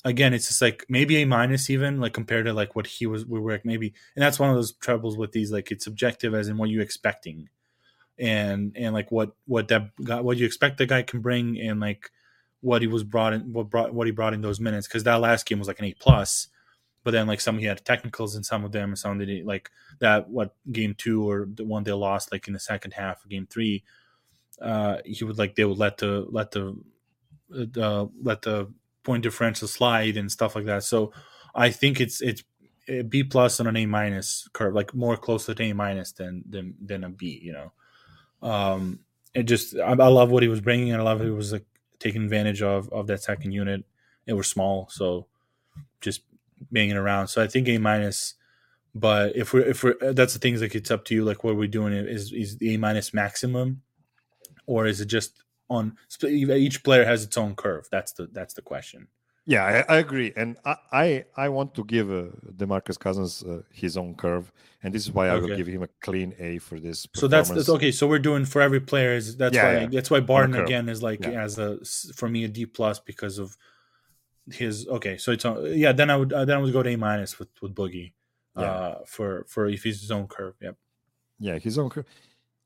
again, 0.05 0.33
it's 0.33 0.49
just 0.49 0.63
like 0.63 0.85
maybe 0.89 1.17
a 1.17 1.27
minus 1.27 1.71
even 1.71 2.01
like 2.01 2.13
compared 2.13 2.47
to 2.47 2.53
like 2.53 2.75
what 2.75 2.87
he 2.87 3.07
was 3.07 3.27
we 3.27 3.41
were 3.41 3.61
maybe, 3.65 3.93
and 4.17 4.23
that's 4.23 4.39
one 4.39 4.51
of 4.51 4.57
those 4.57 4.73
troubles 4.73 5.17
with 5.17 5.33
these 5.33 5.53
like 5.53 5.71
it's 5.71 5.85
subjective 5.85 6.35
as 6.35 6.49
in 6.49 6.57
what 6.57 6.71
you're 6.71 6.83
expecting, 6.83 7.49
and 8.19 8.73
and 8.77 8.95
like 8.95 9.11
what 9.11 9.33
what 9.47 9.69
that 9.69 9.91
guy, 10.05 10.21
what 10.21 10.37
you 10.37 10.47
expect 10.47 10.79
the 10.79 10.87
guy 10.87 11.03
can 11.03 11.21
bring 11.21 11.59
and 11.61 11.81
like 11.81 12.11
what 12.61 12.83
he 12.83 12.89
was 12.89 13.05
brought 13.05 13.33
in 13.33 13.53
what 13.53 13.71
brought 13.71 13.95
what 13.95 14.07
he 14.07 14.13
brought 14.13 14.35
in 14.35 14.41
those 14.41 14.61
minutes 14.61 14.87
because 14.87 15.05
that 15.05 15.21
last 15.21 15.47
game 15.47 15.59
was 15.59 15.69
like 15.69 15.79
an 15.79 15.85
A 15.87 15.95
plus. 15.95 16.49
But 17.05 17.13
then, 17.13 17.27
like 17.27 17.41
some 17.41 17.59
he 17.59 17.65
had 17.65 17.85
technicals 17.85 18.35
in 18.35 18.43
some 18.43 18.65
of 18.65 18.73
them, 18.73 18.91
and 18.91 18.99
some 18.99 19.19
didn't. 19.19 19.47
Like 19.47 19.71
that, 20.01 20.29
what 20.29 20.55
game 20.71 20.95
two 20.99 21.29
or 21.29 21.49
the 21.53 21.65
one 21.65 21.85
they 21.85 21.93
lost, 21.93 22.33
like 22.33 22.49
in 22.49 22.53
the 22.53 22.59
second 22.59 22.93
half 22.93 23.25
of 23.25 23.31
game 23.31 23.47
three, 23.49 23.85
uh, 24.61 24.99
he 25.05 25.25
would 25.25 25.39
like 25.39 25.55
they 25.55 25.65
would 25.65 25.79
let 25.79 25.99
the 25.99 26.27
let 26.29 26.51
the 26.51 26.77
uh, 27.81 28.07
let 28.23 28.43
the 28.43 28.71
point 29.05 29.23
differential 29.23 29.69
slide 29.69 30.17
and 30.17 30.31
stuff 30.31 30.55
like 30.55 30.67
that. 30.67 30.83
So 30.83 31.13
I 31.55 31.71
think 31.71 32.01
it's 32.01 32.21
it's 32.21 32.43
a 32.89 33.03
B 33.03 33.23
plus 33.23 33.61
on 33.61 33.67
an 33.67 33.77
A 33.77 33.87
minus 33.87 34.49
curve, 34.53 34.75
like 34.75 34.95
more 34.95 35.17
close 35.17 35.47
to 35.47 35.53
an 35.53 35.63
A 35.63 35.73
minus 35.73 36.13
than 36.13 36.43
than 36.49 36.75
than 36.81 37.05
a 37.05 37.09
B. 37.09 37.41
You 37.43 37.53
know, 37.53 37.73
um, 38.43 39.01
it 39.35 39.45
just 39.45 39.77
I, 39.77 39.91
I 39.91 40.09
love 40.09 40.31
what 40.31 40.43
he 40.43 40.49
was 40.49 40.61
bringing, 40.61 40.93
and 40.93 41.01
I 41.01 41.05
love 41.05 41.21
he 41.21 41.31
was 41.31 41.53
like 41.53 41.65
taking 41.99 42.23
advantage 42.25 42.63
of 42.63 42.91
of 42.93 43.07
that 43.09 43.23
second 43.23 43.53
unit. 43.53 43.85
It 44.27 44.35
was 44.35 44.47
small, 44.47 44.89
so 44.91 45.27
just 46.01 46.23
banging 46.71 46.97
around. 46.97 47.29
So 47.29 47.43
I 47.43 47.47
think 47.47 47.69
A 47.69 47.79
minus. 47.79 48.35
But 48.95 49.37
if 49.37 49.53
we're 49.53 49.67
if 49.67 49.85
we're 49.85 49.97
that's 50.13 50.33
the 50.33 50.39
things 50.39 50.61
like 50.61 50.75
it's 50.75 50.91
up 50.91 51.05
to 51.07 51.15
you. 51.15 51.25
Like 51.25 51.45
what 51.45 51.57
we're 51.57 51.69
doing 51.69 51.93
is 51.93 52.33
is 52.33 52.57
the 52.57 52.75
A 52.75 52.79
minus 52.79 53.15
maximum, 53.15 53.83
or 54.67 54.87
is 54.87 55.01
it 55.01 55.07
just 55.07 55.43
on 55.71 55.97
each 56.27 56.83
player 56.83 57.05
has 57.05 57.23
its 57.23 57.37
own 57.37 57.55
curve? 57.55 57.87
That's 57.91 58.13
the 58.13 58.29
that's 58.33 58.55
the 58.55 58.63
question. 58.63 59.09
Yeah, 59.49 59.65
I, 59.89 59.95
I 59.95 59.99
agree, 59.99 60.31
and 60.37 60.59
I, 60.67 60.77
I 60.93 61.25
I 61.45 61.49
want 61.49 61.75
to 61.77 61.83
give 61.85 62.11
uh, 62.11 62.25
Demarcus 62.61 62.99
Cousins 62.99 63.43
uh, 63.43 63.63
his 63.73 63.97
own 63.97 64.15
curve, 64.15 64.53
and 64.83 64.95
this 64.95 65.05
is 65.07 65.11
why 65.11 65.29
I 65.29 65.39
will 65.39 65.57
give 65.57 65.67
him 65.67 65.83
a 65.83 65.89
clean 66.03 66.35
A 66.39 66.59
for 66.59 66.79
this. 66.79 67.09
So 67.15 67.29
that's, 67.29 67.49
that's 67.49 67.71
okay. 67.71 67.91
So 67.91 68.07
we're 68.07 68.19
doing 68.19 68.45
for 68.45 68.61
every 68.61 68.81
player. 68.81 69.13
Is 69.15 69.39
that's 69.39 69.55
Yeah, 69.55 69.65
why 69.65 69.81
yeah. 69.81 69.87
that's 69.87 70.11
why 70.11 70.21
Barton 70.21 70.55
again 70.55 70.91
is 70.91 71.03
like 71.03 71.21
Yeah. 71.25 71.45
as 71.47 71.59
a 71.59 71.79
for 72.15 72.29
me 72.29 72.45
a 72.45 72.49
D 72.49 72.67
plus 72.67 73.01
because 73.01 73.39
of 73.39 73.57
his 74.53 74.87
okay. 74.87 75.17
So 75.17 75.33
it's 75.33 75.47
on, 75.47 75.65
yeah. 75.85 75.93
Then 75.93 76.11
I 76.11 76.17
would 76.17 76.31
uh, 76.31 76.45
then 76.45 76.59
I 76.59 76.61
would 76.61 76.75
go 76.75 76.83
to 76.83 76.91
A 76.91 76.97
minus 76.99 77.39
with 77.39 77.49
with 77.63 77.75
Boogie, 77.75 78.13
uh, 78.55 78.97
for 79.07 79.47
for 79.49 79.67
if 79.67 79.83
he's 79.83 80.03
his 80.03 80.11
own 80.11 80.27
curve. 80.27 80.57
Yep. 80.61 80.77
Yeah, 81.39 81.59
his 81.59 81.79
own 81.79 81.89
curve. 81.89 82.05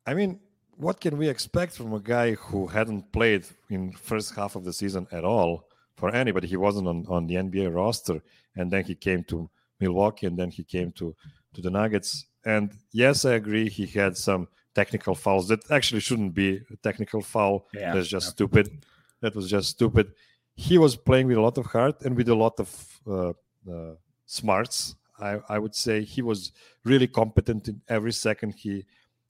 I 0.04 0.14
mean, 0.14 0.40
what 0.76 1.00
can 1.00 1.16
we 1.16 1.28
expect 1.28 1.76
from 1.76 1.92
a 1.94 2.00
guy 2.00 2.32
who 2.32 2.66
hadn't 2.66 3.12
played 3.12 3.44
in 3.70 3.92
first 3.92 4.34
half 4.34 4.56
of 4.56 4.64
the 4.64 4.72
season 4.72 5.06
at 5.12 5.24
all 5.24 5.68
for 5.96 6.14
anybody? 6.14 6.48
He 6.48 6.56
wasn't 6.56 6.88
on, 6.88 7.06
on 7.08 7.26
the 7.26 7.34
NBA 7.36 7.74
roster, 7.74 8.22
and 8.56 8.70
then 8.70 8.84
he 8.84 8.94
came 8.94 9.24
to 9.24 9.48
Milwaukee, 9.80 10.26
and 10.26 10.38
then 10.38 10.50
he 10.50 10.64
came 10.64 10.92
to 10.92 11.14
to 11.54 11.60
the 11.60 11.70
Nuggets. 11.70 12.26
And 12.44 12.72
yes, 12.92 13.24
I 13.24 13.34
agree, 13.34 13.68
he 13.68 13.86
had 13.86 14.16
some 14.16 14.48
technical 14.74 15.14
fouls 15.14 15.48
that 15.48 15.70
actually 15.70 16.00
shouldn't 16.00 16.34
be 16.34 16.60
a 16.72 16.76
technical 16.82 17.20
foul. 17.20 17.66
Yeah, 17.74 17.94
That's 17.94 18.08
just 18.08 18.26
yeah. 18.26 18.30
stupid. 18.30 18.84
That 19.20 19.34
was 19.34 19.48
just 19.48 19.70
stupid. 19.70 20.12
He 20.54 20.78
was 20.78 20.96
playing 20.96 21.28
with 21.28 21.36
a 21.36 21.40
lot 21.40 21.58
of 21.58 21.66
heart 21.66 22.02
and 22.02 22.16
with 22.16 22.28
a 22.28 22.34
lot 22.34 22.58
of 22.58 23.00
uh, 23.06 23.32
uh, 23.70 23.94
smarts. 24.26 24.96
I, 25.18 25.38
I 25.48 25.58
would 25.58 25.74
say 25.74 26.02
he 26.02 26.22
was 26.22 26.52
really 26.84 27.06
competent 27.06 27.68
in 27.68 27.80
every 27.88 28.12
second 28.12 28.54
he 28.54 28.84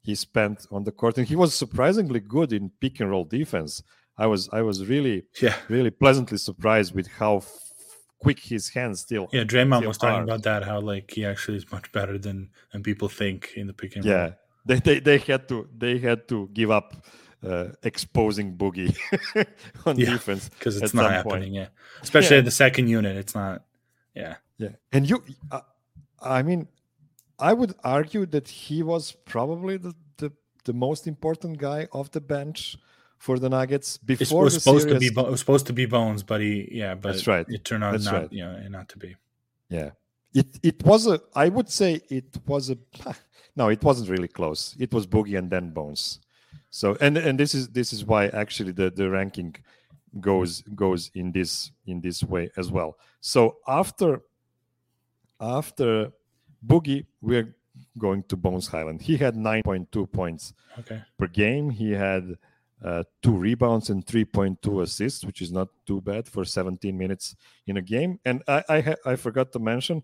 he 0.04 0.16
spent 0.16 0.66
on 0.72 0.82
the 0.82 0.90
court, 0.90 1.16
and 1.16 1.28
he 1.28 1.36
was 1.36 1.54
surprisingly 1.54 2.18
good 2.18 2.52
in 2.52 2.72
pick 2.80 2.98
and 2.98 3.08
roll 3.08 3.24
defense. 3.24 3.84
I 4.24 4.26
was 4.32 4.42
I 4.60 4.62
was 4.62 4.76
really 4.94 5.16
Yeah. 5.44 5.56
really 5.68 5.90
pleasantly 5.90 6.38
surprised 6.48 6.90
with 6.98 7.08
how 7.20 7.32
f- 7.38 7.52
quick 8.24 8.40
his 8.54 8.64
hands 8.76 9.00
still. 9.06 9.24
Yeah. 9.32 9.44
Draymond 9.52 9.78
still 9.78 9.88
was 9.92 9.98
talking 9.98 10.20
are. 10.20 10.28
about 10.30 10.42
that. 10.50 10.60
How 10.70 10.78
like 10.92 11.06
he 11.16 11.22
actually 11.32 11.56
is 11.62 11.66
much 11.76 11.86
better 11.92 12.16
than 12.26 12.38
than 12.72 12.82
people 12.82 13.08
think 13.08 13.38
in 13.56 13.66
the 13.66 13.72
pick 13.80 13.96
and 13.96 14.04
roll. 14.04 14.14
Yeah, 14.14 14.28
they, 14.68 14.78
they 14.86 15.00
they 15.08 15.18
had 15.18 15.42
to 15.48 15.56
they 15.82 15.94
had 16.08 16.20
to 16.28 16.48
give 16.58 16.70
up 16.78 16.88
uh, 17.50 17.68
exposing 17.82 18.56
Boogie 18.56 18.94
on 19.86 19.96
Yeah, 19.98 20.10
defense 20.12 20.48
because 20.48 20.74
it's 20.82 20.94
not 20.94 21.10
happening. 21.10 21.42
point. 21.42 21.54
Yeah, 21.60 21.68
especially 22.02 22.36
Yeah. 22.36 22.42
at 22.42 22.44
the 22.50 22.56
second 22.64 22.86
unit, 22.98 23.16
it's 23.16 23.34
not. 23.34 23.62
Yeah, 24.14 24.34
Yeah, 24.58 24.74
and 24.92 25.08
you, 25.10 25.16
uh, 25.50 25.60
I 26.38 26.42
mean, 26.42 26.68
I 27.50 27.52
would 27.54 27.72
argue 27.82 28.26
that 28.26 28.46
he 28.48 28.82
was 28.84 29.12
probably 29.24 29.78
the, 29.78 29.92
the 30.18 30.30
the 30.64 30.72
most 30.86 31.06
important 31.06 31.54
guy 31.58 31.88
off 31.92 32.08
the 32.10 32.20
bench 32.20 32.76
for 33.24 33.38
the 33.38 33.48
Nuggets 33.48 33.88
it 34.02 34.06
before 34.18 34.44
was 34.44 34.54
the 34.54 34.60
supposed 34.60 34.88
to 34.88 34.94
be. 34.94 35.06
series- 35.06 35.14
Bo- 35.16 35.28
it 35.28 35.34
was 35.36 35.40
supposed 35.44 35.66
to 35.70 35.72
be 35.72 35.86
Bones, 35.86 36.22
but 36.30 36.40
he. 36.40 36.54
Yeah, 36.80 36.94
but 37.02 37.08
That's 37.12 37.26
right. 37.34 37.46
It 37.56 37.62
turned 37.68 37.84
out 37.84 37.92
That's 37.92 38.06
not. 38.10 38.14
right. 38.14 38.32
You 38.38 38.44
know, 38.44 38.68
not 38.78 38.86
to 38.92 38.98
be. 39.04 39.10
Yeah, 39.76 39.90
it 40.40 40.48
it 40.70 40.78
was 40.90 41.06
a. 41.06 41.16
I 41.44 41.46
would 41.56 41.70
say 41.80 41.90
it 42.18 42.30
was 42.46 42.70
a. 42.70 42.76
No, 43.54 43.68
it 43.68 43.82
wasn't 43.84 44.08
really 44.14 44.28
close. 44.38 44.74
It 44.84 44.90
was 44.96 45.06
Boogie 45.06 45.36
and 45.38 45.48
then 45.54 45.66
Bones. 45.78 46.20
So 46.70 46.96
and 47.04 47.18
and 47.18 47.38
this 47.38 47.52
is 47.54 47.68
this 47.78 47.92
is 47.92 48.00
why 48.10 48.22
actually 48.42 48.72
the 48.80 48.88
the 48.90 49.06
ranking 49.18 49.54
goes 50.28 50.62
goes 50.74 51.10
in 51.20 51.32
this 51.32 51.70
in 51.90 52.00
this 52.00 52.18
way 52.32 52.44
as 52.56 52.66
well. 52.76 52.90
So 53.20 53.40
after 53.68 54.22
after 55.40 56.12
Boogie, 56.66 57.04
we're 57.20 57.54
going 57.98 58.22
to 58.30 58.36
Bones 58.36 58.68
Hyland. 58.68 59.02
He 59.02 59.16
had 59.16 59.36
nine 59.36 59.62
point 59.62 59.90
two 59.92 60.06
points 60.06 60.54
Okay. 60.78 61.02
per 61.18 61.26
game. 61.26 61.70
He 61.70 61.90
had 61.92 62.24
uh, 62.84 63.02
two 63.22 63.32
rebounds 63.36 63.90
and 63.90 64.04
3.2 64.04 64.82
assists, 64.82 65.24
which 65.24 65.40
is 65.40 65.52
not 65.52 65.68
too 65.86 66.00
bad 66.00 66.26
for 66.28 66.44
17 66.44 66.96
minutes 66.96 67.36
in 67.66 67.76
a 67.76 67.82
game. 67.82 68.18
And 68.24 68.42
I 68.48 68.64
I, 68.68 68.80
ha- 68.80 69.02
I 69.06 69.16
forgot 69.16 69.52
to 69.52 69.58
mention, 69.58 70.02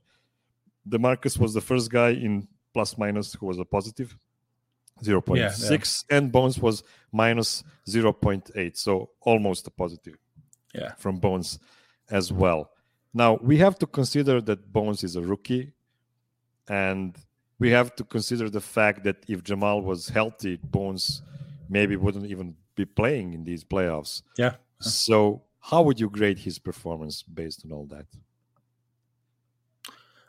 Demarcus 0.88 1.38
was 1.38 1.52
the 1.54 1.60
first 1.60 1.90
guy 1.90 2.10
in 2.10 2.46
plus 2.72 2.96
minus 2.96 3.34
who 3.34 3.46
was 3.46 3.58
a 3.58 3.64
positive 3.64 4.16
0.6, 5.02 6.04
and 6.10 6.30
Bones 6.32 6.58
was 6.58 6.82
minus 7.12 7.62
0.8, 7.88 8.76
so 8.76 9.10
almost 9.20 9.66
a 9.66 9.70
positive 9.70 10.16
Yeah. 10.74 10.92
from 10.98 11.18
Bones 11.18 11.58
as 12.10 12.32
well. 12.32 12.70
Now 13.14 13.38
we 13.42 13.56
have 13.58 13.78
to 13.78 13.86
consider 13.86 14.40
that 14.42 14.72
Bones 14.72 15.02
is 15.04 15.16
a 15.16 15.22
rookie, 15.22 15.72
and 16.68 17.16
we 17.58 17.70
have 17.70 17.94
to 17.96 18.04
consider 18.04 18.48
the 18.50 18.60
fact 18.60 19.02
that 19.04 19.16
if 19.28 19.42
Jamal 19.42 19.82
was 19.82 20.08
healthy, 20.08 20.56
Bones 20.62 21.22
maybe 21.68 21.96
wouldn't 21.96 22.26
even 22.26 22.54
be 22.78 22.86
playing 22.86 23.34
in 23.34 23.44
these 23.44 23.64
playoffs. 23.64 24.22
Yeah. 24.36 24.54
So, 24.80 25.42
how 25.60 25.82
would 25.82 26.00
you 26.00 26.08
grade 26.08 26.38
his 26.38 26.58
performance 26.58 27.22
based 27.22 27.64
on 27.64 27.72
all 27.72 27.86
that? 27.86 28.06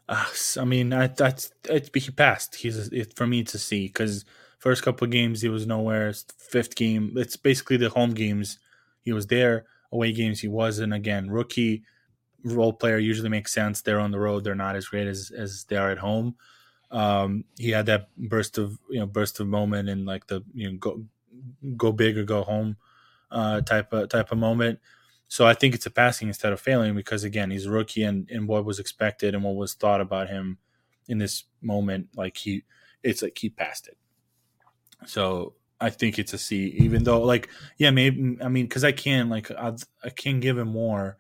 Uh, 0.10 0.26
I 0.60 0.66
mean, 0.66 0.92
I, 0.92 1.08
that's 1.08 1.52
it's 1.66 1.90
he 1.94 2.12
passed. 2.12 2.56
He's 2.56 2.78
it, 2.90 3.16
for 3.16 3.28
me 3.28 3.42
it's 3.42 3.54
a 3.54 3.60
C 3.60 3.88
because 3.88 4.26
first 4.58 4.84
couple 4.84 5.06
of 5.06 5.12
games 5.12 5.42
he 5.42 5.50
was 5.50 5.68
nowhere. 5.68 6.12
Fifth 6.38 6.76
game, 6.76 7.14
it's 7.16 7.38
basically 7.38 7.78
the 7.78 7.90
home 7.90 8.14
games 8.16 8.58
he 9.02 9.14
was 9.14 9.28
there. 9.28 9.66
Away 9.92 10.12
games 10.12 10.40
he 10.40 10.48
wasn't. 10.48 10.94
Again, 10.94 11.30
rookie 11.30 11.84
role 12.44 12.74
player 12.74 12.98
usually 12.98 13.30
makes 13.30 13.54
sense. 13.54 13.82
They're 13.82 14.00
on 14.00 14.12
the 14.12 14.20
road. 14.20 14.44
They're 14.44 14.56
not 14.56 14.76
as 14.76 14.88
great 14.88 15.08
as 15.08 15.32
as 15.32 15.66
they 15.66 15.78
are 15.78 15.92
at 15.92 16.00
home. 16.00 16.36
Um, 16.92 17.46
he 17.60 17.70
had 17.70 17.86
that 17.86 18.10
burst 18.18 18.58
of 18.58 18.80
you 18.90 19.00
know 19.00 19.06
burst 19.06 19.40
of 19.40 19.48
moment 19.48 19.90
and 19.90 20.06
like 20.06 20.26
the 20.26 20.44
you 20.54 20.72
know 20.72 20.78
go 20.78 21.04
go 21.78 21.92
big 21.92 22.18
or 22.18 22.24
go 22.24 22.44
home 22.44 22.78
uh, 23.32 23.62
type 23.62 23.94
of 23.94 24.10
type 24.10 24.32
of 24.32 24.38
moment. 24.38 24.80
So 25.28 25.46
I 25.46 25.54
think 25.54 25.76
it's 25.76 25.86
a 25.86 25.92
passing 25.92 26.28
instead 26.28 26.54
of 26.54 26.60
failing 26.60 26.96
because 26.96 27.24
again 27.24 27.52
he's 27.52 27.66
a 27.66 27.72
rookie 27.72 28.04
and, 28.04 28.30
and 28.32 28.48
what 28.48 28.66
was 28.66 28.80
expected 28.80 29.36
and 29.36 29.44
what 29.44 29.56
was 29.56 29.74
thought 29.74 30.02
about 30.02 30.30
him 30.30 30.58
in 31.08 31.20
this 31.20 31.44
moment, 31.62 32.10
like 32.16 32.38
he 32.38 32.64
it's 33.04 33.22
like 33.22 33.38
he 33.38 33.50
passed 33.50 33.88
it. 33.88 33.98
So 35.06 35.54
I 35.80 35.90
think 35.90 36.20
it's 36.20 36.34
a 36.34 36.38
C, 36.38 36.68
even 36.78 37.04
though 37.04 37.22
like 37.22 37.50
yeah 37.78 37.92
maybe 37.92 38.38
I 38.42 38.48
mean 38.48 38.66
because 38.66 38.84
I 38.84 38.92
can 38.92 39.30
like 39.30 39.52
I, 39.52 39.74
I 40.04 40.10
can 40.10 40.40
give 40.40 40.58
him 40.58 40.70
more 40.70 41.18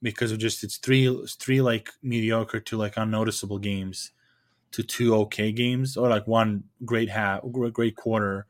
because 0.00 0.32
of 0.32 0.38
just 0.38 0.62
it's 0.62 0.76
three 0.76 1.26
three 1.38 1.60
like 1.60 1.90
mediocre 2.02 2.60
to 2.60 2.76
like 2.76 2.96
unnoticeable 2.96 3.58
games 3.58 4.12
to 4.70 4.82
two 4.82 5.14
okay 5.14 5.50
games 5.50 5.96
or 5.96 6.08
like 6.08 6.26
one 6.26 6.64
great 6.84 7.08
half 7.08 7.42
great 7.50 7.96
quarter 7.96 8.46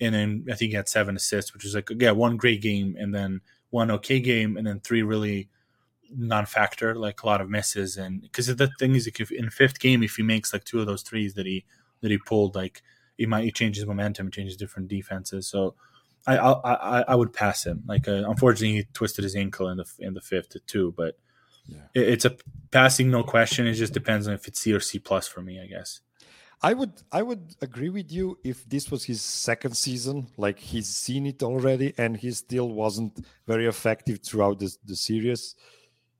and 0.00 0.14
then 0.14 0.46
I 0.50 0.54
think 0.54 0.70
he 0.70 0.76
had 0.76 0.88
seven 0.88 1.16
assists 1.16 1.52
which 1.52 1.64
is 1.64 1.74
like 1.74 1.90
yeah 1.98 2.10
one 2.10 2.36
great 2.36 2.60
game 2.60 2.96
and 2.98 3.14
then 3.14 3.40
one 3.70 3.90
okay 3.90 4.20
game 4.20 4.56
and 4.56 4.66
then 4.66 4.80
three 4.80 5.02
really 5.02 5.48
non-factor 6.16 6.94
like 6.94 7.22
a 7.22 7.26
lot 7.26 7.40
of 7.40 7.50
misses 7.50 7.96
and 7.96 8.22
because 8.22 8.46
the 8.46 8.70
thing 8.78 8.94
is 8.94 9.06
like 9.06 9.20
if 9.20 9.32
in 9.32 9.50
fifth 9.50 9.80
game 9.80 10.02
if 10.02 10.16
he 10.16 10.22
makes 10.22 10.52
like 10.52 10.64
two 10.64 10.80
of 10.80 10.86
those 10.86 11.02
threes 11.02 11.34
that 11.34 11.46
he 11.46 11.64
that 12.00 12.10
he 12.10 12.18
pulled 12.18 12.54
like 12.54 12.82
he 13.16 13.26
might 13.26 13.44
he 13.44 13.50
changes 13.50 13.86
momentum 13.86 14.30
changes 14.30 14.56
different 14.56 14.88
defenses 14.88 15.48
so 15.48 15.74
I 16.26 16.38
I 16.38 17.04
I 17.08 17.14
would 17.14 17.32
pass 17.32 17.64
him. 17.64 17.82
Like, 17.86 18.08
uh, 18.08 18.24
unfortunately, 18.26 18.76
he 18.76 18.84
twisted 18.92 19.24
his 19.24 19.36
ankle 19.36 19.68
in 19.68 19.76
the 19.76 19.84
in 19.98 20.14
the 20.14 20.20
fifth 20.20 20.56
too. 20.66 20.94
But 20.96 21.18
yeah. 21.66 21.78
it, 21.94 22.08
it's 22.08 22.24
a 22.24 22.36
passing, 22.70 23.10
no 23.10 23.22
question. 23.22 23.66
It 23.66 23.74
just 23.74 23.92
depends 23.92 24.26
on 24.26 24.34
if 24.34 24.48
it's 24.48 24.60
C 24.60 24.72
or 24.72 24.80
C 24.80 24.98
plus 24.98 25.28
for 25.28 25.42
me, 25.42 25.60
I 25.60 25.66
guess. 25.66 26.00
I 26.64 26.72
would 26.72 26.92
I 27.12 27.22
would 27.22 27.56
agree 27.60 27.90
with 27.90 28.10
you 28.10 28.38
if 28.42 28.68
this 28.68 28.90
was 28.90 29.04
his 29.04 29.20
second 29.20 29.76
season, 29.76 30.28
like 30.38 30.58
he's 30.58 30.88
seen 30.88 31.26
it 31.26 31.42
already, 31.42 31.92
and 31.98 32.16
he 32.16 32.30
still 32.30 32.70
wasn't 32.70 33.14
very 33.46 33.66
effective 33.66 34.20
throughout 34.26 34.58
the 34.60 34.74
the 34.84 34.96
series. 34.96 35.54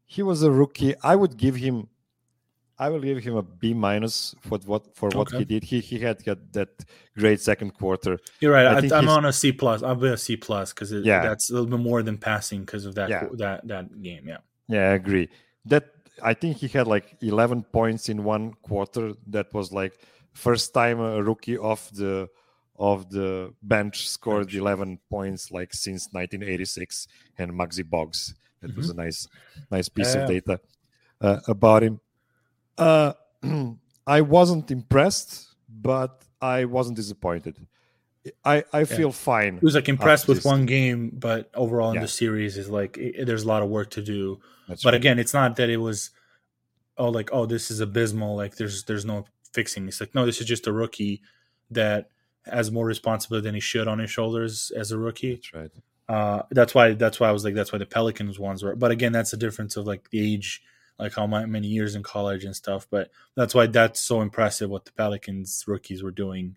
He 0.05 0.23
was 0.23 0.43
a 0.43 0.51
rookie. 0.51 0.95
I 1.03 1.17
would 1.17 1.37
give 1.39 1.57
him 1.57 1.89
I 2.79 2.89
will 2.89 3.01
give 3.01 3.23
him 3.23 3.37
a 3.37 3.43
B 3.43 3.73
minus 3.73 4.35
for 4.41 4.59
what 4.67 4.95
for 4.95 5.09
what 5.11 5.29
okay. 5.29 5.39
he 5.39 5.45
did. 5.45 5.65
He 5.65 5.81
he 5.81 5.99
had 5.99 6.25
got 6.25 6.39
that 6.53 6.85
great 7.17 7.41
second 7.41 7.71
quarter. 7.75 8.19
You're 8.41 8.53
right. 8.53 8.67
I 8.67 8.99
am 8.99 9.09
on 9.09 9.25
a 9.25 9.33
C 9.33 9.53
plus. 9.53 9.83
I'll 9.83 9.95
be 9.95 10.09
a 10.09 10.17
C 10.17 10.37
plus 10.37 10.73
because 10.73 10.93
yeah. 10.93 11.23
that's 11.23 11.51
a 11.51 11.55
little 11.55 11.71
bit 11.71 11.81
more 11.81 12.03
than 12.03 12.19
passing 12.19 12.61
because 12.61 12.85
of 12.85 12.95
that 12.97 13.09
yeah. 13.09 13.29
that 13.35 13.67
that 13.69 14.03
game. 14.03 14.27
Yeah. 14.27 14.39
Yeah, 14.69 14.91
I 14.91 14.95
agree. 14.95 15.29
That 15.67 15.85
I 16.23 16.35
think 16.35 16.57
he 16.59 16.69
had 16.69 16.87
like 16.87 17.17
11 17.21 17.65
points 17.65 18.09
in 18.09 18.25
one 18.25 18.55
quarter. 18.63 19.13
That 19.29 19.53
was 19.53 19.73
like 19.73 19.99
first 20.35 20.75
time 20.75 21.01
a 21.01 21.23
rookie 21.23 21.57
off 21.59 21.91
the 21.91 22.29
of 22.77 23.11
the 23.11 23.55
bench 23.63 24.09
scored 24.09 24.49
bench. 24.49 24.57
11 24.57 24.99
points 25.09 25.51
like 25.51 25.73
since 25.73 26.09
1986 26.11 27.07
and 27.39 27.53
Muggsy 27.53 27.85
Bogues. 27.85 28.35
That 28.61 28.71
mm-hmm. 28.71 28.81
was 28.81 28.91
a 28.91 28.95
nice 28.95 29.29
nice 29.71 29.89
piece 29.89 30.15
of 30.15 30.29
data 30.29 30.61
uh, 31.21 31.41
about 31.49 31.83
him. 31.83 32.01
Uh, 32.77 33.13
I 34.07 34.21
wasn't 34.21 34.71
impressed, 34.71 35.55
but 35.69 36.23
I 36.41 36.65
wasn't 36.65 36.97
disappointed. 36.97 37.57
I, 38.45 38.65
I 38.73 38.85
feel 38.85 39.09
yeah. 39.09 39.13
fine. 39.13 39.57
It 39.57 39.63
was 39.63 39.75
like 39.75 39.89
impressed 39.89 40.29
with 40.29 40.45
one 40.47 40.65
game, 40.65 41.11
but 41.13 41.51
overall 41.55 41.91
in 41.91 41.97
yeah. 41.97 42.03
the 42.03 42.09
series 42.09 42.57
is 42.57 42.71
like 42.71 42.97
it, 42.97 43.27
there's 43.27 43.43
a 43.43 43.49
lot 43.49 43.63
of 43.63 43.69
work 43.69 43.91
to 43.91 44.03
do. 44.03 44.41
That's 44.67 44.83
but 44.83 44.91
right. 44.91 44.97
again, 44.97 45.19
it's 45.19 45.35
not 45.35 45.57
that 45.57 45.69
it 45.69 45.77
was 45.77 46.11
oh 46.97 47.11
like 47.11 47.31
oh 47.33 47.45
this 47.45 47.71
is 47.71 47.81
abysmal. 47.81 48.35
Like 48.35 48.57
there's 48.57 48.85
there's 48.85 49.05
no 49.05 49.27
fixing. 49.55 49.89
It's 49.89 50.01
like 50.01 50.15
no, 50.15 50.27
this 50.27 50.41
is 50.41 50.47
just 50.47 50.67
a 50.67 50.73
rookie 50.73 51.23
that 51.71 52.11
has 52.45 52.71
more 52.71 52.85
responsibility 52.85 53.47
than 53.47 53.55
he 53.55 53.61
should 53.61 53.89
on 53.89 53.99
his 53.99 54.11
shoulders 54.11 54.71
as 54.77 54.91
a 54.91 54.99
rookie. 54.99 55.35
That's 55.37 55.55
right. 55.55 55.71
Uh, 56.07 56.43
that's 56.51 56.75
why 56.75 56.93
that's 56.93 57.19
why 57.19 57.29
I 57.29 57.33
was 57.33 57.45
like 57.45 57.55
that's 57.55 57.73
why 57.73 57.79
the 57.79 57.87
Pelicans 57.87 58.39
ones 58.39 58.63
were. 58.63 58.77
But 58.77 58.91
again, 58.91 59.13
that's 59.13 59.31
the 59.31 59.39
difference 59.39 59.77
of 59.77 59.87
like 59.87 60.11
the 60.11 60.35
age 60.35 60.63
like 60.99 61.15
how 61.15 61.27
many 61.27 61.67
years 61.67 61.95
in 61.95 62.03
college 62.03 62.45
and 62.45 62.55
stuff. 62.55 62.87
But 62.91 63.11
that's 63.35 63.55
why 63.55 63.67
that's 63.67 64.01
so 64.01 64.21
impressive 64.21 64.71
what 64.71 64.85
the 64.85 64.93
Pelicans 64.93 65.65
rookies 65.67 66.03
were 66.03 66.11
doing. 66.11 66.57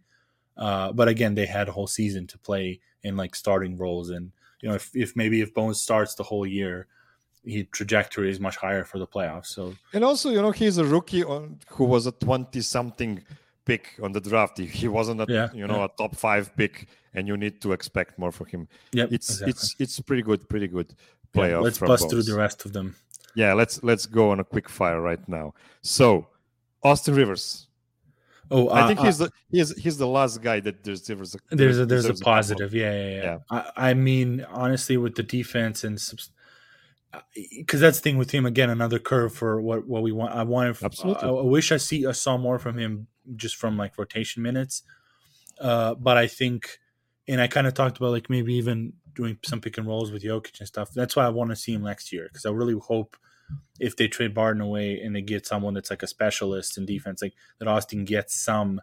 Uh, 0.56 0.92
but 0.92 1.08
again, 1.08 1.36
they 1.36 1.46
had 1.46 1.70
a 1.70 1.72
whole 1.72 1.88
season 1.88 2.28
to 2.28 2.38
play 2.38 2.80
in 3.04 3.16
like 3.16 3.36
starting 3.36 3.78
roles, 3.78 4.10
and 4.10 4.32
you 4.60 4.70
know 4.70 4.76
if, 4.76 4.92
if 4.96 5.16
maybe 5.16 5.42
if 5.42 5.54
Bones 5.54 5.80
starts 5.80 6.16
the 6.16 6.24
whole 6.24 6.46
year, 6.46 6.88
he 7.48 7.64
trajectory 7.66 8.30
is 8.30 8.40
much 8.40 8.58
higher 8.58 8.84
for 8.84 9.00
the 9.00 9.08
playoffs. 9.08 9.48
So 9.48 9.74
and 9.94 10.04
also 10.04 10.30
you 10.30 10.42
know 10.42 10.52
he's 10.52 10.78
a 10.78 10.86
rookie 10.86 11.24
on, 11.24 11.60
who 11.70 11.86
was 11.86 12.06
a 12.08 12.12
twenty 12.12 12.62
something 12.62 13.24
pick 13.66 14.00
on 14.02 14.12
the 14.12 14.22
draft. 14.22 14.58
He 14.58 14.88
wasn't 14.88 15.22
a 15.22 15.26
yeah, 15.28 15.50
you 15.54 15.68
know 15.68 15.78
yeah. 15.78 15.86
a 15.86 15.90
top 15.98 16.16
five 16.16 16.56
pick, 16.56 16.88
and 17.14 17.28
you 17.28 17.38
need 17.38 17.62
to 17.62 17.72
expect 17.72 18.20
more 18.20 18.32
from 18.32 18.48
him. 18.48 18.68
Yeah, 18.92 19.06
it's 19.10 19.30
exactly. 19.30 19.50
it's 19.52 19.76
it's 19.80 20.00
pretty 20.02 20.24
good, 20.24 20.48
pretty 20.50 20.68
good 20.68 20.94
playoff. 21.34 21.50
Yeah, 21.50 21.58
let's 21.60 21.80
bust 21.80 22.02
Bones. 22.02 22.12
through 22.12 22.24
the 22.24 22.36
rest 22.36 22.66
of 22.66 22.74
them 22.74 22.96
yeah, 23.38 23.54
let's 23.54 23.84
let's 23.84 24.08
go 24.08 24.32
on 24.32 24.40
a 24.40 24.44
quick 24.44 24.68
fire 24.68 25.00
right 25.00 25.26
now. 25.30 25.54
So, 25.84 26.28
Austin 26.82 27.14
Rivers. 27.14 27.68
Oh, 28.50 28.70
uh, 28.70 28.74
I 28.74 28.88
think 28.88 29.00
he's 29.00 29.22
uh, 29.22 29.26
the 29.26 29.32
he's 29.52 29.78
he's 29.78 29.98
the 30.00 30.08
last 30.08 30.42
guy 30.42 30.60
that 30.62 30.84
there's 30.84 31.04
there's 31.04 31.36
a 31.36 31.40
there's 31.52 31.78
a 31.78 31.86
there's 31.86 32.10
a 32.10 32.16
positive. 32.16 32.74
A 32.74 32.78
yeah, 32.78 32.92
yeah, 32.92 33.24
yeah. 33.24 33.38
I, 33.52 33.90
I, 33.90 33.94
mean, 33.94 34.44
honestly, 34.50 34.98
with 34.98 35.14
the 35.14 35.22
defense 35.22 35.84
and 35.84 36.02
because 37.34 37.82
uh, 37.82 37.86
that's 37.86 38.00
the 38.00 38.04
thing 38.04 38.18
with 38.18 38.32
him 38.32 38.46
again, 38.46 38.70
another 38.70 39.00
curve 39.00 39.34
for 39.34 39.62
what 39.62 39.88
what 39.88 40.04
we 40.04 40.12
want. 40.12 40.34
I 40.34 40.44
want. 40.44 40.82
Absolutely. 40.82 41.28
I, 41.28 41.32
I 41.32 41.44
wish 41.44 41.72
I 41.72 41.78
see 41.78 42.06
I 42.06 42.12
saw 42.12 42.38
more 42.38 42.60
from 42.60 42.78
him 42.78 43.08
just 43.36 43.56
from 43.56 43.78
like 43.78 43.98
rotation 43.98 44.44
minutes. 44.44 44.84
Uh, 45.60 45.96
but 45.96 46.18
I 46.18 46.28
think, 46.28 46.80
and 47.28 47.42
I 47.42 47.48
kind 47.48 47.68
of 47.68 47.74
talked 47.74 47.98
about 47.98 48.12
like 48.12 48.30
maybe 48.30 48.54
even 48.56 48.94
doing 49.16 49.38
some 49.44 49.60
pick 49.60 49.78
and 49.78 49.88
rolls 49.88 50.12
with 50.12 50.24
Jokic 50.24 50.60
and 50.60 50.68
stuff. 50.68 50.92
That's 50.94 51.16
why 51.16 51.26
I 51.26 51.30
want 51.30 51.50
to 51.50 51.56
see 51.56 51.74
him 51.74 51.84
next 51.84 52.14
year 52.14 52.28
because 52.32 52.46
I 52.46 52.52
really 52.52 52.76
hope 52.76 53.18
if 53.80 53.96
they 53.96 54.08
trade 54.08 54.34
Barton 54.34 54.62
away 54.62 55.00
and 55.00 55.16
they 55.16 55.22
get 55.22 55.48
someone 55.48 55.74
that's 55.74 55.90
like 55.90 56.04
a 56.04 56.08
specialist 56.08 56.78
in 56.78 56.86
defense, 56.86 57.22
like 57.22 57.34
that 57.60 57.68
Austin 57.68 58.06
gets 58.06 58.36
some 58.36 58.82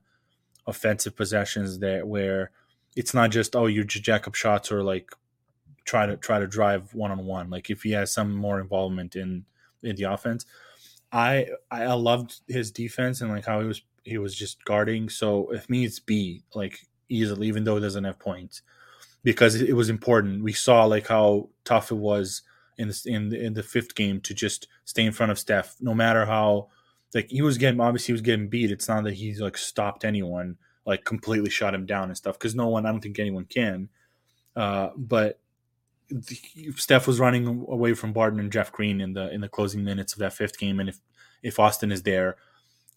offensive 0.67 1.15
possessions 1.15 1.79
there 1.79 2.05
where 2.07 2.51
it's 2.97 3.13
not 3.13 3.31
just 3.31 3.55
oh 3.55 3.67
you 3.67 3.85
just 3.85 4.05
jack 4.05 4.27
up 4.27 4.35
shots 4.35 4.73
or 4.73 4.83
like 4.83 5.11
try 5.85 6.07
to 6.07 6.17
try 6.17 6.39
to 6.39 6.47
drive 6.47 6.95
one 6.95 7.11
on 7.11 7.25
one. 7.25 7.51
Like 7.51 7.71
if 7.71 7.83
he 7.83 7.93
has 7.93 8.13
some 8.13 8.35
more 8.35 8.61
involvement 8.61 9.17
in 9.17 9.45
in 9.83 9.97
the 9.97 10.05
offense, 10.05 10.47
I 11.13 11.49
I 11.71 11.93
loved 11.95 12.41
his 12.49 12.71
defense 12.71 13.21
and 13.21 13.31
like 13.31 13.47
how 13.47 13.61
he 13.61 13.67
was 13.67 13.83
he 14.05 14.19
was 14.19 14.35
just 14.35 14.65
guarding. 14.65 15.09
So 15.09 15.51
if 15.53 15.69
me 15.69 15.85
it's 15.85 16.01
B 16.01 16.43
like 16.55 16.87
easily 17.09 17.49
even 17.49 17.65
though 17.65 17.77
he 17.77 17.83
doesn't 17.83 18.05
have 18.05 18.19
points 18.19 18.63
because 19.23 19.55
it 19.55 19.75
was 19.75 19.89
important. 19.89 20.45
We 20.45 20.53
saw 20.53 20.85
like 20.85 21.09
how 21.09 21.49
tough 21.65 21.91
it 21.91 21.97
was 21.97 22.43
in 22.77 22.89
the, 22.89 23.03
in 23.07 23.29
the, 23.31 23.41
in 23.41 23.55
the 23.55 23.63
fifth 23.63 23.95
game 23.95 24.21
to 24.23 24.35
just 24.35 24.69
stay 24.85 25.05
in 25.05 25.13
front 25.13 25.33
of 25.33 25.39
Steph, 25.39 25.77
no 25.81 25.95
matter 25.95 26.27
how 26.27 26.69
like 27.15 27.31
he 27.31 27.43
was 27.43 27.59
getting 27.59 27.81
obviously 27.81 28.07
he 28.09 28.13
was 28.13 28.21
getting 28.21 28.49
beat. 28.49 28.71
It's 28.71 28.89
not 28.89 29.05
that 29.05 29.15
he's 29.15 29.41
like 29.41 29.57
stopped 29.57 30.05
anyone, 30.05 30.57
like 30.85 31.05
completely 31.05 31.51
shot 31.51 31.75
him 31.75 31.87
down 31.87 32.09
and 32.09 32.17
stuff. 32.17 32.39
Because 32.39 32.55
no 32.55 32.69
one, 32.69 32.87
I 32.87 32.91
don't 32.91 33.01
think 33.01 33.19
anyone 33.19 33.47
can. 33.47 33.89
Uh, 34.57 34.91
but 34.97 35.41
Steph 36.77 37.07
was 37.07 37.21
running 37.21 37.47
away 37.47 37.95
from 37.95 38.13
Barton 38.13 38.41
and 38.41 38.53
Jeff 38.53 38.73
Green 38.73 39.01
in 39.01 39.13
the 39.13 39.33
in 39.33 39.41
the 39.41 39.49
closing 39.49 39.85
minutes 39.85 40.13
of 40.13 40.19
that 40.21 40.33
fifth 40.33 40.59
game, 40.59 40.81
and 40.81 40.89
if 40.89 40.99
if 41.43 41.59
Austin 41.59 41.93
is 41.93 42.03
there, 42.03 42.37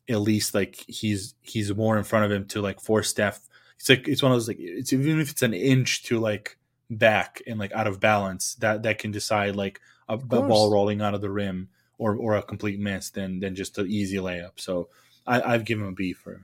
at 0.09 0.21
least 0.21 0.53
like 0.53 0.75
he's 0.87 1.35
he's 1.41 1.73
more 1.73 1.97
in 1.97 2.03
front 2.03 2.25
of 2.25 2.31
him 2.31 2.45
to 2.47 2.61
like 2.61 2.79
force 2.79 3.09
Steph. 3.09 3.39
It's 3.79 3.89
like 3.89 4.07
it's 4.07 4.23
one 4.23 4.31
of 4.31 4.35
those 4.35 4.47
like 4.47 4.57
it's 4.59 4.93
even 4.93 5.19
if 5.19 5.31
it's 5.31 5.41
an 5.41 5.53
inch 5.53 6.03
to 6.03 6.19
like 6.19 6.57
back 6.89 7.41
and 7.45 7.59
like 7.59 7.71
out 7.73 7.87
of 7.87 7.99
balance 7.99 8.55
that 8.55 8.83
that 8.83 8.97
can 8.97 9.11
decide 9.11 9.55
like 9.55 9.79
a, 10.09 10.15
a 10.15 10.17
ball 10.17 10.71
rolling 10.71 11.01
out 11.01 11.13
of 11.13 11.21
the 11.21 11.29
rim 11.29 11.69
or 11.97 12.15
or 12.15 12.35
a 12.35 12.43
complete 12.43 12.79
miss 12.79 13.09
than 13.09 13.39
than 13.39 13.55
just 13.55 13.77
an 13.77 13.87
easy 13.87 14.17
layup. 14.17 14.53
So 14.55 14.89
I, 15.25 15.53
I've 15.53 15.65
given 15.65 15.85
him 15.85 15.91
a 15.91 15.95
B 15.95 16.13
for. 16.13 16.41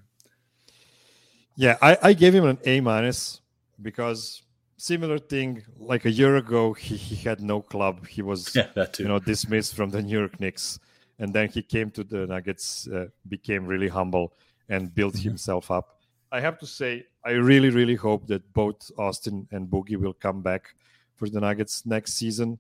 Yeah, 1.55 1.78
I, 1.82 1.97
I 2.01 2.14
gave 2.14 2.34
him 2.34 2.45
an 2.45 2.57
A 2.66 2.82
minus 2.82 3.41
because 3.82 4.43
similar 4.84 5.18
thing 5.18 5.64
like 5.78 6.04
a 6.06 6.12
year 6.12 6.36
ago 6.36 6.74
he, 6.74 6.96
he 6.98 7.16
had 7.16 7.40
no 7.42 7.62
club. 7.62 8.06
He 8.08 8.22
was 8.22 8.56
yeah, 8.56 8.86
you 9.00 9.08
know 9.08 9.20
dismissed 9.20 9.76
from 9.76 9.90
the 9.90 10.02
new 10.02 10.20
york 10.20 10.40
knicks. 10.40 10.80
And 11.20 11.34
then 11.34 11.48
he 11.50 11.62
came 11.62 11.90
to 11.92 12.04
the 12.04 12.28
nuggets 12.28 12.88
uh, 12.88 13.08
became 13.28 13.66
really 13.66 13.88
humble 13.88 14.34
and 14.68 14.94
built 14.94 15.16
mm-hmm. 15.16 15.30
himself 15.30 15.72
up. 15.72 15.88
I 16.32 16.40
have 16.42 16.58
to 16.60 16.68
say 16.68 17.06
I 17.24 17.32
really, 17.32 17.70
really 17.70 17.96
hope 17.96 18.28
that 18.28 18.52
both 18.54 18.92
Austin 18.98 19.48
and 19.52 19.70
Boogie 19.70 19.96
will 19.96 20.14
come 20.14 20.42
back 20.42 20.76
for 21.16 21.30
the 21.30 21.40
Nuggets 21.40 21.86
next 21.86 22.14
season. 22.14 22.60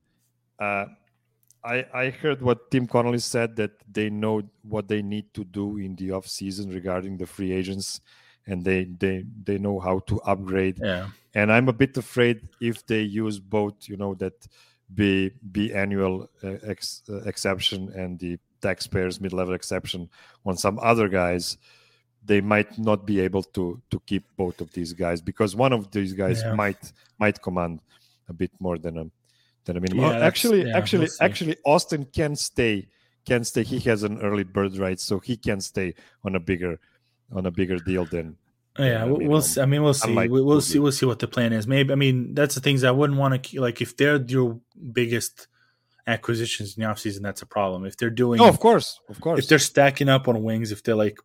Uh, 0.59 0.85
I, 1.65 1.85
I 1.93 2.09
heard 2.09 2.41
what 2.41 2.71
Tim 2.71 2.87
Connolly 2.87 3.19
said 3.19 3.55
that 3.57 3.71
they 3.91 4.09
know 4.09 4.43
what 4.61 4.87
they 4.87 5.01
need 5.01 5.33
to 5.33 5.43
do 5.43 5.77
in 5.77 5.95
the 5.95 6.11
off 6.11 6.27
season 6.27 6.69
regarding 6.69 7.17
the 7.17 7.25
free 7.25 7.51
agents, 7.51 7.99
and 8.47 8.63
they 8.63 8.85
they 8.85 9.25
they 9.43 9.57
know 9.57 9.79
how 9.79 9.99
to 9.99 10.21
upgrade. 10.21 10.79
Yeah. 10.81 11.09
And 11.35 11.51
I'm 11.51 11.67
a 11.67 11.73
bit 11.73 11.97
afraid 11.97 12.47
if 12.61 12.85
they 12.85 13.01
use 13.01 13.39
both, 13.39 13.87
you 13.87 13.97
know, 13.97 14.13
that 14.15 14.47
B 14.93 15.31
B 15.51 15.73
annual 15.73 16.29
uh, 16.43 16.57
ex, 16.63 17.01
uh, 17.09 17.21
exception 17.23 17.91
and 17.95 18.19
the 18.19 18.37
taxpayers 18.61 19.19
mid 19.19 19.33
level 19.33 19.53
exception 19.53 20.09
on 20.45 20.55
some 20.55 20.79
other 20.81 21.09
guys 21.09 21.57
they 22.25 22.39
might 22.39 22.77
not 22.77 23.05
be 23.05 23.19
able 23.19 23.43
to 23.43 23.81
to 23.89 23.99
keep 24.05 24.23
both 24.37 24.61
of 24.61 24.71
these 24.71 24.93
guys 24.93 25.21
because 25.21 25.55
one 25.55 25.73
of 25.73 25.91
these 25.91 26.13
guys 26.13 26.41
yeah. 26.41 26.53
might 26.53 26.93
might 27.19 27.41
command 27.41 27.81
a 28.29 28.33
bit 28.33 28.51
more 28.59 28.77
than 28.77 28.97
a 28.97 29.05
than 29.65 29.77
a 29.77 29.81
minimum. 29.81 30.05
Yeah, 30.05 30.19
Oh, 30.19 30.21
actually, 30.21 30.67
yeah, 30.67 30.77
actually, 30.77 31.07
we'll 31.07 31.27
actually, 31.27 31.57
Austin 31.65 32.05
can 32.05 32.35
stay. 32.35 32.87
Can 33.25 33.43
stay. 33.43 33.63
He 33.63 33.79
has 33.89 34.03
an 34.03 34.21
early 34.21 34.43
bird 34.43 34.77
right, 34.77 34.99
so 34.99 35.19
he 35.19 35.37
can 35.37 35.61
stay 35.61 35.95
on 36.25 36.35
a 36.35 36.39
bigger, 36.39 36.79
on 37.33 37.45
a 37.45 37.51
bigger 37.51 37.77
deal 37.77 38.05
than. 38.05 38.37
Oh, 38.77 38.83
Yeah, 38.83 39.03
I 39.03 39.05
we'll, 39.05 39.17
mean, 39.17 39.27
we'll 39.29 39.41
see. 39.41 39.61
I 39.61 39.65
mean, 39.65 39.83
we'll 39.83 39.93
see. 39.93 40.09
unlike 40.09 40.31
We, 40.31 40.41
we'll 40.41 40.61
see. 40.61 40.79
We'll 40.79 40.91
see 40.91 41.05
what 41.05 41.19
the 41.19 41.27
plan 41.27 41.53
is. 41.53 41.67
Maybe. 41.67 41.91
I 41.91 41.95
mean, 41.95 42.33
that's 42.33 42.55
the 42.55 42.61
things 42.61 42.83
I 42.83 42.91
wouldn't 42.91 43.19
want 43.19 43.43
to 43.43 43.61
like. 43.61 43.81
If 43.81 43.95
they're 43.97 44.21
your 44.21 44.59
biggest 44.91 45.47
acquisitions 46.07 46.75
in 46.75 46.83
the 46.83 46.89
offseason, 46.89 47.21
that's 47.21 47.41
a 47.41 47.45
problem. 47.45 47.85
If 47.85 47.97
they're 47.97 48.09
doing, 48.09 48.39
No, 48.39 48.47
of 48.47 48.59
course, 48.59 48.99
of 49.09 49.21
course. 49.21 49.39
if 49.39 49.47
they're 49.47 49.59
stacking 49.59 50.09
up 50.09 50.27
on 50.27 50.41
wings, 50.43 50.71
if 50.71 50.83
they're 50.83 50.95
like 50.95 51.19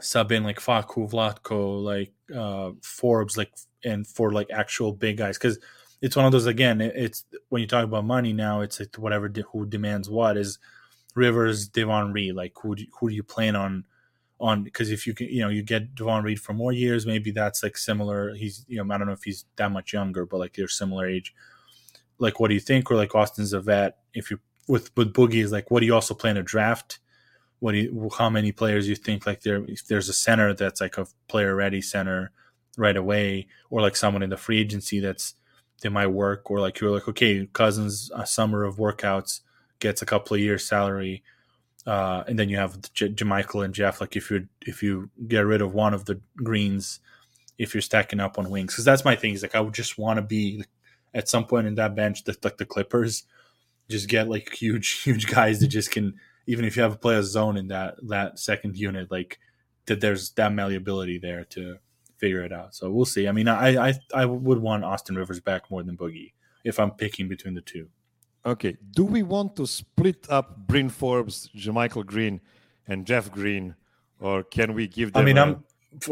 subbing 0.00 0.44
like 0.44 0.60
Facu, 0.60 1.10
Vlatko, 1.10 1.82
like 1.82 2.12
uh 2.34 2.72
Forbes, 2.82 3.36
like 3.36 3.52
and 3.84 4.06
for 4.06 4.32
like 4.32 4.50
actual 4.50 4.92
big 4.92 5.16
guys, 5.16 5.38
because 5.38 5.58
it's 6.02 6.16
one 6.16 6.24
of 6.26 6.32
those 6.32 6.46
again. 6.46 6.80
It's 6.80 7.24
when 7.48 7.60
you 7.62 7.66
talk 7.68 7.84
about 7.84 8.04
money 8.04 8.32
now, 8.32 8.60
it's 8.60 8.80
like 8.80 8.94
whatever 8.96 9.28
de- 9.28 9.42
who 9.42 9.66
demands 9.66 10.08
what 10.08 10.36
is 10.36 10.58
Rivers, 11.14 11.68
Davon 11.68 12.12
Reed. 12.12 12.34
Like 12.34 12.52
who 12.62 12.74
do, 12.76 12.84
who 12.98 13.08
do 13.08 13.14
you 13.14 13.22
plan 13.22 13.56
on? 13.56 13.84
On 14.40 14.62
because 14.64 14.90
if 14.90 15.06
you 15.06 15.12
can, 15.14 15.28
you 15.28 15.40
know, 15.40 15.50
you 15.50 15.62
get 15.62 15.94
Davon 15.94 16.24
Reed 16.24 16.40
for 16.40 16.54
more 16.54 16.72
years, 16.72 17.06
maybe 17.06 17.30
that's 17.30 17.62
like 17.62 17.76
similar. 17.76 18.34
He's, 18.34 18.64
you 18.68 18.82
know, 18.82 18.94
I 18.94 18.98
don't 18.98 19.06
know 19.06 19.12
if 19.12 19.22
he's 19.22 19.44
that 19.56 19.70
much 19.70 19.92
younger, 19.92 20.24
but 20.24 20.38
like 20.38 20.54
they're 20.54 20.68
similar 20.68 21.06
age. 21.06 21.34
Like, 22.18 22.40
what 22.40 22.48
do 22.48 22.54
you 22.54 22.60
think? 22.60 22.90
Or 22.90 22.96
like 22.96 23.14
Austin's 23.14 23.52
a 23.52 23.60
vet. 23.60 23.98
If 24.14 24.30
you 24.30 24.40
with 24.66 24.90
with 24.96 25.12
Boogie 25.12 25.44
is 25.44 25.52
like, 25.52 25.70
what 25.70 25.80
do 25.80 25.86
you 25.86 25.94
also 25.94 26.14
plan 26.14 26.36
to 26.36 26.42
draft? 26.42 27.00
what 27.60 27.72
do 27.72 27.78
you, 27.78 28.10
how 28.16 28.28
many 28.28 28.50
players 28.52 28.88
you 28.88 28.96
think 28.96 29.26
like 29.26 29.42
there 29.42 29.64
if 29.68 29.86
there's 29.86 30.08
a 30.08 30.14
center 30.14 30.52
that's 30.52 30.80
like 30.80 30.98
a 30.98 31.06
player 31.28 31.54
ready 31.54 31.80
center 31.80 32.32
right 32.76 32.96
away 32.96 33.46
or 33.68 33.80
like 33.80 33.94
someone 33.94 34.22
in 34.22 34.30
the 34.30 34.36
free 34.36 34.58
agency 34.58 34.98
that's 34.98 35.34
they 35.82 35.88
might 35.88 36.08
work 36.08 36.50
or 36.50 36.58
like 36.58 36.80
you're 36.80 36.90
like 36.90 37.06
okay 37.06 37.46
cousins 37.52 38.10
a 38.16 38.26
summer 38.26 38.64
of 38.64 38.76
workouts 38.76 39.40
gets 39.78 40.02
a 40.02 40.06
couple 40.06 40.34
of 40.34 40.40
years 40.40 40.66
salary 40.66 41.22
uh, 41.86 42.24
and 42.28 42.38
then 42.38 42.48
you 42.48 42.56
have 42.56 42.80
J- 42.92 43.10
JaMychal 43.10 43.64
and 43.64 43.74
Jeff 43.74 44.00
like 44.00 44.16
if 44.16 44.30
you 44.30 44.48
if 44.66 44.82
you 44.82 45.10
get 45.26 45.40
rid 45.46 45.62
of 45.62 45.74
one 45.74 45.94
of 45.94 46.04
the 46.04 46.20
greens 46.36 47.00
if 47.58 47.74
you're 47.74 47.82
stacking 47.82 48.20
up 48.20 48.38
on 48.38 48.50
wings 48.50 48.72
because 48.72 48.84
that's 48.84 49.04
my 49.04 49.16
thing 49.16 49.34
is 49.34 49.42
like 49.42 49.54
I 49.54 49.60
would 49.60 49.74
just 49.74 49.98
want 49.98 50.18
to 50.18 50.22
be 50.22 50.64
at 51.14 51.28
some 51.28 51.46
point 51.46 51.66
in 51.66 51.74
that 51.76 51.94
bench 51.94 52.24
that 52.24 52.44
like 52.44 52.58
the 52.58 52.66
Clippers 52.66 53.24
just 53.88 54.08
get 54.08 54.28
like 54.28 54.52
huge 54.54 55.00
huge 55.04 55.26
guys 55.26 55.60
that 55.60 55.68
just 55.68 55.90
can 55.90 56.14
even 56.46 56.64
if 56.64 56.76
you 56.76 56.82
have 56.82 56.94
a 56.94 56.98
player 56.98 57.22
zone 57.22 57.56
in 57.56 57.68
that 57.68 57.96
that 58.08 58.38
second 58.38 58.76
unit, 58.76 59.10
like 59.10 59.38
that 59.86 60.00
there's 60.00 60.30
that 60.32 60.52
malleability 60.52 61.18
there 61.18 61.44
to 61.44 61.76
figure 62.18 62.42
it 62.42 62.52
out. 62.52 62.74
So 62.74 62.90
we'll 62.90 63.04
see. 63.04 63.28
I 63.28 63.32
mean, 63.32 63.48
I 63.48 63.90
I, 63.90 63.94
I 64.14 64.24
would 64.24 64.58
want 64.58 64.84
Austin 64.84 65.16
Rivers 65.16 65.40
back 65.40 65.70
more 65.70 65.82
than 65.82 65.96
Boogie 65.96 66.32
if 66.64 66.78
I'm 66.78 66.90
picking 66.90 67.28
between 67.28 67.54
the 67.54 67.60
two. 67.60 67.88
Okay. 68.44 68.76
Do 68.92 69.04
we 69.04 69.22
want 69.22 69.56
to 69.56 69.66
split 69.66 70.26
up 70.30 70.66
Bryn 70.66 70.88
Forbes, 70.88 71.50
JaMychal 71.56 72.06
Green, 72.06 72.40
and 72.88 73.06
Jeff 73.06 73.30
Green, 73.30 73.74
or 74.18 74.42
can 74.42 74.74
we 74.74 74.86
give 74.88 75.12
them? 75.12 75.22
I 75.22 75.24
mean, 75.24 75.38
I'm 75.38 75.64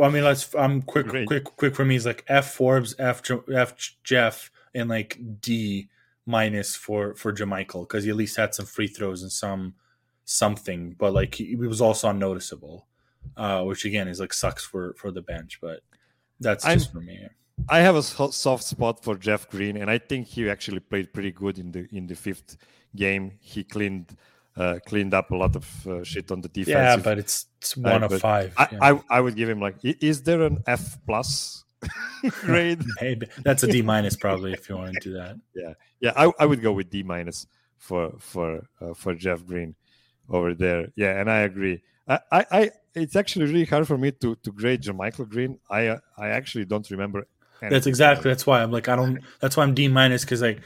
I 0.03 0.09
mean, 0.11 0.25
let's 0.25 0.55
I'm 0.55 0.83
quick 0.83 1.07
Great. 1.07 1.27
quick 1.27 1.45
quick 1.45 1.75
for 1.75 1.85
me 1.85 1.97
is 1.97 2.05
like 2.05 2.25
F 2.29 2.53
Forbes, 2.55 2.95
F 2.99 3.23
F 3.53 3.75
Jeff, 4.05 4.51
and 4.75 4.89
like 4.89 5.19
D 5.41 5.89
minus 6.27 6.77
for 6.77 7.15
for 7.15 7.33
JaMychal 7.33 7.89
because 7.89 8.05
he 8.05 8.11
at 8.11 8.17
least 8.17 8.37
had 8.37 8.55
some 8.55 8.67
free 8.67 8.89
throws 8.89 9.23
and 9.23 9.33
some 9.33 9.75
something, 10.25 10.95
but 10.99 11.15
like 11.15 11.35
he, 11.35 11.47
he 11.47 11.57
was 11.57 11.81
also 11.81 12.11
unnoticeable, 12.11 12.87
uh, 13.39 13.63
which 13.65 13.87
again 13.87 14.09
is 14.09 14.21
like 14.21 14.35
sucks 14.35 14.65
for 14.65 14.95
for 14.95 15.11
the 15.11 15.23
bench, 15.23 15.59
but 15.63 15.81
that's 16.41 16.65
I'm- 16.67 16.79
just 16.79 16.93
for 16.93 17.01
me. 17.01 17.27
I 17.69 17.81
have 17.81 17.97
a 17.97 18.03
soft 18.03 18.65
spot 18.65 19.03
for 19.03 19.17
Jeff 19.17 19.49
Green, 19.51 19.77
and 19.77 19.91
I 19.91 19.99
think 19.99 20.27
he 20.27 20.49
actually 20.49 20.81
played 20.81 21.13
pretty 21.13 21.33
good 21.33 21.59
in 21.59 21.73
the 21.73 21.89
in 21.93 22.07
the 22.07 22.15
fifth 22.15 22.57
game. 22.95 23.33
He 23.41 23.65
cleaned 23.65 24.17
uh, 24.57 24.79
cleaned 24.87 25.15
up 25.15 25.31
a 25.31 25.37
lot 25.37 25.55
of 25.57 25.87
uh, 25.87 26.03
shit 26.03 26.31
on 26.31 26.41
the 26.41 26.49
defense. 26.49 26.75
Yeah, 26.75 26.97
but 26.97 27.19
it's, 27.19 27.47
it's 27.59 27.77
one 27.77 28.03
of 28.03 28.21
five. 28.21 28.53
I, 28.57 28.69
yeah. 28.71 28.79
I 28.83 29.01
I 29.19 29.21
would 29.21 29.37
give 29.37 29.49
him 29.49 29.61
like, 29.61 29.77
is 29.83 30.23
there 30.23 30.43
an 30.43 30.63
F 30.67 30.99
plus 31.07 31.65
grade? 32.41 32.83
Maybe 33.01 33.29
that's 33.45 33.63
a 33.63 33.69
D 33.69 33.83
minus 33.83 34.17
probably 34.17 34.53
if 34.53 34.69
you 34.69 34.77
want 34.77 34.95
to 34.95 35.01
do 35.01 35.13
that. 35.15 35.37
yeah, 36.01 36.13
I, 36.17 36.33
I 36.39 36.47
would 36.47 36.63
go 36.63 36.73
with 36.73 36.91
D 36.91 37.03
minus 37.03 37.47
for 37.77 38.13
for 38.19 38.67
uh, 38.81 38.95
for 38.95 39.15
Jeff 39.15 39.45
Green 39.47 39.75
over 40.29 40.55
there. 40.55 40.89
Yeah, 40.97 41.21
and 41.21 41.31
I 41.31 41.41
agree. 41.41 41.83
I, 42.09 42.21
I, 42.33 42.47
I 42.51 42.71
it's 42.95 43.17
actually 43.17 43.47
really 43.47 43.65
hard 43.65 43.87
for 43.87 43.99
me 43.99 44.11
to 44.13 44.35
to 44.37 44.53
grade 44.53 44.83
JaMychal 44.83 45.29
Green. 45.29 45.59
I 45.71 45.89
uh, 45.89 45.99
I 46.17 46.29
actually 46.29 46.65
don't 46.65 46.91
remember. 46.91 47.27
That's 47.61 47.87
exactly. 47.87 48.31
That's 48.31 48.47
why 48.47 48.63
I'm 48.63 48.71
like 48.71 48.89
I 48.89 48.97
don't. 48.97 49.21
That's 49.41 49.57
why 49.57 49.65
I'm 49.65 49.75
D 49.75 49.89
minus 49.89 50.25
because 50.25 50.43
like 50.43 50.61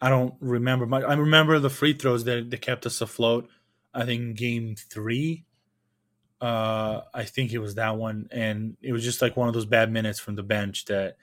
I 0.00 0.08
don't 0.08 0.34
remember. 0.40 0.86
My, 0.86 1.02
I 1.02 1.14
remember 1.14 1.58
the 1.58 1.70
free 1.70 1.92
throws 1.92 2.24
that 2.24 2.50
that 2.50 2.60
kept 2.60 2.86
us 2.86 3.00
afloat. 3.00 3.48
I 3.92 4.04
think 4.04 4.36
game 4.36 4.76
three. 4.76 5.44
Uh, 6.40 7.00
I 7.12 7.24
think 7.24 7.52
it 7.52 7.58
was 7.58 7.74
that 7.74 7.96
one, 7.96 8.28
and 8.30 8.76
it 8.80 8.92
was 8.92 9.02
just 9.02 9.20
like 9.20 9.36
one 9.36 9.48
of 9.48 9.54
those 9.54 9.66
bad 9.66 9.90
minutes 9.90 10.20
from 10.20 10.36
the 10.36 10.42
bench 10.44 10.84
that, 10.84 11.16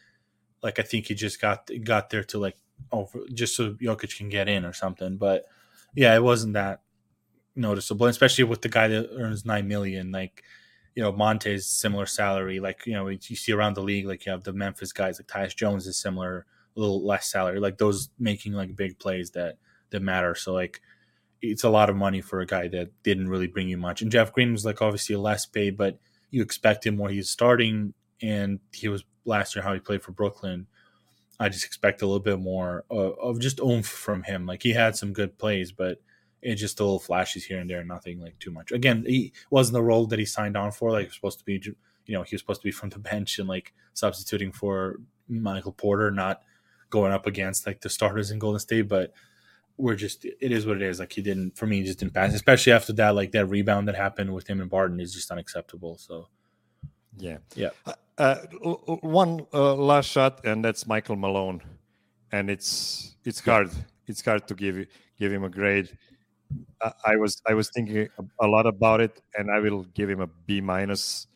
like, 0.61 0.77
I 0.77 0.81
think 0.81 1.07
he 1.07 1.15
just 1.15 1.39
got 1.39 1.69
got 1.83 2.09
there 2.09 2.23
to 2.25 2.37
like 2.37 2.57
over 2.91 3.19
just 3.33 3.55
so 3.55 3.73
Jokic 3.75 4.17
can 4.17 4.27
get 4.27 4.49
in 4.49 4.65
or 4.65 4.73
something. 4.73 5.15
But 5.15 5.45
yeah, 5.95 6.13
it 6.15 6.23
wasn't 6.23 6.53
that 6.55 6.81
noticeable, 7.55 8.07
especially 8.07 8.43
with 8.43 8.61
the 8.61 8.67
guy 8.69 8.89
that 8.89 9.09
earns 9.17 9.45
nine 9.45 9.69
million. 9.69 10.11
Like, 10.11 10.43
you 10.95 11.03
know, 11.03 11.11
Monte's 11.11 11.67
similar 11.67 12.05
salary. 12.05 12.59
Like, 12.59 12.85
you 12.85 12.93
know, 12.93 13.07
you 13.07 13.19
see 13.19 13.51
around 13.51 13.75
the 13.75 13.83
league, 13.83 14.07
like 14.07 14.25
you 14.25 14.31
have 14.31 14.43
the 14.43 14.53
Memphis 14.53 14.93
guys, 14.93 15.19
like 15.19 15.27
Tyus 15.27 15.55
Jones 15.55 15.85
is 15.87 15.97
similar, 15.97 16.45
a 16.75 16.79
little 16.79 17.05
less 17.05 17.29
salary. 17.29 17.59
Like 17.59 17.77
those 17.77 18.09
making 18.17 18.53
like 18.53 18.75
big 18.75 18.97
plays 18.97 19.31
that 19.31 19.57
that 19.89 20.01
matter. 20.01 20.35
So 20.35 20.53
like, 20.53 20.81
it's 21.41 21.63
a 21.63 21.69
lot 21.69 21.89
of 21.89 21.95
money 21.95 22.21
for 22.21 22.39
a 22.39 22.45
guy 22.45 22.69
that 22.69 22.89
didn't 23.03 23.29
really 23.29 23.47
bring 23.47 23.67
you 23.67 23.77
much. 23.77 24.01
And 24.01 24.11
Jeff 24.11 24.33
Green 24.33 24.51
was 24.51 24.65
like 24.65 24.81
obviously 24.81 25.15
a 25.15 25.19
less 25.19 25.45
paid, 25.45 25.77
but 25.77 25.99
you 26.31 26.41
expect 26.41 26.85
him 26.85 26.97
where 26.97 27.11
he's 27.11 27.29
starting, 27.29 27.93
and 28.21 28.59
he 28.73 28.87
was 28.87 29.03
last 29.25 29.55
year 29.55 29.63
how 29.63 29.73
he 29.73 29.79
played 29.79 30.01
for 30.01 30.11
Brooklyn. 30.11 30.65
I 31.39 31.49
just 31.49 31.65
expect 31.65 32.01
a 32.01 32.05
little 32.05 32.21
bit 32.21 32.39
more 32.39 32.85
of, 32.89 33.13
of 33.19 33.39
just 33.39 33.59
oomph 33.59 33.85
from 33.85 34.23
him. 34.23 34.45
Like 34.45 34.63
he 34.63 34.71
had 34.71 34.95
some 34.95 35.13
good 35.13 35.37
plays, 35.37 35.71
but 35.71 35.99
it 36.45 36.55
just 36.55 36.79
a 36.79 36.83
little 36.83 36.99
flashes 36.99 37.43
here 37.43 37.59
and 37.59 37.69
there, 37.69 37.83
nothing 37.83 38.19
like 38.19 38.37
too 38.37 38.51
much. 38.51 38.71
Again, 38.71 39.03
he 39.07 39.33
wasn't 39.49 39.73
the 39.73 39.83
role 39.83 40.05
that 40.07 40.19
he 40.19 40.25
signed 40.25 40.55
on 40.55 40.71
for. 40.71 40.91
Like 40.91 41.01
he 41.01 41.07
was 41.07 41.15
supposed 41.15 41.39
to 41.39 41.45
be, 41.45 41.61
you 42.05 42.13
know, 42.13 42.21
he 42.21 42.35
was 42.35 42.41
supposed 42.41 42.61
to 42.61 42.65
be 42.65 42.71
from 42.71 42.89
the 42.89 42.99
bench 43.11 43.39
and 43.39 43.49
like 43.49 43.73
substituting 43.93 44.51
for 44.51 44.99
Michael 45.27 45.73
Porter, 45.73 46.11
not 46.11 46.41
going 46.91 47.11
up 47.11 47.25
against 47.25 47.65
like 47.65 47.81
the 47.81 47.89
starters 47.89 48.29
in 48.29 48.37
Golden 48.37 48.59
State. 48.59 48.87
But 48.87 49.13
we're 49.77 49.95
just, 49.95 50.23
it 50.23 50.51
is 50.51 50.67
what 50.67 50.77
it 50.77 50.83
is. 50.83 50.99
Like 50.99 51.13
he 51.13 51.23
didn't, 51.23 51.57
for 51.57 51.65
me, 51.65 51.79
he 51.79 51.83
just 51.83 51.99
didn't 51.99 52.13
pass. 52.13 52.33
Especially 52.33 52.73
after 52.73 52.93
that, 52.93 53.15
like 53.15 53.31
that 53.31 53.47
rebound 53.47 53.87
that 53.87 53.95
happened 53.95 54.31
with 54.33 54.47
him 54.47 54.61
and 54.61 54.69
Barton 54.69 54.99
is 54.99 55.13
just 55.13 55.31
unacceptable. 55.31 55.97
So 55.97 56.27
Yeah. 57.17 57.37
Yeah. 57.55 57.69
Uh, 57.85 57.93
uh, 58.17 58.35
one 59.01 59.45
uh, 59.53 59.75
last 59.75 60.09
shot, 60.09 60.45
and 60.45 60.63
that's 60.63 60.87
Michael 60.87 61.15
Malone, 61.15 61.61
and 62.31 62.49
it's 62.49 63.15
it's 63.25 63.39
hard. 63.41 63.71
It's 64.07 64.23
hard 64.23 64.47
to 64.47 64.55
give 64.55 64.87
give 65.19 65.31
him 65.31 65.43
a 65.43 65.49
grade. 65.49 65.97
I, 67.05 67.15
was 67.15 67.41
I 67.47 67.53
was 67.53 67.69
thinking 67.69 68.09
a 68.39 68.47
lot 68.47 68.65
about 68.65 69.01
it, 69.01 69.21
and 69.35 69.49
I 69.49 69.59
will 69.59 69.83
give 69.83 70.09
him 70.09 70.21
a 70.21 70.27
B 70.27 70.61
minus. 70.61 71.27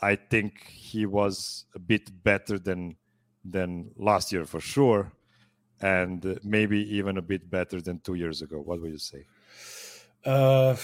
I 0.00 0.16
think 0.16 0.64
he 0.64 1.06
was 1.06 1.64
a 1.74 1.78
bit 1.78 2.10
better 2.22 2.58
than 2.58 2.96
than 3.44 3.90
last 3.96 4.32
year 4.32 4.44
for 4.44 4.60
sure, 4.60 5.12
and 5.80 6.24
uh, 6.24 6.34
maybe 6.42 6.78
even 6.96 7.16
a 7.16 7.22
bit 7.22 7.50
better 7.50 7.80
than 7.80 8.00
two 8.00 8.14
years 8.14 8.42
ago. 8.42 8.58
What 8.58 8.80
would 8.80 8.92
you 8.92 8.98
say? 8.98 9.24
Uh, 10.24 10.76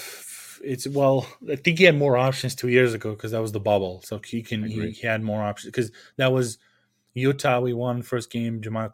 it's 0.62 0.86
well, 0.86 1.26
I 1.50 1.56
think 1.56 1.78
he 1.78 1.84
had 1.84 1.96
more 1.96 2.16
options 2.16 2.54
two 2.54 2.68
years 2.68 2.94
ago 2.94 3.10
because 3.10 3.32
that 3.32 3.42
was 3.42 3.52
the 3.52 3.60
bubble. 3.60 4.02
So 4.04 4.20
he 4.24 4.42
can 4.42 4.64
he, 4.64 4.90
he 4.90 5.06
had 5.06 5.22
more 5.22 5.42
options 5.42 5.72
because 5.72 5.90
that 6.16 6.32
was 6.32 6.58
Utah. 7.14 7.60
We 7.60 7.72
won 7.72 8.02
first 8.02 8.30
game. 8.30 8.60
Jamal 8.60 8.90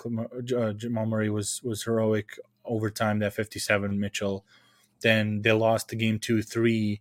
uh, 0.57 0.73
Jamal 0.73 1.07
Murray 1.07 1.31
was 1.31 1.61
was 1.63 1.83
heroic 1.83 2.39
overtime. 2.69 3.19
That 3.21 3.35
fifty 3.35 3.59
seven 3.59 3.99
Mitchell. 3.99 4.45
Then 5.01 5.43
they 5.43 5.53
lost 5.53 5.89
the 5.89 5.97
game 5.97 6.19
two 6.19 6.43
three, 6.43 7.01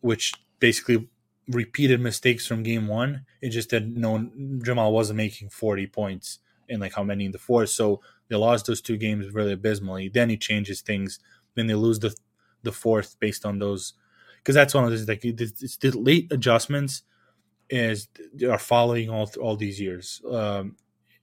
which 0.00 0.32
basically 0.60 1.08
repeated 1.48 2.00
mistakes 2.00 2.46
from 2.46 2.62
game 2.62 2.86
one. 2.88 3.26
It 3.42 3.50
just 3.50 3.70
that 3.70 3.86
no 3.86 4.30
Jamal 4.62 4.92
wasn't 4.92 5.18
making 5.18 5.50
forty 5.50 5.86
points 5.86 6.38
and 6.68 6.80
like 6.80 6.94
how 6.94 7.02
many 7.02 7.26
in 7.26 7.32
the 7.32 7.38
fourth. 7.38 7.70
So 7.70 8.00
they 8.28 8.36
lost 8.36 8.66
those 8.66 8.80
two 8.80 8.96
games 8.96 9.32
really 9.32 9.52
abysmally. 9.52 10.08
Then 10.08 10.30
he 10.30 10.36
changes 10.36 10.80
things. 10.80 11.18
Then 11.54 11.66
they 11.66 11.74
lose 11.74 11.98
the 11.98 12.16
the 12.62 12.72
fourth 12.72 13.18
based 13.20 13.44
on 13.44 13.58
those 13.58 13.94
because 14.38 14.54
that's 14.54 14.74
one 14.74 14.84
of 14.84 14.90
those 14.90 15.06
like 15.08 15.24
it's 15.24 15.76
the 15.76 15.90
late 15.90 16.32
adjustments 16.32 17.02
is 17.70 18.08
are 18.48 18.58
following 18.58 19.10
all 19.10 19.30
all 19.40 19.56
these 19.56 19.80
years. 19.80 20.22
Um, 20.30 20.76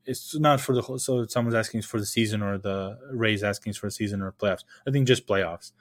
it's 0.05 0.37
not 0.39 0.59
for 0.61 0.73
the 0.75 0.81
whole- 0.81 0.97
so 0.99 1.25
someone's 1.27 1.55
asking 1.55 1.81
for 1.83 1.99
the 1.99 2.05
season 2.05 2.41
or 2.41 2.57
the 2.57 2.97
Rays 3.11 3.43
asking 3.43 3.73
for 3.73 3.87
the 3.87 3.91
season 3.91 4.21
or 4.21 4.31
playoffs. 4.31 4.63
I 4.87 4.91
think 4.91 5.07
just 5.07 5.27
playoffs. 5.27 5.71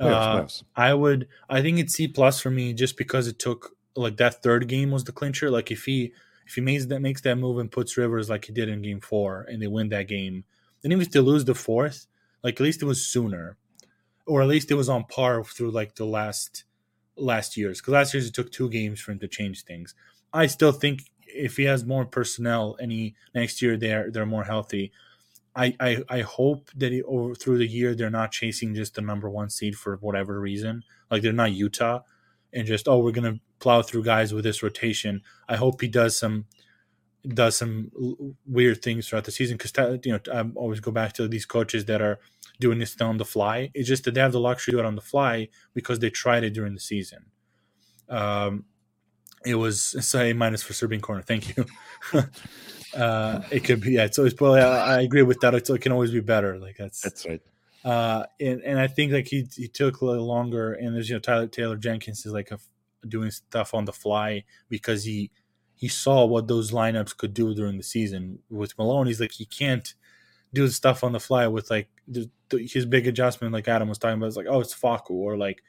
Playoffs, 0.00 0.10
Uh, 0.10 0.42
playoffs. 0.42 0.62
I 0.76 0.94
would. 0.94 1.28
I 1.48 1.62
think 1.62 1.78
it's 1.78 1.94
C 1.94 2.06
plus 2.08 2.40
for 2.40 2.50
me 2.50 2.72
just 2.74 2.96
because 2.96 3.26
it 3.26 3.38
took 3.38 3.76
like 3.94 4.18
that 4.18 4.42
third 4.42 4.68
game 4.68 4.90
was 4.90 5.04
the 5.04 5.12
clincher. 5.12 5.50
Like 5.50 5.70
if 5.70 5.84
he 5.86 6.12
if 6.46 6.54
he 6.54 6.60
makes 6.60 6.86
that 6.86 7.00
makes 7.00 7.22
that 7.22 7.36
move 7.36 7.58
and 7.58 7.70
puts 7.72 7.96
Rivers 7.96 8.28
like 8.30 8.44
he 8.44 8.52
did 8.52 8.68
in 8.68 8.82
Game 8.82 9.00
Four 9.00 9.42
and 9.50 9.60
they 9.62 9.66
win 9.66 9.88
that 9.88 10.06
game, 10.08 10.44
And 10.84 10.92
even 10.92 11.02
if 11.02 11.10
they 11.10 11.20
lose 11.20 11.44
the 11.46 11.54
fourth, 11.54 12.06
like 12.44 12.54
at 12.54 12.60
least 12.60 12.82
it 12.82 12.84
was 12.86 13.04
sooner, 13.04 13.56
or 14.26 14.42
at 14.42 14.48
least 14.48 14.70
it 14.70 14.74
was 14.74 14.88
on 14.88 15.04
par 15.04 15.42
through 15.42 15.70
like 15.70 15.94
the 15.96 16.04
last 16.04 16.64
last 17.16 17.56
years. 17.56 17.80
Because 17.80 17.92
last 17.92 18.14
year's 18.14 18.26
it 18.28 18.34
took 18.34 18.52
two 18.52 18.68
games 18.68 19.00
for 19.00 19.12
him 19.12 19.18
to 19.20 19.28
change 19.28 19.64
things. 19.64 19.94
I 20.32 20.46
still 20.46 20.72
think 20.72 21.10
if 21.26 21.56
he 21.56 21.64
has 21.64 21.84
more 21.84 22.04
personnel 22.04 22.76
he 22.80 23.14
next 23.34 23.60
year 23.62 23.76
they're 23.76 24.10
they're 24.10 24.26
more 24.26 24.44
healthy, 24.44 24.92
I, 25.54 25.74
I, 25.80 25.96
I 26.08 26.20
hope 26.20 26.70
that 26.76 27.02
over 27.06 27.34
through 27.34 27.58
the 27.58 27.66
year 27.66 27.94
they're 27.94 28.10
not 28.10 28.32
chasing 28.32 28.74
just 28.74 28.94
the 28.94 29.00
number 29.00 29.30
one 29.30 29.48
seed 29.48 29.76
for 29.76 29.96
whatever 29.96 30.38
reason. 30.38 30.82
Like 31.10 31.22
they're 31.22 31.32
not 31.32 31.52
Utah, 31.52 32.00
and 32.52 32.66
just 32.66 32.88
oh 32.88 32.98
we're 32.98 33.12
gonna 33.12 33.40
plow 33.58 33.82
through 33.82 34.04
guys 34.04 34.34
with 34.34 34.44
this 34.44 34.62
rotation. 34.62 35.22
I 35.48 35.56
hope 35.56 35.80
he 35.80 35.88
does 35.88 36.18
some 36.18 36.44
does 37.26 37.56
some 37.56 37.90
weird 38.46 38.82
things 38.82 39.08
throughout 39.08 39.24
the 39.24 39.32
season 39.32 39.56
because 39.56 39.72
you 40.04 40.12
know 40.12 40.20
I 40.32 40.44
always 40.54 40.80
go 40.80 40.90
back 40.90 41.14
to 41.14 41.26
these 41.26 41.46
coaches 41.46 41.86
that 41.86 42.02
are 42.02 42.18
doing 42.60 42.78
this 42.78 43.00
on 43.00 43.16
the 43.16 43.24
fly. 43.24 43.70
It's 43.74 43.88
just 43.88 44.04
that 44.04 44.14
they 44.14 44.20
have 44.20 44.32
the 44.32 44.40
luxury 44.40 44.72
to 44.72 44.76
do 44.76 44.80
it 44.80 44.86
on 44.86 44.94
the 44.94 45.00
fly 45.00 45.48
because 45.74 45.98
they 45.98 46.10
tried 46.10 46.44
it 46.44 46.54
during 46.54 46.74
the 46.74 46.80
season. 46.80 47.26
Um, 48.08 48.64
it 49.46 49.54
was 49.54 49.82
say 50.06 50.32
minus 50.32 50.62
for 50.62 50.72
Serbian 50.72 51.00
corner. 51.00 51.22
Thank 51.22 51.56
you. 51.56 51.64
uh, 52.94 53.42
it 53.50 53.60
could 53.64 53.80
be 53.80 53.92
yeah. 53.92 54.04
It's 54.04 54.18
probably 54.34 54.60
I, 54.60 54.96
I 54.96 55.00
agree 55.02 55.22
with 55.22 55.40
that. 55.40 55.54
It's, 55.54 55.70
it 55.70 55.80
can 55.80 55.92
always 55.92 56.10
be 56.10 56.20
better. 56.20 56.58
Like 56.58 56.76
that's 56.76 57.00
That's 57.00 57.26
right. 57.26 57.40
uh, 57.84 58.24
and 58.40 58.60
and 58.62 58.78
I 58.78 58.88
think 58.88 59.12
like 59.12 59.28
he 59.28 59.46
he 59.54 59.68
took 59.68 60.00
a 60.00 60.04
little 60.04 60.26
longer. 60.26 60.74
And 60.74 60.94
there's 60.94 61.08
you 61.08 61.14
know 61.14 61.20
Tyler 61.20 61.46
Taylor 61.46 61.76
Jenkins 61.76 62.26
is 62.26 62.32
like 62.32 62.50
a, 62.50 62.58
doing 63.08 63.30
stuff 63.30 63.72
on 63.72 63.84
the 63.84 63.92
fly 63.92 64.44
because 64.68 65.04
he 65.04 65.30
he 65.74 65.88
saw 65.88 66.24
what 66.24 66.48
those 66.48 66.72
lineups 66.72 67.16
could 67.16 67.34
do 67.34 67.54
during 67.54 67.76
the 67.76 67.82
season 67.82 68.40
with 68.50 68.76
Malone. 68.78 69.06
He's 69.06 69.20
like 69.20 69.32
he 69.32 69.44
can't 69.44 69.94
do 70.52 70.68
stuff 70.68 71.04
on 71.04 71.12
the 71.12 71.20
fly 71.20 71.46
with 71.46 71.70
like 71.70 71.88
the, 72.08 72.30
the, 72.48 72.66
his 72.66 72.86
big 72.86 73.06
adjustment, 73.06 73.52
like 73.52 73.68
Adam 73.68 73.88
was 73.88 73.98
talking 73.98 74.16
about. 74.16 74.26
It's 74.26 74.36
like 74.36 74.46
oh, 74.48 74.60
it's 74.60 74.74
Facu 74.74 75.10
or 75.10 75.36
like 75.36 75.62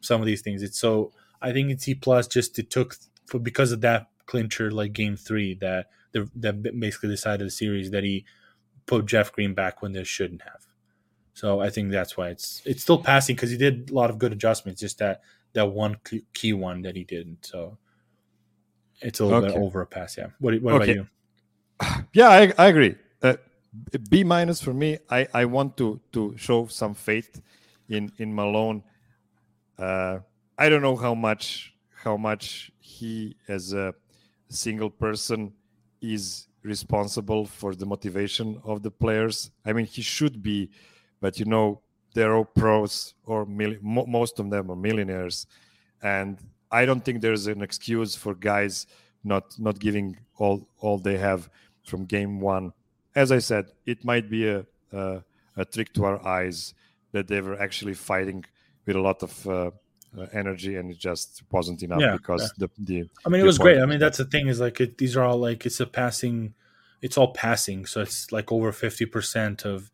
some 0.00 0.20
of 0.20 0.26
these 0.26 0.42
things. 0.42 0.62
It's 0.62 0.78
so 0.78 1.12
I 1.42 1.52
think 1.52 1.70
it's 1.70 1.84
C 1.84 1.94
plus. 1.94 2.26
Just 2.26 2.58
it 2.58 2.70
took 2.70 2.96
for 3.30 3.38
because 3.38 3.72
of 3.72 3.80
that 3.82 4.08
clincher 4.26 4.70
like 4.70 4.92
game 4.92 5.16
three 5.16 5.54
that 5.54 5.86
the, 6.12 6.28
that 6.36 6.62
basically 6.78 7.08
decided 7.08 7.46
the 7.46 7.50
series 7.50 7.90
that 7.92 8.04
he 8.04 8.24
put 8.86 9.06
Jeff 9.06 9.32
Green 9.32 9.54
back 9.54 9.82
when 9.82 9.92
they 9.92 10.04
shouldn't 10.04 10.42
have. 10.42 10.66
So 11.34 11.60
I 11.60 11.70
think 11.70 11.92
that's 11.92 12.16
why 12.16 12.28
it's 12.28 12.60
it's 12.66 12.82
still 12.82 13.02
passing 13.02 13.36
because 13.36 13.50
he 13.50 13.56
did 13.56 13.90
a 13.90 13.94
lot 13.94 14.10
of 14.10 14.18
good 14.18 14.32
adjustments. 14.32 14.80
Just 14.80 14.98
that 14.98 15.22
that 15.52 15.66
one 15.66 15.96
key 16.34 16.52
one 16.52 16.82
that 16.82 16.96
he 16.96 17.04
didn't. 17.04 17.46
So 17.46 17.78
it's 19.00 19.20
a 19.20 19.24
little 19.24 19.40
Okay. 19.44 19.54
bit 19.54 19.62
over 19.62 19.80
a 19.80 19.86
pass. 19.86 20.18
Yeah. 20.18 20.26
What, 20.40 20.60
what 20.60 20.74
Okay. 20.74 20.98
about 20.98 21.06
you? 21.88 22.04
Yeah, 22.12 22.28
I, 22.28 22.52
I 22.58 22.66
agree. 22.68 22.96
Uh, 23.22 23.36
B 24.10 24.24
minus 24.24 24.60
for 24.60 24.74
me. 24.74 24.98
I, 25.08 25.28
I 25.32 25.44
want 25.44 25.76
to 25.78 26.00
to 26.12 26.36
show 26.36 26.66
some 26.66 26.94
faith 26.94 27.40
in 27.88 28.12
in 28.18 28.34
Malone. 28.34 28.82
Uh, 29.78 30.18
I 30.58 30.68
don't 30.68 30.82
know 30.82 30.96
how 30.96 31.14
much 31.14 31.72
how 31.94 32.16
much 32.16 32.70
he 32.98 33.36
as 33.48 33.72
a 33.72 33.94
single 34.48 34.90
person 34.90 35.52
is 36.00 36.48
responsible 36.62 37.46
for 37.46 37.74
the 37.74 37.86
motivation 37.86 38.60
of 38.64 38.82
the 38.82 38.90
players. 38.90 39.50
I 39.64 39.72
mean, 39.72 39.86
he 39.86 40.02
should 40.02 40.42
be, 40.42 40.70
but 41.20 41.38
you 41.38 41.46
know, 41.46 41.80
they're 42.14 42.34
all 42.34 42.44
pros 42.62 43.14
or 43.24 43.46
mil- 43.46 43.80
mo- 43.80 44.06
most 44.06 44.40
of 44.40 44.50
them 44.50 44.70
are 44.70 44.76
millionaires, 44.76 45.46
and 46.02 46.38
I 46.70 46.84
don't 46.84 47.04
think 47.04 47.20
there's 47.20 47.46
an 47.46 47.62
excuse 47.62 48.12
for 48.22 48.34
guys 48.34 48.86
not 49.22 49.44
not 49.58 49.78
giving 49.78 50.16
all 50.36 50.68
all 50.82 50.98
they 50.98 51.18
have 51.18 51.48
from 51.84 52.04
game 52.16 52.40
one. 52.40 52.72
As 53.14 53.30
I 53.30 53.40
said, 53.50 53.64
it 53.86 54.04
might 54.04 54.28
be 54.28 54.42
a 54.48 54.66
a, 54.92 55.22
a 55.56 55.64
trick 55.64 55.92
to 55.94 56.04
our 56.04 56.18
eyes 56.26 56.74
that 57.12 57.26
they 57.28 57.40
were 57.40 57.58
actually 57.66 57.94
fighting 57.94 58.44
with 58.86 58.96
a 58.96 59.00
lot 59.08 59.22
of 59.22 59.32
uh, 59.46 59.70
uh, 60.18 60.26
energy, 60.32 60.76
and 60.76 60.90
it 60.90 60.98
just 60.98 61.42
wasn't 61.50 61.82
enough 61.82 62.00
Yeah, 62.00 62.16
because 62.16 62.52
the 62.58 62.68
the 62.78 63.08
I 63.24 63.28
mean, 63.28 63.40
it 63.40 63.44
was 63.44 63.58
great. 63.58 63.80
I 63.80 63.86
mean, 63.86 63.98
that's 63.98 64.18
the 64.18 64.24
thing 64.24 64.48
is 64.48 64.60
like 64.60 64.80
it, 64.80 64.98
these 64.98 65.16
are 65.16 65.24
all 65.24 65.38
like 65.38 65.66
it's 65.66 65.80
a 65.80 65.86
passing, 65.86 66.54
it's 67.00 67.16
all 67.16 67.32
passing. 67.32 67.86
So 67.86 68.00
it's 68.00 68.32
like 68.32 68.50
over 68.50 68.72
fifty 68.72 69.06
percent 69.06 69.64
of 69.64 69.90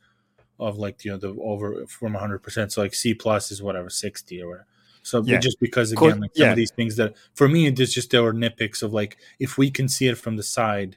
of 0.58 0.78
like 0.78 1.04
you 1.04 1.10
know 1.10 1.18
the 1.18 1.36
over 1.40 1.86
from 1.86 2.14
hundred 2.14 2.42
percent. 2.42 2.72
So 2.72 2.82
like 2.82 2.94
C 2.94 3.14
plus 3.14 3.50
is 3.50 3.62
whatever 3.62 3.90
sixty 3.90 4.40
or 4.42 4.48
whatever. 4.48 4.66
So 5.02 5.22
Yeah. 5.22 5.38
just 5.38 5.60
because 5.60 5.92
Could- 5.94 6.08
again, 6.08 6.20
like 6.20 6.34
some 6.34 6.44
yeah. 6.46 6.50
of 6.50 6.56
these 6.56 6.72
things 6.72 6.96
that 6.96 7.14
for 7.34 7.46
me, 7.48 7.66
it's 7.66 7.92
just 7.92 8.10
there 8.10 8.22
were 8.22 8.32
nitpicks 8.34 8.82
of 8.82 8.92
like 8.92 9.18
if 9.38 9.56
we 9.58 9.70
can 9.70 9.88
see 9.88 10.08
it 10.08 10.18
from 10.18 10.36
the 10.36 10.42
side, 10.42 10.96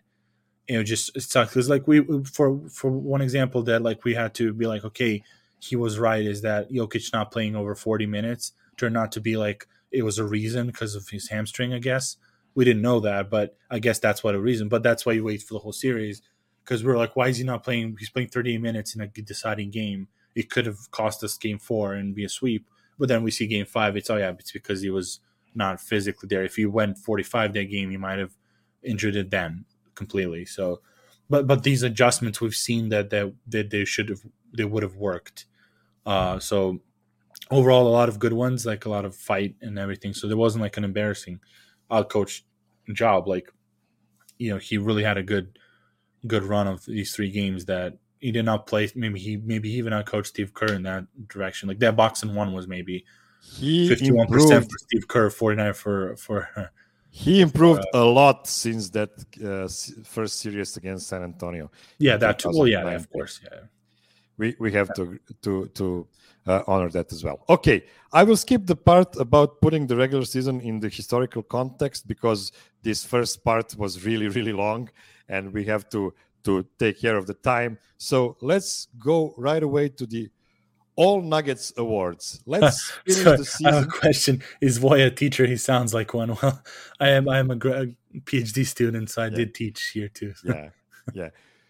you 0.68 0.78
know, 0.78 0.84
just 0.84 1.16
it 1.16 1.22
sucks. 1.22 1.52
Because 1.52 1.70
like 1.70 1.88
we 1.88 2.24
for 2.24 2.60
for 2.70 2.90
one 2.90 3.22
example 3.22 3.62
that 3.64 3.82
like 3.82 4.06
we 4.06 4.16
had 4.16 4.34
to 4.36 4.54
be 4.54 4.66
like, 4.66 4.84
okay, 4.86 5.24
he 5.60 5.76
was 5.76 6.00
right. 6.00 6.26
Is 6.26 6.42
that 6.42 6.72
Jokic 6.72 7.12
not 7.12 7.32
playing 7.32 7.56
over 7.56 7.76
forty 7.76 8.06
minutes 8.06 8.54
turned 8.80 8.98
out 8.98 9.12
to 9.14 9.22
be 9.22 9.38
like 9.38 9.68
it 9.92 10.04
was 10.04 10.18
a 10.18 10.26
reason 10.26 10.68
because 10.68 10.96
of 10.96 11.10
his 11.10 11.30
hamstring, 11.30 11.74
I 11.74 11.80
guess. 11.80 12.18
We 12.56 12.66
didn't 12.66 12.82
know 12.82 13.00
that, 13.02 13.30
but 13.30 13.56
I 13.70 13.80
guess 13.80 14.00
that's 14.00 14.24
what 14.24 14.36
a 14.36 14.40
reason. 14.40 14.70
But 14.70 14.84
that's 14.84 15.06
why 15.06 15.14
you 15.14 15.24
wait 15.24 15.44
for 15.44 15.54
the 15.54 15.60
whole 15.60 15.74
series 15.74 16.22
because 16.64 16.84
we're 16.84 16.98
like, 16.98 17.16
why 17.16 17.28
is 17.28 17.38
he 17.38 17.44
not 17.44 17.64
playing? 17.64 17.96
He's 17.98 18.10
playing 18.10 18.30
38 18.30 18.62
minutes 18.62 18.96
in 18.96 19.02
a 19.02 19.08
deciding 19.08 19.72
game. 19.72 20.08
It 20.36 20.50
could 20.50 20.68
have 20.68 20.92
cost 20.92 21.24
us 21.24 21.38
game 21.38 21.58
four 21.58 21.94
and 21.96 22.14
be 22.14 22.26
a 22.26 22.30
sweep. 22.30 22.68
But 23.00 23.08
then 23.08 23.24
we 23.24 23.32
see 23.32 23.48
game 23.48 23.66
five. 23.66 23.96
It's 23.96 24.10
oh 24.10 24.18
yeah, 24.18 24.30
it's 24.32 24.52
because 24.52 24.82
he 24.82 24.90
was 24.90 25.20
not 25.56 25.82
physically 25.82 26.28
there. 26.28 26.44
If 26.44 26.56
he 26.56 26.66
went 26.66 27.00
45 27.00 27.54
that 27.54 27.66
game, 27.66 27.90
he 27.90 27.98
might 27.98 28.20
have 28.20 28.36
injured 28.84 29.16
it 29.16 29.32
then 29.32 29.66
completely. 29.96 30.46
So, 30.46 30.82
but 31.30 31.48
but 31.48 31.64
these 31.64 31.82
adjustments 31.82 32.40
we've 32.40 32.56
seen 32.56 32.90
that 32.90 33.10
that, 33.10 33.34
that 33.48 33.70
they 33.70 33.86
should 33.86 34.10
have 34.10 34.22
they 34.56 34.66
would 34.66 34.84
have 34.84 34.96
worked. 34.96 35.46
Uh, 36.06 36.40
so 36.40 36.82
overall, 37.52 37.88
a 37.88 37.90
lot 37.90 38.10
of 38.10 38.20
good 38.20 38.34
ones, 38.34 38.66
like 38.66 38.86
a 38.86 38.90
lot 38.90 39.06
of 39.06 39.16
fight 39.16 39.56
and 39.62 39.78
everything. 39.80 40.14
So 40.14 40.28
there 40.28 40.38
wasn't 40.38 40.62
like 40.62 40.78
an 40.78 40.84
embarrassing 40.84 41.40
out 41.92 42.10
coach 42.10 42.46
job. 42.94 43.28
Like 43.28 43.52
you 44.38 44.52
know, 44.52 44.58
he 44.58 44.78
really 44.78 45.04
had 45.04 45.18
a 45.18 45.24
good 45.24 45.58
good 46.28 46.44
run 46.44 46.68
of 46.68 46.86
these 46.86 47.16
three 47.16 47.32
games 47.32 47.66
that 47.66 47.98
he 48.20 48.32
did 48.32 48.46
not 48.46 48.68
play. 48.68 48.90
Maybe 48.96 49.20
he 49.20 49.38
maybe 49.38 49.70
he 49.70 49.78
even 49.78 49.94
out 49.94 50.06
coached 50.06 50.30
Steve 50.30 50.54
Kerr 50.54 50.74
in 50.74 50.84
that 50.84 51.06
direction. 51.28 51.68
Like 51.70 51.80
that 51.80 51.96
boxing 51.96 52.36
one 52.36 52.54
was 52.54 52.68
maybe 52.68 53.06
he 53.54 53.88
fifty 53.88 54.12
one 54.12 54.28
percent 54.28 54.64
improved 54.64 54.72
for 54.72 54.78
Steve 54.80 55.08
Kerr, 55.08 55.30
forty 55.30 55.58
nine 55.58 55.74
for 55.74 56.16
for. 56.18 56.72
He 57.12 57.42
improved 57.42 57.82
Uh, 57.92 58.04
a 58.04 58.06
lot 58.06 58.46
since 58.46 58.92
that 58.92 59.10
uh, 59.44 59.68
first 60.06 60.38
series 60.40 60.78
against 60.78 61.08
San 61.08 61.24
Antonio. 61.24 61.72
Yeah, 61.98 62.18
that 62.18 62.38
too. 62.38 62.50
Well, 62.54 62.68
yeah, 62.68 62.82
2009. 62.82 62.96
of 62.96 63.10
course. 63.10 63.42
Yeah. 63.44 63.60
We 64.38 64.56
we 64.60 64.72
have 64.74 64.94
to 64.94 65.20
to 65.42 65.66
to 65.74 66.08
uh, 66.50 66.64
honor 66.68 66.90
that 66.90 67.14
as 67.14 67.24
well. 67.24 67.40
Okay, 67.48 67.84
I 68.12 68.24
will 68.24 68.36
skip 68.36 68.66
the 68.66 68.76
part 68.76 69.16
about 69.18 69.62
putting 69.62 69.86
the 69.86 69.96
regular 69.96 70.26
season 70.26 70.60
in 70.62 70.80
the 70.80 70.90
historical 70.90 71.44
context 71.44 72.08
because 72.08 72.52
this 72.82 73.06
first 73.06 73.44
part 73.44 73.76
was 73.78 74.04
really 74.04 74.28
really 74.28 74.54
long, 74.54 74.90
and 75.30 75.54
we 75.54 75.64
have 75.66 75.88
to 75.90 76.14
to 76.44 76.66
take 76.80 77.00
care 77.00 77.18
of 77.18 77.28
the 77.28 77.36
time. 77.36 77.78
So 77.98 78.36
let's 78.42 78.88
go 78.98 79.34
right 79.38 79.62
away 79.62 79.90
to 79.90 80.06
the 80.06 80.30
All 80.96 81.22
Nuggets 81.22 81.72
Awards. 81.78 82.42
Let's 82.46 82.92
finish 83.06 83.24
So, 83.24 83.38
the 83.38 83.70
I 83.70 83.76
have 83.76 83.84
a 83.84 83.88
question. 83.88 84.42
Is 84.60 84.80
Voy 84.80 85.04
a 85.04 85.12
teacher? 85.12 85.46
He 85.46 85.58
sounds 85.58 85.94
like 85.94 86.14
one. 86.14 86.36
Well, 86.42 86.64
I 87.00 87.10
am. 87.10 87.30
I 87.30 87.38
am 87.40 87.52
a 87.52 87.58
PhD 87.58 88.66
student, 88.66 89.10
so 89.12 89.22
I 89.22 89.30
did 89.30 89.54
teach 89.54 89.92
here 89.94 90.10
too. 90.10 90.34
yeah, 90.44 90.70
yeah. 91.14 91.30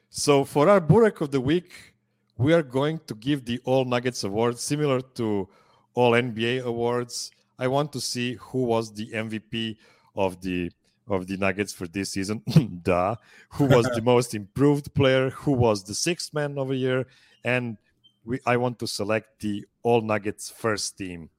So 0.10 0.46
for 0.46 0.70
our 0.70 0.82
Burek 0.82 1.22
of 1.22 1.32
the 1.32 1.42
week, 1.42 1.94
we 2.40 2.54
are 2.54 2.64
going 2.64 3.00
to 3.06 3.14
give 3.16 3.44
the 3.44 3.60
All 3.66 3.84
Nuggets 3.84 4.24
Award 4.24 4.58
similar 4.58 5.02
to 5.20 5.48
All 5.94 6.14
NBA 6.14 6.64
Awards. 6.64 7.32
I 7.60 7.68
want 7.68 7.92
to 7.92 8.00
see 8.00 8.36
who 8.40 8.64
was 8.64 8.94
the 8.94 9.08
MVP 9.12 9.76
of 10.16 10.42
the 10.42 10.72
of 11.10 11.28
the 11.28 11.36
Nuggets 11.36 11.74
for 11.74 11.86
this 11.88 12.12
season. 12.12 12.42
Duh. 12.84 13.16
Who 13.50 13.66
was 13.66 13.88
the 13.88 14.02
most 14.14 14.34
improved 14.36 14.94
player? 14.94 15.32
Who 15.32 15.52
was 15.52 15.84
the 15.84 15.94
sixth 15.94 16.34
man 16.34 16.58
of 16.58 16.70
the 16.70 16.78
year? 16.78 17.08
And 17.44 17.78
we 18.24 18.40
I 18.46 18.56
want 18.56 18.80
to 18.80 18.88
select 18.88 19.42
the 19.42 19.66
All 19.84 20.02
Nuggets 20.02 20.50
first 20.50 20.98
team. 20.98 21.30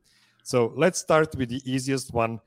So 0.43 0.73
let's 0.77 0.99
start 0.99 1.35
with 1.35 1.49
the 1.49 1.63
easiest 1.65 2.13
one, 2.13 2.41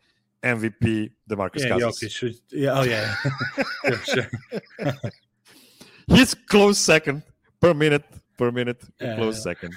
MVP, 0.44 1.10
DeMarcus 1.28 1.62
Yeah, 1.62 1.70
Cousins. 1.70 2.00
Jokic 2.00 2.12
should. 2.12 2.36
Yeah. 2.52 2.80
Oh 2.80 2.84
yeah. 2.84 3.16
yeah 3.84 3.98
sure. 4.04 4.30
He's 6.06 6.36
close 6.36 6.78
second 6.78 7.24
per 7.60 7.74
minute 7.74 8.04
per 8.38 8.52
minute. 8.52 8.82
Close 9.00 9.42
second. 9.44 9.74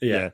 Yeah. 0.00 0.30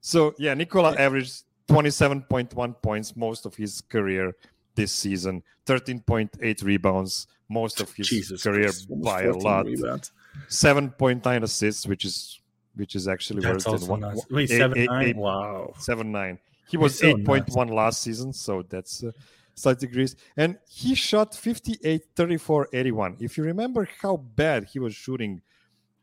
So 0.00 0.34
yeah, 0.38 0.54
Nikola 0.54 0.94
averaged 0.96 1.44
27.1 1.68 2.82
points 2.82 3.16
most 3.16 3.46
of 3.46 3.54
his 3.54 3.80
career 3.80 4.34
this 4.74 4.92
season, 4.92 5.42
13.8 5.66 6.62
rebounds 6.64 7.26
most 7.48 7.80
of 7.80 7.92
his 7.94 8.08
Jesus 8.08 8.42
career 8.42 8.64
Christ, 8.64 8.88
by 9.02 9.22
a 9.24 9.32
lot. 9.34 9.66
rebounds. 9.66 10.12
7.9 10.48 11.42
assists, 11.42 11.86
which 11.86 12.04
is 12.04 12.40
which 12.76 12.94
is 12.94 13.08
actually 13.08 13.40
That's 13.42 13.66
worse 13.66 13.80
than 13.80 13.88
one. 13.88 14.00
one- 14.02 14.16
Wait, 14.30 14.50
eight- 14.50 14.56
seven 14.56 14.78
eight- 14.78 14.88
nine. 14.90 15.06
eight- 15.08 15.16
Wow. 15.16 15.72
seven 15.78 16.12
nine. 16.12 16.38
He 16.68 16.76
was 16.76 16.98
so 16.98 17.08
eight 17.08 17.24
point 17.24 17.48
one 17.50 17.68
last 17.68 18.02
season, 18.02 18.32
so 18.32 18.62
that's 18.62 19.02
uh, 19.02 19.10
slight 19.54 19.80
degrees. 19.80 20.14
And 20.36 20.58
he 20.68 20.94
shot 20.94 21.34
58, 21.34 22.04
34, 22.14 22.68
81. 22.72 23.16
If 23.18 23.36
you 23.36 23.42
remember 23.44 23.88
how 24.00 24.18
bad 24.18 24.66
he 24.72 24.78
was 24.78 24.94
shooting 24.94 25.40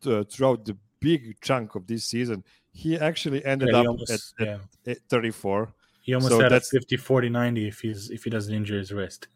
uh, 0.06 0.24
throughout 0.26 0.66
the 0.66 0.76
big 1.00 1.40
chunk 1.42 1.76
of 1.76 1.88
this 1.88 2.06
season, 2.06 2.44
he 2.72 2.98
actually 3.00 3.44
ended 3.46 3.70
Yeah, 3.72 3.82
he 3.82 3.88
up 3.88 3.88
almost- 3.92 4.34
at, 4.40 4.46
yeah. 4.48 4.92
at 4.92 4.98
34. 5.10 5.74
He 6.02 6.14
almost 6.14 6.32
So 6.32 6.40
had 6.40 6.52
that's- 6.52 6.70
50 6.70 6.98
40 6.98 7.30
90 7.30 7.68
if 7.68 7.80
he's 7.82 8.10
if 8.12 8.24
he 8.24 8.30
doesn't 8.30 8.54
injure 8.54 8.78
his 8.78 8.92
wrist. 8.92 9.28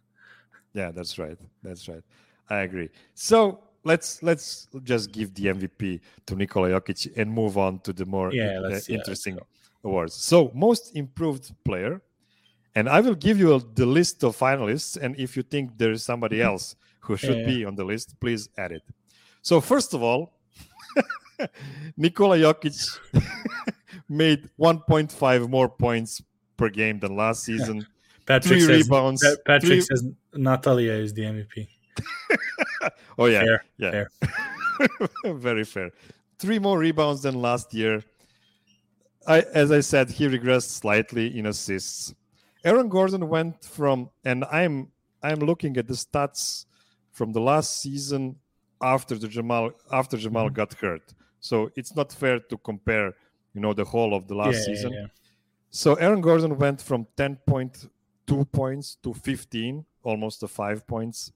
Yeah, 0.74 0.92
that's 0.92 1.18
right. 1.18 1.38
That's 1.64 1.88
right. 1.88 2.04
I 2.50 2.58
agree. 2.60 2.90
So 3.16 3.64
let's 3.84 4.22
let's 4.22 4.68
just 4.84 5.12
give 5.12 5.34
the 5.34 5.46
MVP 5.48 6.00
to 6.28 6.36
Nikola 6.36 6.70
Jokic 6.70 7.18
and 7.18 7.32
move 7.32 7.58
on 7.58 7.80
to 7.80 7.94
the 7.94 8.06
more 8.06 8.32
Yeah, 8.34 8.60
uh, 8.60 8.80
interesting 8.88 9.40
awards. 9.84 10.14
So 10.14 10.52
most 10.54 10.96
improved 10.96 11.52
player, 11.64 12.02
and 12.76 12.88
I 12.88 13.00
will 13.02 13.16
give 13.16 13.40
you 13.40 13.56
a, 13.56 13.60
the 13.60 13.86
list 13.86 14.24
of 14.24 14.38
finalists. 14.38 14.96
And 15.02 15.16
if 15.18 15.36
you 15.38 15.44
think 15.44 15.78
there 15.78 15.92
is 15.92 16.04
somebody 16.04 16.42
else 16.42 16.76
who 17.00 17.18
should 17.18 17.46
be 17.46 17.66
on 17.66 17.76
the 17.76 17.84
list, 17.84 18.20
please 18.20 18.50
add 18.58 18.72
it. 18.72 18.84
So 19.42 19.60
first 19.62 19.94
of 19.96 20.04
all, 20.04 20.34
Nikola 21.98 22.38
Jokic 22.38 23.00
made 24.10 24.50
1.5 24.60 25.50
more 25.50 25.70
points 25.70 26.22
per 26.58 26.70
game 26.70 27.00
than 27.00 27.16
last 27.16 27.44
season. 27.44 27.86
Patrick 28.26 28.60
Three 28.60 28.62
says, 28.62 28.84
rebounds, 28.90 29.24
Pa- 29.24 29.36
Patrick 29.46 29.70
three- 29.70 29.82
says 29.82 30.06
Natalia 30.34 30.94
is 30.94 31.14
the 31.14 31.24
MVP. 31.24 31.68
Oh 33.18 33.26
yeah, 33.26 33.42
Fair, 33.44 33.64
yeah, 33.78 33.92
fair. 33.92 34.10
very 35.34 35.66
fair. 35.66 35.92
Three 36.38 36.58
more 36.58 36.80
rebounds 36.80 37.22
than 37.24 37.36
last 37.42 37.74
year. 37.74 38.02
I, 39.28 39.42
as 39.54 39.72
I 39.74 39.82
said, 39.82 40.10
he 40.10 40.26
regressed 40.28 40.70
slightly 40.70 41.38
in 41.38 41.46
assists. 41.48 42.16
Aaron 42.64 42.88
Gordon 42.88 43.28
went 43.28 43.62
from, 43.66 44.10
and 44.24 44.46
I'm 44.46 44.88
I'm 45.22 45.40
looking 45.40 45.76
at 45.76 45.88
the 45.88 45.96
stats 45.96 46.66
from 47.12 47.34
the 47.34 47.42
last 47.42 47.82
season 47.82 48.38
after 48.82 49.16
the 49.16 49.28
Jamal 49.28 49.72
after 49.92 50.16
Jamal 50.16 50.46
Mm-hmm. 50.46 50.54
got 50.56 50.74
hurt. 50.76 51.14
So 51.40 51.72
it's 51.76 51.96
not 51.96 52.12
fair 52.12 52.40
to 52.40 52.58
compare, 52.58 53.14
you 53.54 53.62
know, 53.62 53.74
the 53.74 53.86
whole 53.86 54.14
of 54.14 54.28
the 54.28 54.36
last 54.36 54.54
Yeah, 54.54 54.60
yeah, 54.60 54.66
season. 54.66 54.94
yeah. 54.94 55.06
So 55.72 55.96
Aaron 55.96 56.22
Gordon 56.22 56.58
went 56.58 56.82
from 56.82 57.06
10.2 57.16 58.52
points 58.52 58.98
to 59.04 59.14
15, 59.14 59.86
almost 60.04 60.44
a 60.44 60.48
five 60.48 60.86
points 60.88 61.32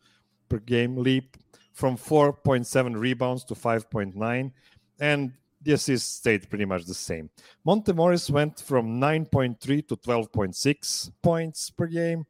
per 0.50 0.58
game 0.60 0.98
leap, 0.98 1.38
from 1.74 1.98
4.7 1.98 2.96
rebounds 3.00 3.44
to 3.46 3.56
5.9, 3.56 4.52
and 5.00 5.34
the 5.62 5.74
assists 5.74 6.18
stayed 6.18 6.50
pretty 6.50 6.66
much 6.66 6.86
the 6.86 6.94
same. 6.94 7.30
Monte 7.64 7.94
Morris 7.94 8.30
went 8.30 8.60
from 8.60 9.00
9.3 9.00 9.88
to 9.88 9.96
12.6 9.96 11.12
points 11.22 11.70
per 11.70 11.88
game, 11.88 12.26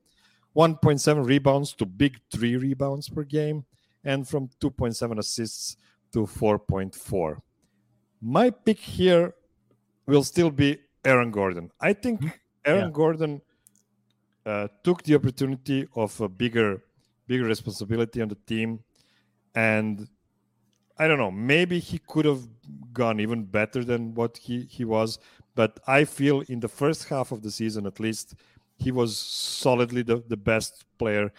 1.7 0.56 1.26
rebounds 1.26 1.74
to 1.74 1.86
big 1.86 2.20
three 2.32 2.56
rebounds 2.58 3.10
per 3.10 3.24
game, 3.24 3.66
and 4.04 4.28
from 4.28 4.50
2.7 4.62 5.18
assists 5.18 5.78
to 6.12 6.20
4.4. 6.28 7.42
My 8.24 8.50
pick 8.50 8.80
here 8.80 9.34
will 10.06 10.24
still 10.24 10.50
be 10.50 10.80
Aaron 11.04 11.30
Gordon. 11.32 11.70
I 11.82 11.92
think 11.92 12.22
Aaron 12.66 12.86
Yeah. 12.88 12.92
Gordon 12.92 13.42
uh, 14.46 14.70
took 14.84 15.04
the 15.04 15.16
opportunity 15.16 15.88
of 15.96 16.20
a 16.22 16.30
bigger, 16.30 16.84
bigger 17.28 17.44
responsibility 17.44 18.22
on 18.22 18.30
the 18.30 18.38
team, 18.48 18.80
and 19.56 20.08
I 20.98 21.08
don't 21.08 21.18
know. 21.18 21.32
Maybe 21.32 21.80
he 21.80 22.00
could 22.08 22.26
have 22.26 22.48
gone 22.94 23.20
even 23.20 23.44
better 23.44 23.84
than 23.84 24.14
what 24.14 24.38
he 24.38 24.64
he 24.70 24.86
was, 24.86 25.20
but 25.56 25.80
I 25.88 26.06
feel 26.06 26.42
in 26.48 26.60
the 26.62 26.70
first 26.70 27.10
half 27.10 27.32
of 27.34 27.42
the 27.42 27.52
season, 27.52 27.86
at 27.86 28.00
least, 28.00 28.36
he 28.78 28.92
was 28.92 29.18
solidly 29.18 30.02
the 30.04 30.24
the 30.28 30.38
best 30.38 30.86
player, 30.98 31.32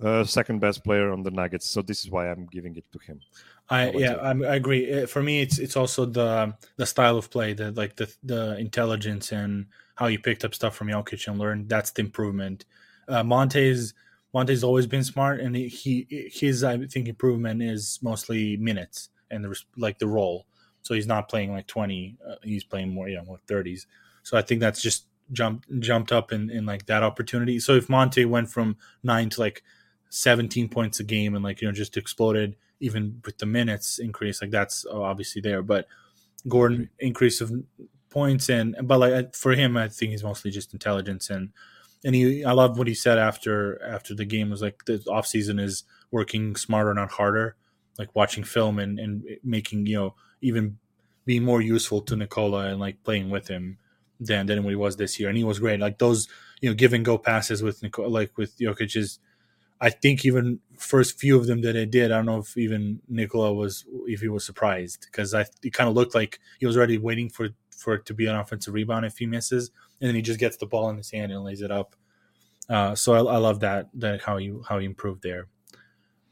uh, 0.00 0.24
second 0.24 0.60
best 0.60 0.82
player 0.84 1.12
on 1.12 1.22
the 1.22 1.30
Nuggets. 1.30 1.66
So 1.66 1.82
this 1.82 2.04
is 2.04 2.10
why 2.10 2.30
I'm 2.30 2.46
giving 2.46 2.74
it 2.76 2.84
to 2.92 2.98
him. 2.98 3.20
I 3.68 3.90
yeah. 3.90 4.16
I'm, 4.20 4.44
I 4.44 4.54
agree. 4.54 5.02
Uh, 5.02 5.06
For 5.06 5.22
me, 5.22 5.40
it's 5.40 5.58
it's 5.58 5.76
also 5.76 6.04
the 6.06 6.54
the 6.76 6.86
style 6.86 7.18
of 7.18 7.30
play, 7.30 7.52
the 7.52 7.72
like 7.72 7.96
the 7.96 8.12
the 8.22 8.56
intelligence 8.58 9.32
and 9.32 9.66
how 9.96 10.06
you 10.06 10.18
picked 10.18 10.44
up 10.44 10.54
stuff 10.54 10.76
from 10.76 10.88
Jokic 10.88 11.26
and 11.26 11.38
learned. 11.38 11.68
That's 11.68 11.90
the 11.90 12.02
improvement. 12.02 12.64
Uh, 13.08 13.24
Monte's 13.24 13.92
Monte's 14.32 14.62
always 14.62 14.86
been 14.86 15.02
smart, 15.02 15.40
and 15.40 15.56
he, 15.56 16.06
his 16.32 16.62
I 16.62 16.78
think 16.86 17.08
improvement 17.08 17.62
is 17.62 17.98
mostly 18.02 18.56
minutes 18.56 19.08
and 19.30 19.44
the 19.44 19.60
like 19.76 19.98
the 19.98 20.06
role. 20.06 20.46
So 20.82 20.94
he's 20.94 21.06
not 21.08 21.28
playing 21.28 21.50
like 21.52 21.66
twenty; 21.66 22.16
uh, 22.26 22.36
he's 22.44 22.62
playing 22.62 22.94
more, 22.94 23.08
you 23.08 23.16
know, 23.16 23.24
more 23.24 23.40
thirties. 23.48 23.88
So 24.22 24.36
I 24.36 24.42
think 24.42 24.60
that's 24.60 24.80
just 24.80 25.06
jumped 25.32 25.66
jumped 25.80 26.12
up 26.12 26.30
in 26.30 26.50
in 26.50 26.66
like 26.66 26.86
that 26.86 27.02
opportunity. 27.02 27.58
So 27.58 27.74
if 27.74 27.88
Monte 27.88 28.24
went 28.26 28.48
from 28.48 28.76
nine 29.02 29.28
to 29.30 29.40
like 29.40 29.64
17 30.10 30.68
points 30.68 31.00
a 31.00 31.04
game 31.04 31.34
and 31.34 31.42
like 31.42 31.60
you 31.60 31.66
know 31.66 31.72
just 31.72 31.96
exploded 31.96 32.54
even 32.80 33.20
with 33.24 33.38
the 33.38 33.46
minutes 33.46 33.98
increase 33.98 34.40
like 34.40 34.50
that's 34.50 34.84
obviously 34.86 35.40
there 35.40 35.62
but 35.62 35.86
gordon 36.48 36.88
increase 36.98 37.40
of 37.40 37.52
points 38.10 38.48
and 38.48 38.76
but 38.84 38.98
like 38.98 39.34
for 39.34 39.52
him 39.52 39.76
i 39.76 39.88
think 39.88 40.10
he's 40.10 40.24
mostly 40.24 40.50
just 40.50 40.72
intelligence 40.72 41.30
and 41.30 41.50
and 42.04 42.14
he 42.14 42.44
i 42.44 42.52
love 42.52 42.78
what 42.78 42.86
he 42.86 42.94
said 42.94 43.18
after 43.18 43.82
after 43.82 44.14
the 44.14 44.24
game 44.24 44.50
was 44.50 44.62
like 44.62 44.84
the 44.86 45.02
off 45.10 45.26
season 45.26 45.58
is 45.58 45.84
working 46.10 46.54
smarter 46.54 46.94
not 46.94 47.10
harder 47.12 47.56
like 47.98 48.14
watching 48.14 48.44
film 48.44 48.78
and 48.78 48.98
and 48.98 49.24
making 49.42 49.86
you 49.86 49.96
know 49.96 50.14
even 50.40 50.78
being 51.24 51.42
more 51.42 51.60
useful 51.60 52.00
to 52.00 52.14
nicola 52.16 52.66
and 52.66 52.78
like 52.78 53.02
playing 53.02 53.30
with 53.30 53.48
him 53.48 53.78
than 54.20 54.46
than 54.46 54.62
what 54.64 54.70
he 54.70 54.76
was 54.76 54.96
this 54.96 55.18
year. 55.18 55.28
And 55.28 55.38
he 55.38 55.44
was 55.44 55.58
great. 55.58 55.80
Like 55.80 55.98
those 55.98 56.28
you 56.60 56.70
know 56.70 56.74
give 56.74 56.92
and 56.92 57.04
go 57.04 57.18
passes 57.18 57.62
with 57.62 57.82
nicola 57.82 58.08
like 58.08 58.36
with 58.36 58.58
jokic 58.58 58.96
is 58.96 59.18
I 59.80 59.90
think 59.90 60.24
even 60.24 60.60
first 60.78 61.18
few 61.18 61.36
of 61.36 61.46
them 61.46 61.60
that 61.62 61.76
I 61.76 61.84
did, 61.84 62.12
I 62.12 62.16
don't 62.16 62.26
know 62.26 62.38
if 62.38 62.56
even 62.56 63.00
Nicola 63.08 63.52
was 63.52 63.84
if 64.06 64.20
he 64.20 64.28
was 64.28 64.44
surprised 64.44 65.06
because 65.10 65.34
I 65.34 65.44
it 65.62 65.72
kind 65.72 65.88
of 65.88 65.94
looked 65.94 66.14
like 66.14 66.38
he 66.58 66.66
was 66.66 66.76
already 66.76 66.98
waiting 66.98 67.28
for 67.28 67.48
for 67.76 67.94
it 67.94 68.06
to 68.06 68.14
be 68.14 68.26
an 68.26 68.36
offensive 68.36 68.74
rebound 68.74 69.04
if 69.04 69.18
he 69.18 69.26
misses, 69.26 69.70
and 70.00 70.08
then 70.08 70.14
he 70.14 70.22
just 70.22 70.40
gets 70.40 70.56
the 70.56 70.66
ball 70.66 70.88
in 70.90 70.96
his 70.96 71.10
hand 71.10 71.32
and 71.32 71.44
lays 71.44 71.60
it 71.60 71.70
up. 71.70 71.94
Uh, 72.68 72.94
so 72.94 73.14
I, 73.14 73.34
I 73.34 73.36
love 73.38 73.60
that 73.60 73.88
that 73.94 74.22
how 74.22 74.38
you 74.38 74.64
how 74.68 74.78
he 74.78 74.86
improved 74.86 75.22
there. 75.22 75.46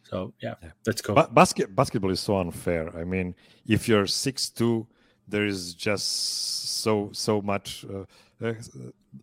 So 0.03 0.33
yeah, 0.41 0.55
let's 0.87 1.01
go. 1.01 1.15
Ba- 1.15 1.31
basket 1.33 1.75
basketball 1.75 2.11
is 2.11 2.21
so 2.21 2.39
unfair. 2.39 2.97
I 2.97 3.05
mean, 3.05 3.35
if 3.67 3.89
you're 3.89 4.07
six 4.07 4.51
two, 4.51 4.87
there 5.29 5.47
is 5.47 5.75
just 5.75 6.81
so 6.83 7.11
so 7.13 7.41
much. 7.41 7.85
Uh, 7.85 8.05
uh, 8.45 8.55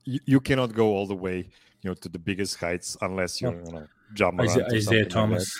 you, 0.03 0.19
you 0.25 0.39
cannot 0.39 0.73
go 0.73 0.87
all 0.87 1.05
the 1.05 1.15
way, 1.15 1.49
you 1.81 1.89
know, 1.89 1.93
to 1.93 2.09
the 2.09 2.17
biggest 2.19 2.57
heights 2.57 2.97
unless 3.01 3.41
you're, 3.41 3.61
you 3.65 3.71
know, 3.71 3.87
John 4.13 4.35
Morant 4.35 4.51
Isaiah, 4.73 4.81
something 4.81 4.99
like 4.99 5.09
Thomas. 5.09 5.59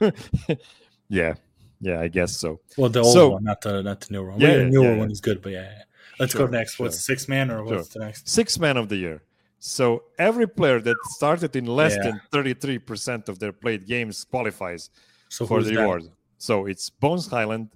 yeah, 1.08 1.34
yeah, 1.80 2.00
I 2.00 2.08
guess 2.08 2.36
so. 2.36 2.60
well, 2.76 2.90
the 2.90 3.00
old 3.02 3.12
So- 3.12 3.30
one, 3.30 3.44
not 3.44 3.60
the 3.60 3.82
not 3.82 4.00
the 4.00 4.12
new 4.12 4.24
one. 4.26 4.40
Yeah, 4.40 4.56
the 4.58 4.64
newer 4.66 4.92
yeah, 4.92 4.96
one 4.96 5.10
is 5.10 5.20
good, 5.20 5.42
but 5.42 5.52
yeah. 5.52 5.62
yeah. 5.62 5.82
Let's 6.18 6.32
Sure, 6.32 6.46
go 6.46 6.52
next. 6.58 6.78
What's 6.78 6.96
sure. 7.04 7.14
six 7.16 7.28
man 7.28 7.50
or 7.50 7.64
what's 7.64 7.92
Sure. 7.92 8.00
the 8.00 8.06
next? 8.06 8.28
Six 8.28 8.58
man 8.58 8.76
of 8.76 8.88
the 8.88 8.96
year. 8.96 9.22
So 9.58 10.04
every 10.18 10.46
player 10.46 10.80
that 10.80 10.96
started 11.16 11.54
in 11.56 11.66
less 11.66 11.94
Yeah. 11.96 12.02
than 12.02 12.20
33% 12.32 13.28
of 13.28 13.38
their 13.38 13.52
played 13.52 13.86
games 13.86 14.24
qualifies 14.24 14.90
So 15.28 15.46
for 15.46 15.62
the 15.62 15.74
that? 15.74 15.84
award. 15.84 16.04
So 16.38 16.66
it's 16.66 16.90
Bones 16.90 17.28
Hyland, 17.28 17.70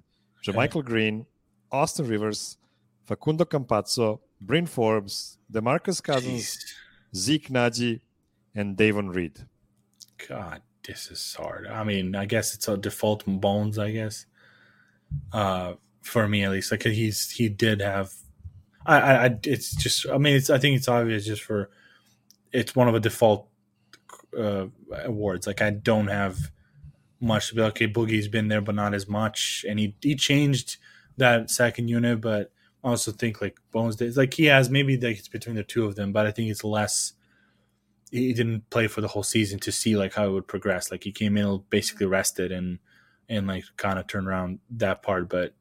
JaMychal 0.45 0.83
Green, 0.85 1.25
Austin 1.71 2.07
Rivers, 2.07 2.57
Facundo 3.05 3.45
Campazzo, 3.45 4.19
Bryn 4.39 4.65
Forbes, 4.67 5.37
DeMarcus 5.51 6.01
Cousins, 6.03 6.57
Jeez. 6.57 6.73
Zeke 7.15 7.49
Nnaji, 7.49 8.01
and 8.53 8.75
Davon 8.77 9.09
Reed. 9.09 9.45
God, 10.27 10.61
this 10.83 11.11
is 11.11 11.35
hard. 11.35 11.67
I 11.67 11.83
mean, 11.83 12.15
I 12.15 12.25
guess 12.25 12.55
it's 12.55 12.67
a 12.67 12.77
default 12.77 13.25
bones. 13.25 13.77
I 13.77 13.91
guess, 13.91 14.25
uh, 15.31 15.73
for 16.01 16.27
me 16.27 16.43
at 16.43 16.51
least, 16.51 16.71
like 16.71 16.83
he's 16.83 17.29
he 17.31 17.49
did 17.49 17.81
have. 17.81 18.13
I, 18.85 19.27
I, 19.27 19.39
it's 19.43 19.75
just. 19.75 20.07
I 20.09 20.17
mean, 20.17 20.35
it's. 20.35 20.49
I 20.49 20.57
think 20.57 20.77
it's 20.77 20.87
obvious 20.87 21.25
just 21.25 21.43
for. 21.43 21.69
It's 22.53 22.75
one 22.75 22.87
of 22.87 22.95
a 22.95 22.99
default 22.99 23.47
uh, 24.37 24.67
awards. 25.03 25.45
Like 25.45 25.61
I 25.61 25.71
don't 25.71 26.07
have 26.07 26.37
much 27.19 27.49
to 27.49 27.55
be 27.55 27.61
okay. 27.61 27.87
Boogie's 27.87 28.27
been 28.27 28.47
there, 28.47 28.61
but 28.61 28.75
not 28.75 28.93
as 28.93 29.07
much, 29.07 29.65
and 29.67 29.77
he 29.77 29.95
he 30.01 30.15
changed 30.15 30.77
that 31.17 31.49
second 31.49 31.89
unit, 31.89 32.21
but. 32.21 32.51
I 32.83 32.89
also 32.89 33.11
think 33.11 33.41
like 33.41 33.57
Bones 33.71 33.95
did 33.95 34.15
like 34.15 34.35
he 34.35 34.45
has 34.45 34.69
maybe 34.69 34.97
like 34.97 35.17
it's 35.17 35.27
between 35.27 35.55
the 35.55 35.63
two 35.63 35.85
of 35.85 35.95
them, 35.95 36.13
but 36.13 36.27
I 36.27 36.31
think 36.31 36.49
it's 36.49 36.63
less 36.63 37.13
he 38.11 38.33
didn't 38.33 38.69
play 38.69 38.87
for 38.87 39.01
the 39.01 39.07
whole 39.07 39.23
season 39.23 39.59
to 39.59 39.71
see 39.71 39.97
like 39.97 40.13
how 40.13 40.25
it 40.27 40.31
would 40.31 40.47
progress. 40.47 40.91
Like 40.91 41.03
he 41.03 41.11
came 41.11 41.37
in 41.37 41.63
basically 41.69 42.05
rested 42.05 42.51
and 42.51 42.79
and 43.29 43.47
like 43.47 43.65
kind 43.75 43.99
of 43.99 44.07
turned 44.07 44.27
around 44.27 44.59
that 44.71 45.03
part. 45.03 45.29
But 45.29 45.53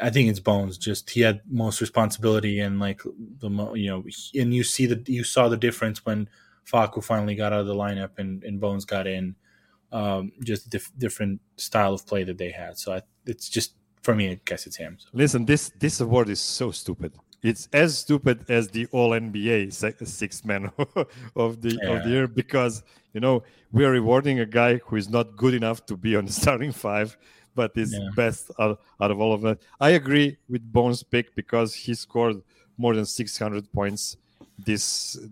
I 0.00 0.10
think 0.10 0.28
it's 0.28 0.40
Bones. 0.40 0.78
Just 0.78 1.10
he 1.10 1.20
had 1.20 1.40
most 1.48 1.80
responsibility 1.80 2.60
and 2.60 2.80
like 2.80 3.02
the 3.38 3.48
you 3.74 3.88
know 3.88 4.04
and 4.40 4.54
you 4.54 4.64
see 4.64 4.86
the 4.86 5.02
you 5.06 5.24
saw 5.24 5.48
the 5.48 5.56
difference 5.56 6.04
when 6.04 6.28
Facu 6.70 7.02
finally 7.02 7.34
got 7.34 7.52
out 7.52 7.60
of 7.60 7.66
the 7.66 7.74
lineup 7.74 8.18
and, 8.18 8.42
and 8.44 8.60
Bones 8.60 8.84
got 8.84 9.06
in. 9.06 9.36
Um, 9.92 10.32
just 10.42 10.70
dif- 10.70 10.90
different 10.98 11.40
style 11.56 11.94
of 11.94 12.04
play 12.04 12.24
that 12.24 12.36
they 12.36 12.50
had. 12.50 12.76
So 12.78 12.94
I, 12.94 13.02
it's 13.26 13.48
just 13.48 13.76
for 14.02 14.14
me. 14.14 14.30
I 14.30 14.40
guess 14.44 14.66
it's 14.66 14.76
him. 14.76 14.96
So. 14.98 15.08
Listen, 15.12 15.44
this 15.44 15.70
this 15.78 16.00
award 16.00 16.28
is 16.28 16.40
so 16.40 16.72
stupid. 16.72 17.12
It's 17.44 17.68
as 17.74 17.98
stupid 17.98 18.36
as 18.48 18.68
the 18.68 18.84
All 18.90 19.10
NBA 19.10 19.70
six 19.70 20.44
man 20.44 20.62
of 21.44 21.50
the 21.64 21.72
Yeah. 21.82 21.90
of 21.92 21.96
the 22.04 22.10
year 22.14 22.26
because 22.42 22.74
you 23.14 23.20
know 23.24 23.42
we 23.76 23.84
are 23.86 23.92
rewarding 24.00 24.36
a 24.40 24.46
guy 24.60 24.72
who 24.84 24.96
is 24.96 25.08
not 25.16 25.26
good 25.42 25.54
enough 25.60 25.78
to 25.90 25.94
be 25.96 26.16
on 26.18 26.24
the 26.28 26.32
starting 26.42 26.72
five 26.72 27.08
but 27.54 27.70
is 27.76 27.92
Yeah. 27.92 28.08
best 28.16 28.50
out, 28.58 28.80
out 29.02 29.10
of 29.14 29.18
all 29.22 29.32
of 29.36 29.40
that. 29.46 29.58
I 29.88 29.90
agree 30.00 30.28
with 30.52 30.62
Bones' 30.76 31.02
pick 31.04 31.26
because 31.36 31.70
he 31.84 31.92
scored 31.94 32.38
more 32.82 32.94
than 32.96 33.04
600 33.06 33.70
points 33.78 34.16
this 34.68 34.84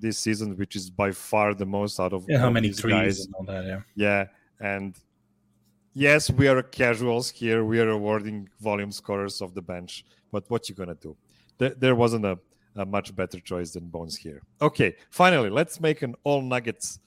this 0.05 0.17
season, 0.19 0.49
which 0.61 0.75
is 0.81 0.87
by 1.03 1.11
far 1.31 1.49
the 1.63 1.67
most 1.79 1.99
out 1.99 2.13
of 2.13 2.21
Yeah, 2.29 2.39
how 2.45 2.51
many 2.59 2.71
threes 2.81 2.95
guys. 2.95 3.17
and 3.25 3.35
all 3.37 3.45
that? 3.53 3.65
Yeah. 3.73 3.81
Yeah, 4.07 4.23
and 4.75 4.91
yes, 5.95 6.31
we 6.31 6.47
are 6.53 6.63
casuals 6.63 7.27
here. 7.31 7.65
We 7.65 7.81
are 7.81 7.91
awarding 7.91 8.49
volume 8.61 8.93
scorers 8.93 9.41
of 9.45 9.55
the 9.55 9.63
bench, 9.63 10.05
but 10.31 10.43
what 10.51 10.69
you 10.69 10.75
gonna 10.75 10.95
do? 11.09 11.17
There, 11.59 11.71
there 11.71 11.95
wasn't 11.95 12.25
a, 12.25 12.39
a 12.77 12.85
much 12.87 13.15
better 13.15 13.39
choice 13.41 13.73
than 13.73 13.89
Bones 13.89 14.17
here. 14.17 14.43
Okay, 14.61 14.97
finally, 15.11 15.51
let's 15.51 15.81
make 15.81 16.03
an 16.03 16.15
all 16.25 16.43
Nuggets 16.43 16.99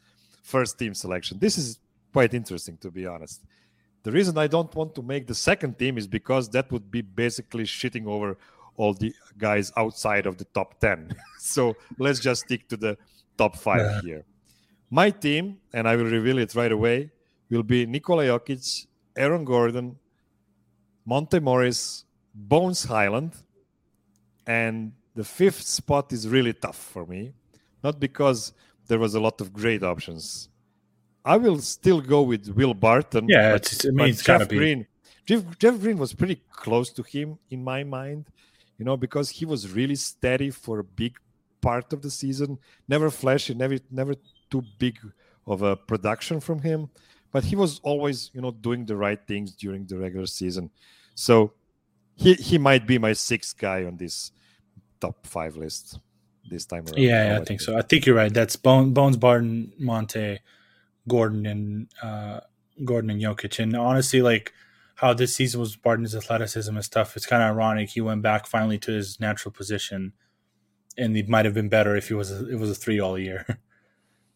first 0.44 0.78
team 0.80 0.94
selection. 0.94 1.40
This 1.40 1.58
is 1.58 1.80
quite 2.14 2.34
interesting, 2.34 2.78
to 2.78 2.92
be 2.92 3.06
honest. 3.08 3.42
The 4.04 4.12
reason 4.12 4.38
I 4.38 4.48
don't 4.48 4.74
want 4.76 4.94
to 4.96 5.02
make 5.02 5.26
the 5.26 5.34
second 5.36 5.80
team 5.80 5.98
is 5.98 6.06
because 6.08 6.48
that 6.50 6.72
would 6.72 6.92
be 6.92 7.02
basically 7.02 7.64
shitting 7.64 8.06
over 8.06 8.38
all 8.78 8.94
the 8.94 9.14
guys 9.38 9.72
outside 9.78 10.26
of 10.28 10.38
the 10.38 10.46
top 10.54 10.80
10. 10.80 11.16
so 11.40 11.76
let's 11.98 12.20
just 12.20 12.42
stick 12.46 12.68
to 12.70 12.78
the 12.78 12.98
top 13.38 13.56
five 13.56 13.80
Yeah. 13.82 14.02
here. 14.02 14.26
My 14.92 15.10
team, 15.10 15.58
and 15.74 15.88
I 15.88 15.96
will 15.96 16.06
reveal 16.06 16.38
it 16.38 16.54
right 16.54 16.72
away, 16.72 17.10
will 17.50 17.64
be 17.64 17.86
Nikola 17.88 18.26
Jokic, 18.26 18.86
Aaron 19.18 19.44
Gordon, 19.44 19.98
Monte 21.06 21.40
Morris, 21.40 22.06
Bones 22.34 22.84
Hyland, 22.84 23.32
and 24.48 24.92
the 25.16 25.24
fifth 25.24 25.62
spot 25.64 26.12
is 26.14 26.28
really 26.28 26.54
tough 26.54 26.78
for 26.78 27.06
me. 27.06 27.34
Not 27.84 28.00
because 28.00 28.54
there 28.88 29.00
was 29.00 29.16
a 29.16 29.20
lot 29.20 29.42
of 29.42 29.54
great 29.54 29.84
options. 29.84 30.50
I 31.24 31.38
will 31.38 31.60
still 31.60 32.02
go 32.02 32.22
with 32.22 32.50
Will 32.50 32.74
Barton. 32.74 33.28
Yeah, 33.28 33.54
but- 33.54 33.66
it's- 33.66 33.86
I 33.86 33.90
mean, 33.90 34.10
it's 34.10 34.24
Jeff 34.24 34.48
be. 34.50 34.58
Green. 34.58 34.88
Jeff, 35.26 35.44
Jeff 35.58 35.80
Green 35.80 35.98
was 35.98 36.14
pretty 36.14 36.42
close 36.52 36.92
to 36.94 37.02
him 37.02 37.40
in 37.50 37.64
my 37.64 37.84
mind, 37.84 38.26
you 38.78 38.86
know, 38.86 38.96
because 38.96 39.30
he 39.32 39.46
was 39.46 39.72
really 39.72 39.96
steady 39.96 40.52
for 40.52 40.80
a 40.80 40.84
big 40.84 41.18
part 41.62 41.92
of 41.94 42.04
the 42.04 42.12
season. 42.12 42.60
Never 42.88 43.10
flashy, 43.10 43.56
never 43.56 43.78
never 43.90 44.14
too 44.52 44.64
big 44.78 45.00
of 45.48 45.64
a 45.64 45.76
production 45.76 46.40
from 46.40 46.60
him, 46.62 46.90
but 47.32 47.44
he 47.46 47.56
was 47.56 47.80
always, 47.80 48.30
you 48.36 48.42
know, 48.42 48.52
doing 48.52 48.86
the 48.86 48.96
right 48.96 49.20
things 49.28 49.52
during 49.54 49.86
the 49.88 49.98
regular 49.98 50.28
season. 50.28 50.70
So 51.16 51.54
he 52.16 52.34
he 52.36 52.58
might 52.58 52.88
be 52.88 52.98
my 52.98 53.14
sixth 53.14 53.58
guy 53.58 53.84
on 53.84 53.98
this 53.98 54.32
top 55.00 55.26
five 55.26 55.56
list 55.56 56.00
this 56.50 56.66
time 56.66 56.86
around. 56.86 56.98
Yeah, 56.98 57.34
yeah, 57.34 57.40
I 57.40 57.44
think 57.44 57.62
so. 57.62 57.78
I 57.78 57.82
think 57.82 58.06
you're 58.06 58.16
right. 58.16 58.34
That's 58.34 58.56
Bone, 58.56 58.94
Bones, 58.94 59.18
Barton, 59.18 59.74
Monte, 59.78 60.40
Gordon, 61.08 61.46
and 61.46 61.88
uh, 62.02 62.42
Gordon 62.84 63.10
and 63.10 63.22
Jokic. 63.22 63.60
And 63.60 63.76
honestly, 63.76 64.22
like 64.22 64.54
how 64.96 65.14
this 65.14 65.36
season 65.36 65.60
was 65.60 65.76
Barton's 65.76 66.16
athleticism 66.16 66.74
and 66.74 66.86
stuff. 66.86 67.16
It's 67.18 67.26
kind 67.26 67.44
of 67.44 67.50
ironic. 67.50 67.90
He 67.90 68.02
went 68.02 68.22
back 68.22 68.48
finally 68.48 68.78
to 68.80 68.92
his 68.92 69.20
natural 69.20 69.52
position, 69.52 70.14
and 70.98 71.18
it 71.18 71.28
might 71.28 71.46
have 71.46 71.54
been 71.54 71.70
better 71.70 71.96
if 71.96 72.08
he 72.08 72.14
was 72.14 72.32
a, 72.32 72.50
it 72.50 72.60
was 72.60 72.70
a 72.70 72.76
three 72.76 73.00
all 73.00 73.18
year. 73.18 73.60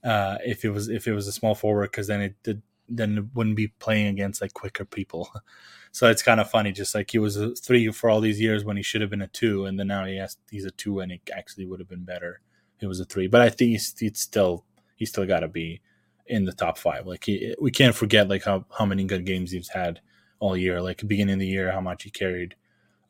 Uh, 0.01 0.38
if 0.45 0.63
it 0.63 0.69
was 0.69 0.88
if 0.88 1.09
it 1.09 1.11
was 1.11 1.27
a 1.27 1.32
small 1.34 1.53
forward, 1.53 1.91
because 1.91 2.07
then 2.07 2.21
it 2.21 2.34
did, 2.41 2.61
then 2.88 3.17
it 3.17 3.25
wouldn't 3.34 3.57
be 3.57 3.67
playing 3.67 4.07
against 4.07 4.41
like 4.41 4.53
quicker 4.53 4.86
people. 4.86 5.30
So 5.91 6.07
it's 6.07 6.21
kind 6.21 6.39
of 6.39 6.49
funny, 6.49 6.71
just 6.71 6.93
like 6.93 7.11
he 7.11 7.19
was 7.19 7.35
a 7.35 7.55
three 7.55 7.91
for 7.91 8.09
all 8.09 8.21
these 8.21 8.39
years 8.39 8.63
when 8.63 8.77
he 8.77 8.83
should 8.83 9.01
have 9.01 9.09
been 9.09 9.21
a 9.21 9.27
two, 9.27 9.65
and 9.65 9.79
then 9.79 9.87
now 9.87 10.05
he 10.05 10.17
has 10.17 10.37
he's 10.49 10.65
a 10.65 10.71
two, 10.71 10.99
and 10.99 11.11
it 11.11 11.21
actually 11.35 11.65
would 11.65 11.79
have 11.79 11.89
been 11.89 12.03
better. 12.03 12.41
It 12.79 12.87
was 12.87 12.99
a 12.99 13.05
three, 13.05 13.27
but 13.27 13.41
I 13.41 13.49
think 13.49 13.71
he's, 13.71 13.97
he's 13.97 14.19
still 14.19 14.65
he's 14.95 15.09
still 15.09 15.25
got 15.25 15.39
to 15.39 15.47
be 15.47 15.81
in 16.27 16.45
the 16.45 16.53
top 16.53 16.77
five. 16.77 17.07
Like 17.07 17.23
he, 17.25 17.55
we 17.59 17.71
can't 17.71 17.95
forget 17.95 18.29
like 18.29 18.43
how 18.43 18.65
how 18.77 18.85
many 18.85 19.03
good 19.05 19.25
games 19.25 19.51
he's 19.51 19.69
had 19.69 19.99
all 20.39 20.55
year. 20.55 20.81
Like 20.81 21.05
beginning 21.07 21.33
of 21.33 21.39
the 21.39 21.47
year, 21.47 21.71
how 21.71 21.81
much 21.81 22.03
he 22.03 22.11
carried 22.11 22.55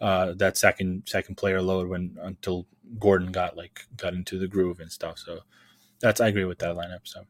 uh, 0.01 0.34
that 0.38 0.57
second 0.57 1.03
second 1.05 1.36
player 1.36 1.61
load 1.61 1.89
when 1.89 2.17
until 2.21 2.65
Gordon 2.97 3.32
got 3.32 3.57
like 3.57 3.86
got 3.97 4.13
into 4.13 4.39
the 4.39 4.47
groove 4.47 4.80
and 4.80 4.91
stuff. 4.91 5.19
So 5.19 5.39
that's 5.99 6.21
I 6.21 6.27
agree 6.27 6.45
with 6.45 6.59
that 6.59 6.75
lineup. 6.75 7.01
So 7.03 7.25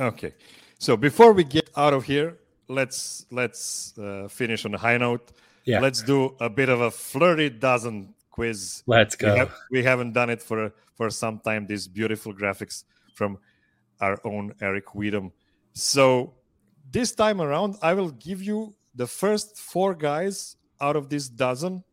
Okay, 0.00 0.34
so 0.78 0.96
before 0.96 1.32
we 1.32 1.44
get 1.44 1.68
out 1.76 1.92
of 1.92 2.04
here, 2.04 2.38
let's 2.72 3.26
let's 3.30 3.96
uh, 3.98 4.28
finish 4.28 4.64
on 4.64 4.74
a 4.74 4.78
high 4.78 4.98
note. 4.98 5.32
yeah, 5.64 5.80
Let's 5.80 6.02
do 6.02 6.34
a 6.40 6.48
bit 6.50 6.68
of 6.68 6.80
a 6.80 6.90
flirty 6.90 7.50
dozen 7.50 8.14
quiz. 8.30 8.82
let's 8.86 9.16
We, 9.20 9.26
go. 9.26 9.36
have, 9.36 9.52
we 9.70 9.82
haven't 9.82 10.12
done 10.12 10.30
it 10.30 10.42
for 10.42 10.72
for 10.94 11.10
some 11.10 11.38
time. 11.38 11.66
These 11.66 11.86
beautiful 11.88 12.32
graphics 12.34 12.84
from 13.14 13.38
our 14.00 14.18
own 14.24 14.54
Eric 14.60 14.86
Weedham. 14.94 15.30
So 15.74 16.34
this 16.90 17.12
time 17.14 17.40
around, 17.40 17.76
I 17.82 17.94
will 17.94 18.10
give 18.10 18.42
you 18.42 18.74
the 18.94 19.06
first 19.06 19.56
four 19.58 19.94
guys 19.94 20.56
out 20.80 20.96
of 20.96 21.08
this 21.08 21.28
dozen. 21.28 21.84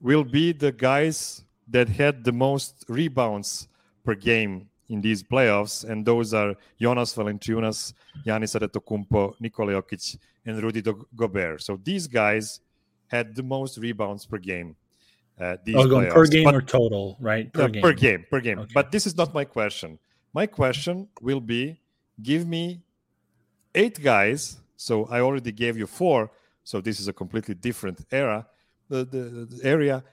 Will 0.00 0.24
be 0.24 0.52
the 0.52 0.72
guys 0.72 1.44
that 1.68 1.88
had 1.88 2.24
the 2.24 2.32
most 2.32 2.84
rebounds 2.88 3.68
per 4.04 4.14
game 4.14 4.68
in 4.88 5.00
these 5.00 5.22
playoffs, 5.22 5.88
and 5.88 6.04
those 6.04 6.34
are 6.34 6.54
Jonas 6.80 7.14
Valanciunas, 7.14 7.94
Giannis 8.26 8.54
Antetokounmpo, 8.58 9.34
Nikola 9.40 9.72
Jokic, 9.72 10.18
and 10.44 10.62
Rudy 10.62 10.82
Gobert. 11.16 11.62
So 11.62 11.78
these 11.82 12.06
guys 12.06 12.60
had 13.08 13.34
the 13.34 13.42
most 13.42 13.78
rebounds 13.78 14.26
per 14.26 14.38
game. 14.38 14.76
Uh, 15.40 15.56
these 15.64 15.74
Oh, 15.76 15.86
going 15.88 16.10
per 16.12 16.26
game 16.26 16.44
But- 16.44 16.54
or 16.54 16.60
total, 16.62 17.16
right? 17.20 17.50
no, 17.54 17.68
per 17.68 17.92
game, 17.92 18.24
per 18.30 18.40
game. 18.40 18.58
Okay. 18.60 18.72
But 18.74 18.92
this 18.92 19.06
is 19.06 19.16
not 19.16 19.32
my 19.34 19.44
question. 19.44 19.98
My 20.32 20.46
question 20.46 21.08
will 21.20 21.40
be: 21.40 21.80
Give 22.22 22.46
me 22.46 22.82
eight 23.74 24.00
guys. 24.02 24.60
So 24.76 25.06
I 25.06 25.20
already 25.20 25.50
gave 25.50 25.76
you 25.78 25.86
four. 25.86 26.30
So 26.62 26.80
this 26.80 27.00
is 27.00 27.08
a 27.08 27.12
completely 27.12 27.54
different 27.54 28.04
era. 28.12 28.46
The, 28.90 29.04
the, 29.04 29.46
the 29.56 29.60
area, 29.64 30.04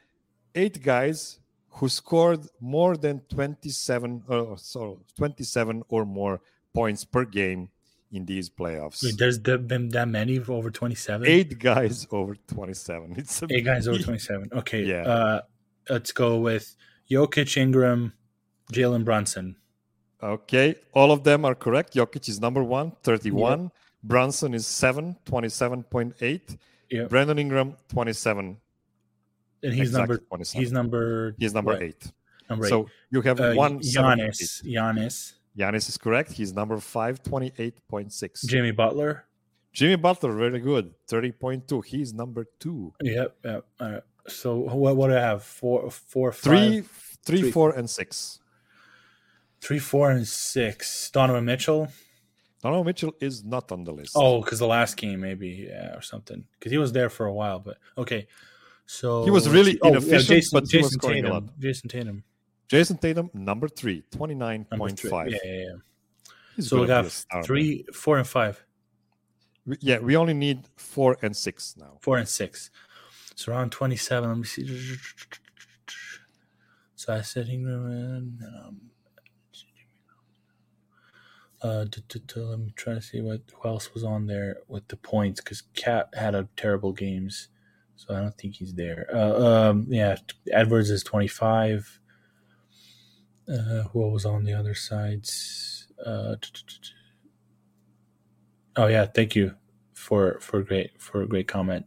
eight 0.55 0.82
guys 0.82 1.39
who 1.72 1.89
scored 1.89 2.47
more 2.59 2.97
than 2.97 3.22
twenty-seven, 3.30 4.24
uh, 4.30 4.55
sorry, 4.55 4.97
twenty-seven 5.17 5.84
or 5.89 6.05
more 6.05 6.41
points 6.74 7.03
per 7.05 7.26
game 7.26 7.69
in 8.11 8.26
these 8.26 8.49
playoffs. 8.49 9.03
Wait, 9.03 9.17
there's 9.17 9.39
th- 9.39 9.67
been 9.67 9.89
that 9.89 10.07
many 10.07 10.38
over 10.39 10.69
27? 10.69 11.28
Eight 11.28 11.59
guys 11.59 12.07
over 12.11 12.36
twenty-seven. 12.47 13.15
It's 13.17 13.41
a 13.41 13.47
Eight 13.49 13.65
guys 13.65 13.88
over 13.88 13.99
27. 13.99 14.49
Okay. 14.53 14.84
Yeah. 14.84 15.03
Uh, 15.03 15.41
let's 15.89 16.11
go 16.11 16.38
with 16.38 16.76
Jokic, 17.09 17.57
Ingram, 17.57 18.13
Jalen 18.72 19.05
Brunson. 19.05 19.55
Okay, 20.24 20.76
all 20.93 21.11
of 21.11 21.24
them 21.24 21.45
are 21.45 21.55
correct. 21.55 21.95
Jokic 21.95 22.30
is 22.30 22.39
number 22.39 22.63
one, 22.63 22.91
31. 23.01 23.72
Brunson 24.03 24.53
is 24.53 24.67
7, 24.67 25.17
27.8. 25.26 26.57
Yeah. 26.89 27.05
Brandon 27.05 27.39
Ingram, 27.39 27.76
27. 27.89 28.57
And 29.64 29.74
he's 29.74 29.89
Exactly, 29.89 30.18
number 30.18 30.38
he's 30.53 30.72
number 30.72 31.36
He's 31.38 31.53
number 31.53 31.74
what? 31.74 31.82
8. 31.84 32.12
Number 32.49 32.68
So 32.68 32.88
you 33.12 33.22
have. 33.22 33.39
Uh, 33.39 33.53
one. 33.53 33.80
Giannis. 33.80 34.64
Giannis. 34.66 35.34
Giannis 35.57 35.89
is 35.89 35.97
correct. 35.97 36.32
He's 36.32 36.53
number 36.53 36.78
5, 36.78 37.24
28.6. 37.24 38.45
Jimmy 38.45 38.72
Butler. 38.72 39.26
Jimmy 39.74 39.95
Butler, 39.95 40.34
very 40.34 40.59
good, 40.59 40.93
30.2. 41.09 41.86
He's 41.86 42.14
number 42.14 42.45
2. 42.59 42.93
Yep. 43.03 43.38
Yep. 43.45 43.66
All 43.80 43.91
right. 43.91 44.03
So 44.28 44.55
what 44.57 44.95
what 44.97 45.07
do 45.07 45.16
I 45.18 45.20
have? 45.22 45.43
Four, 45.43 45.89
four, 45.89 46.32
five, 46.32 46.41
Three, 46.43 46.82
three, 47.26 47.41
Three. 47.41 47.51
four, 47.51 47.72
and 47.72 47.89
6. 47.89 48.39
three, 49.62 49.80
four, 49.80 50.12
and 50.12 50.28
six. 50.28 51.09
Donovan 51.12 51.45
Mitchell. 51.45 51.88
Donovan 52.62 52.86
Mitchell 52.86 53.14
is 53.20 53.43
not 53.43 53.72
on 53.72 53.84
the 53.84 53.91
list. 53.93 54.14
Oh, 54.16 54.41
because 54.41 54.59
the 54.59 54.68
last 54.68 54.95
game 54.97 55.22
maybe 55.22 55.68
yeah 55.70 55.95
or 55.95 56.01
something. 56.01 56.43
Because 56.59 56.72
he 56.72 56.78
was 56.78 56.91
there 56.91 57.09
for 57.09 57.26
a 57.26 57.34
while, 57.34 57.59
but 57.59 57.78
okay. 57.97 58.28
So 58.91 59.23
He 59.23 59.31
was 59.31 59.47
really 59.47 59.79
oh, 59.83 59.87
inefficient, 59.87 60.27
Jayson, 60.27 60.49
but 60.51 60.69
he 60.69 60.77
was 60.79 60.87
Jayson 60.87 60.99
scoring 60.99 61.19
a 61.19 61.21
Tatum. 61.29 61.45
lot. 61.45 61.59
Jayson 61.59 61.87
Tatum. 61.89 62.23
Jayson 62.67 62.97
Tatum, 62.99 63.29
number 63.33 63.69
3, 63.69 64.03
29.5. 64.11 65.31
Yeah, 65.31 65.37
yeah, 65.45 65.53
yeah. 65.53 65.69
He's 66.57 66.67
So 66.67 66.81
we 66.81 66.87
gonna 66.87 67.03
be 67.03 67.09
got 67.09 67.25
man. 67.33 67.43
three, 67.43 67.85
four, 67.93 68.17
and 68.17 68.27
five. 68.27 68.65
We- 69.65 69.77
Yeah, 69.79 69.99
we 69.99 70.17
only 70.17 70.33
need 70.33 70.67
4 70.75 71.17
and 71.21 71.37
6 71.37 71.77
now. 71.77 71.99
Four 72.01 72.17
and 72.17 72.27
six. 72.27 72.69
So 73.35 73.53
around 73.53 73.71
twenty-seven. 73.71 74.27
Let 74.27 74.37
me 74.37 74.43
see. 74.43 74.97
So 76.97 77.13
I 77.13 77.21
said 77.21 77.47
Ingram 77.47 77.85
and 77.85 78.43
um, 78.43 78.81
uh, 81.63 81.85
let 82.35 82.59
me 82.59 82.73
try 82.75 82.93
to 82.93 83.01
see 83.01 83.21
what 83.21 83.41
who 83.53 83.69
else 83.69 83.93
was 83.93 84.03
on 84.03 84.27
there 84.27 84.57
with 84.67 84.85
the 84.89 84.97
points 84.97 85.39
because 85.39 85.61
Cat 85.75 86.09
had 86.13 86.35
a 86.35 86.49
terrible 86.57 86.91
games, 86.91 87.47
so 88.07 88.15
I 88.15 88.19
don't 88.19 88.35
think 88.37 88.55
he's 88.55 88.73
there. 88.73 89.07
Uh, 89.13 89.69
um, 89.69 89.85
yeah, 89.89 90.15
Edwards 90.51 90.89
is 90.89 91.03
twenty-five. 91.03 91.99
Uh, 93.47 93.83
who 93.91 94.09
was 94.09 94.25
on 94.25 94.43
the 94.43 94.53
other 94.53 94.73
sides? 94.73 95.87
Uh, 96.03 96.35
oh 98.75 98.87
yeah, 98.87 99.05
thank 99.05 99.35
you 99.35 99.53
for 99.93 100.39
for 100.39 100.59
a 100.59 100.65
great 100.65 100.99
for 100.99 101.21
a 101.21 101.27
great 101.27 101.47
comment. 101.47 101.85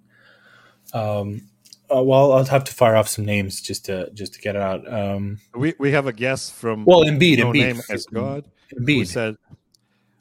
Um, 0.92 1.48
uh, 1.94 2.02
well, 2.02 2.32
I'll 2.32 2.44
have 2.44 2.64
to 2.64 2.72
fire 2.72 2.94
off 2.94 3.08
some 3.08 3.24
names 3.24 3.60
just 3.60 3.86
to 3.86 4.10
just 4.14 4.34
to 4.34 4.40
get 4.40 4.54
it 4.54 4.62
out. 4.62 4.92
Um, 4.92 5.40
We 5.54 5.74
we 5.80 5.90
have 5.92 6.06
a 6.06 6.12
guest 6.12 6.52
from 6.54 6.84
well, 6.84 7.02
Embiid, 7.02 7.38
no 7.38 7.46
Embiid, 7.46 7.54
name 7.54 7.80
as 7.90 8.06
God 8.06 8.48
who 8.70 8.84
Embiid. 8.84 9.06
said 9.08 9.36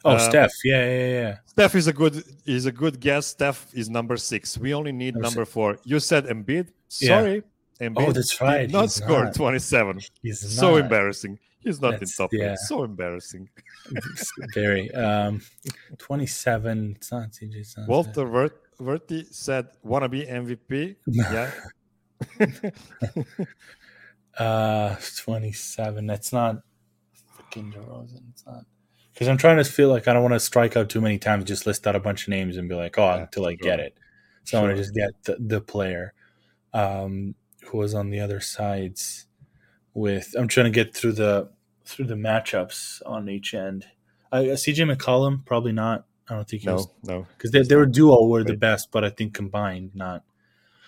Oh, 0.06 0.12
Uh, 0.16 0.20
Steph. 0.20 0.52
Yeah, 0.66 0.86
yeah, 0.86 1.08
yeah. 1.22 1.38
Steph 1.46 1.76
is 1.76 1.88
a 1.88 1.94
good 1.94 2.24
is 2.46 2.66
a 2.66 2.72
good 2.72 3.00
guess. 3.00 3.28
Steph 3.28 3.68
is 3.74 3.90
number 3.90 4.18
six. 4.18 4.58
We 4.58 4.74
only 4.74 4.92
need 4.92 5.14
Number 5.16 5.28
number 5.28 5.46
four. 5.46 5.78
You 5.86 6.00
said 6.00 6.26
Embiid. 6.26 6.68
Yeah. 7.00 7.08
Sorry, 7.10 7.44
Embiid. 7.80 8.08
Oh, 8.08 8.12
that's 8.12 8.40
right, 8.42 8.70
not 8.70 8.82
he's 8.84 8.96
score 8.96 9.24
not. 9.26 9.34
27. 9.36 10.00
He's 10.22 10.40
so 10.60 10.72
not. 10.72 10.82
embarrassing. 10.82 11.40
He's 11.60 11.80
not 11.80 11.94
in 11.94 12.00
That's- 12.00 12.18
top 12.18 12.30
yeah. 12.34 12.52
eight. 12.52 12.58
So 12.60 12.84
embarrassing. 12.84 13.48
Very. 14.54 14.92
Um, 14.94 15.40
27. 15.98 16.96
It's 16.98 17.12
not 17.12 17.32
CJ. 17.32 17.56
It's 17.56 17.78
not 17.78 17.88
Walter 17.88 18.26
Vert, 18.26 18.60
Verti 18.80 19.26
said, 19.34 19.68
"Wanna 19.84 20.10
be 20.10 20.26
MVP?" 20.26 20.98
yeah. 21.08 21.52
Uh, 24.38 24.96
27. 25.18 26.06
That's 26.08 26.34
not 26.34 26.58
freaking 27.38 27.72
DeRozan. 27.74 28.22
It's 28.32 28.46
not. 28.46 28.66
Because 29.14 29.28
I'm 29.28 29.38
trying 29.38 29.58
to 29.58 29.64
feel 29.64 29.90
like 29.90 30.08
I 30.08 30.14
don't 30.14 30.24
want 30.24 30.34
to 30.34 30.40
strike 30.40 30.76
out 30.76 30.90
too 30.90 31.00
many 31.02 31.20
times, 31.20 31.44
just 31.46 31.68
list 31.68 31.86
out 31.86 31.96
a 31.96 32.00
bunch 32.00 32.24
of 32.24 32.30
names 32.30 32.58
and 32.58 32.68
be 32.68 32.76
like, 32.76 32.98
oh, 32.98 33.04
Yeah, 33.06 33.22
until 33.22 33.46
I 33.46 33.52
sure. 33.52 33.58
get 33.62 33.80
it. 33.80 33.96
So 34.44 34.58
I 34.58 34.62
want 34.64 34.76
to 34.76 34.82
just 34.82 34.94
get 34.94 35.12
the, 35.24 35.38
the 35.40 35.62
player 35.62 36.14
um, 36.74 37.36
who 37.68 37.78
was 37.78 37.94
on 37.94 38.10
the 38.10 38.20
other 38.20 38.40
sides 38.40 39.28
with. 39.94 40.34
I'm 40.38 40.48
trying 40.48 40.66
to 40.66 40.72
get 40.72 40.94
through 40.96 41.14
the 41.14 41.50
through 41.86 42.06
the 42.06 42.16
matchups 42.16 43.02
on 43.06 43.30
each 43.30 43.54
end. 43.54 43.86
Uh, 44.32 44.40
CJ 44.40 44.92
McCollum, 44.94 45.46
probably 45.46 45.72
not. 45.74 46.06
I 46.30 46.36
don't 46.36 46.48
think 46.48 46.64
he 46.64 46.70
was 46.70 46.88
No, 47.04 47.14
no. 47.20 47.28
because 47.38 47.52
they, 47.52 47.62
they 47.62 47.76
were 47.76 47.86
duo 47.86 48.26
were 48.28 48.44
the 48.44 48.56
best, 48.56 48.92
but 48.92 49.04
I 49.04 49.10
think 49.10 49.34
combined, 49.34 49.92
not. 49.94 50.24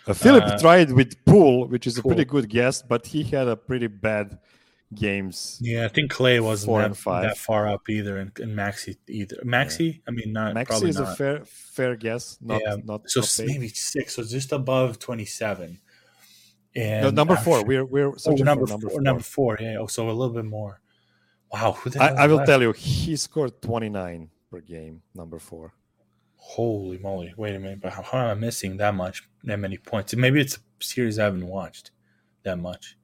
Uh, 0.08 0.14
Philip 0.14 0.44
Uh, 0.46 0.58
tried 0.58 0.92
with 0.94 1.24
Poole, 1.26 1.68
which 1.68 1.86
is 1.86 1.98
a 1.98 2.02
pretty 2.02 2.26
good 2.26 2.50
guess, 2.50 2.82
but 2.82 3.08
he 3.08 3.24
had 3.24 3.48
a 3.48 3.56
pretty 3.56 3.88
bad 3.88 4.40
games. 4.94 5.60
Yeah, 5.62 5.86
I 5.86 5.88
think 5.88 6.12
Clay 6.12 6.40
wasn't 6.40 6.78
that, 6.78 7.22
that 7.22 7.38
far 7.38 7.68
up 7.68 7.90
either, 7.90 8.18
and, 8.18 8.38
and 8.40 8.58
Maxi 8.58 8.98
either. 9.08 9.38
Maxi, 9.44 10.02
I 10.08 10.12
mean, 10.12 10.34
not 10.34 10.56
Maxi 10.56 10.66
probably 10.68 10.90
is 10.90 11.00
not. 11.00 11.14
a 11.14 11.16
fair 11.16 11.46
fair 11.46 11.96
guess. 11.96 12.38
Not 12.42 12.62
yeah, 12.66 12.76
not 12.84 13.10
so 13.10 13.22
top 13.22 13.26
s- 13.26 13.40
eight. 13.40 13.48
maybe 13.48 13.70
six, 13.70 14.16
so 14.16 14.24
just 14.24 14.52
above 14.52 15.00
twenty-seven. 15.00 15.80
And 16.76 17.04
no, 17.04 17.10
number 17.10 17.36
four. 17.36 17.64
We're 17.64 17.86
we're 17.86 18.10
oh, 18.10 18.32
number, 18.32 18.46
number 18.46 18.68
four, 18.68 18.90
four. 18.90 19.02
number 19.02 19.24
four. 19.24 19.58
Yeah, 19.60 19.78
oh, 19.80 19.88
so 19.88 20.10
a 20.10 20.12
little 20.12 20.34
bit 20.34 20.46
more. 20.46 20.82
Wow, 21.52 21.74
who 21.74 21.90
the 21.90 22.02
I, 22.04 22.24
I 22.24 22.28
will 22.28 22.38
left? 22.38 22.50
tell 22.50 22.62
you, 22.62 22.74
he 22.74 23.16
scored 23.16 23.62
29 23.62 24.30
per 24.52 24.60
game. 24.60 25.02
Number 25.14 25.40
four. 25.40 25.74
Holy 26.38 27.00
moly! 27.00 27.34
Wait 27.38 27.56
a 27.56 27.60
minute, 27.60 27.82
but 27.82 27.94
how, 27.94 28.04
how 28.04 28.18
am 28.20 28.28
I 28.28 28.34
missing 28.36 28.78
that 28.78 28.94
much, 28.94 29.24
that 29.46 29.58
many 29.58 29.78
points? 29.78 30.16
Maybe 30.16 30.40
it's 30.40 30.58
a 30.58 30.60
series 30.80 31.18
I 31.18 31.24
haven't 31.24 31.48
watched 31.48 31.92
that 32.44 32.60
much. 32.60 32.98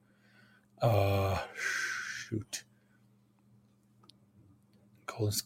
Uh, 0.80 1.31
shoot. 2.32 2.64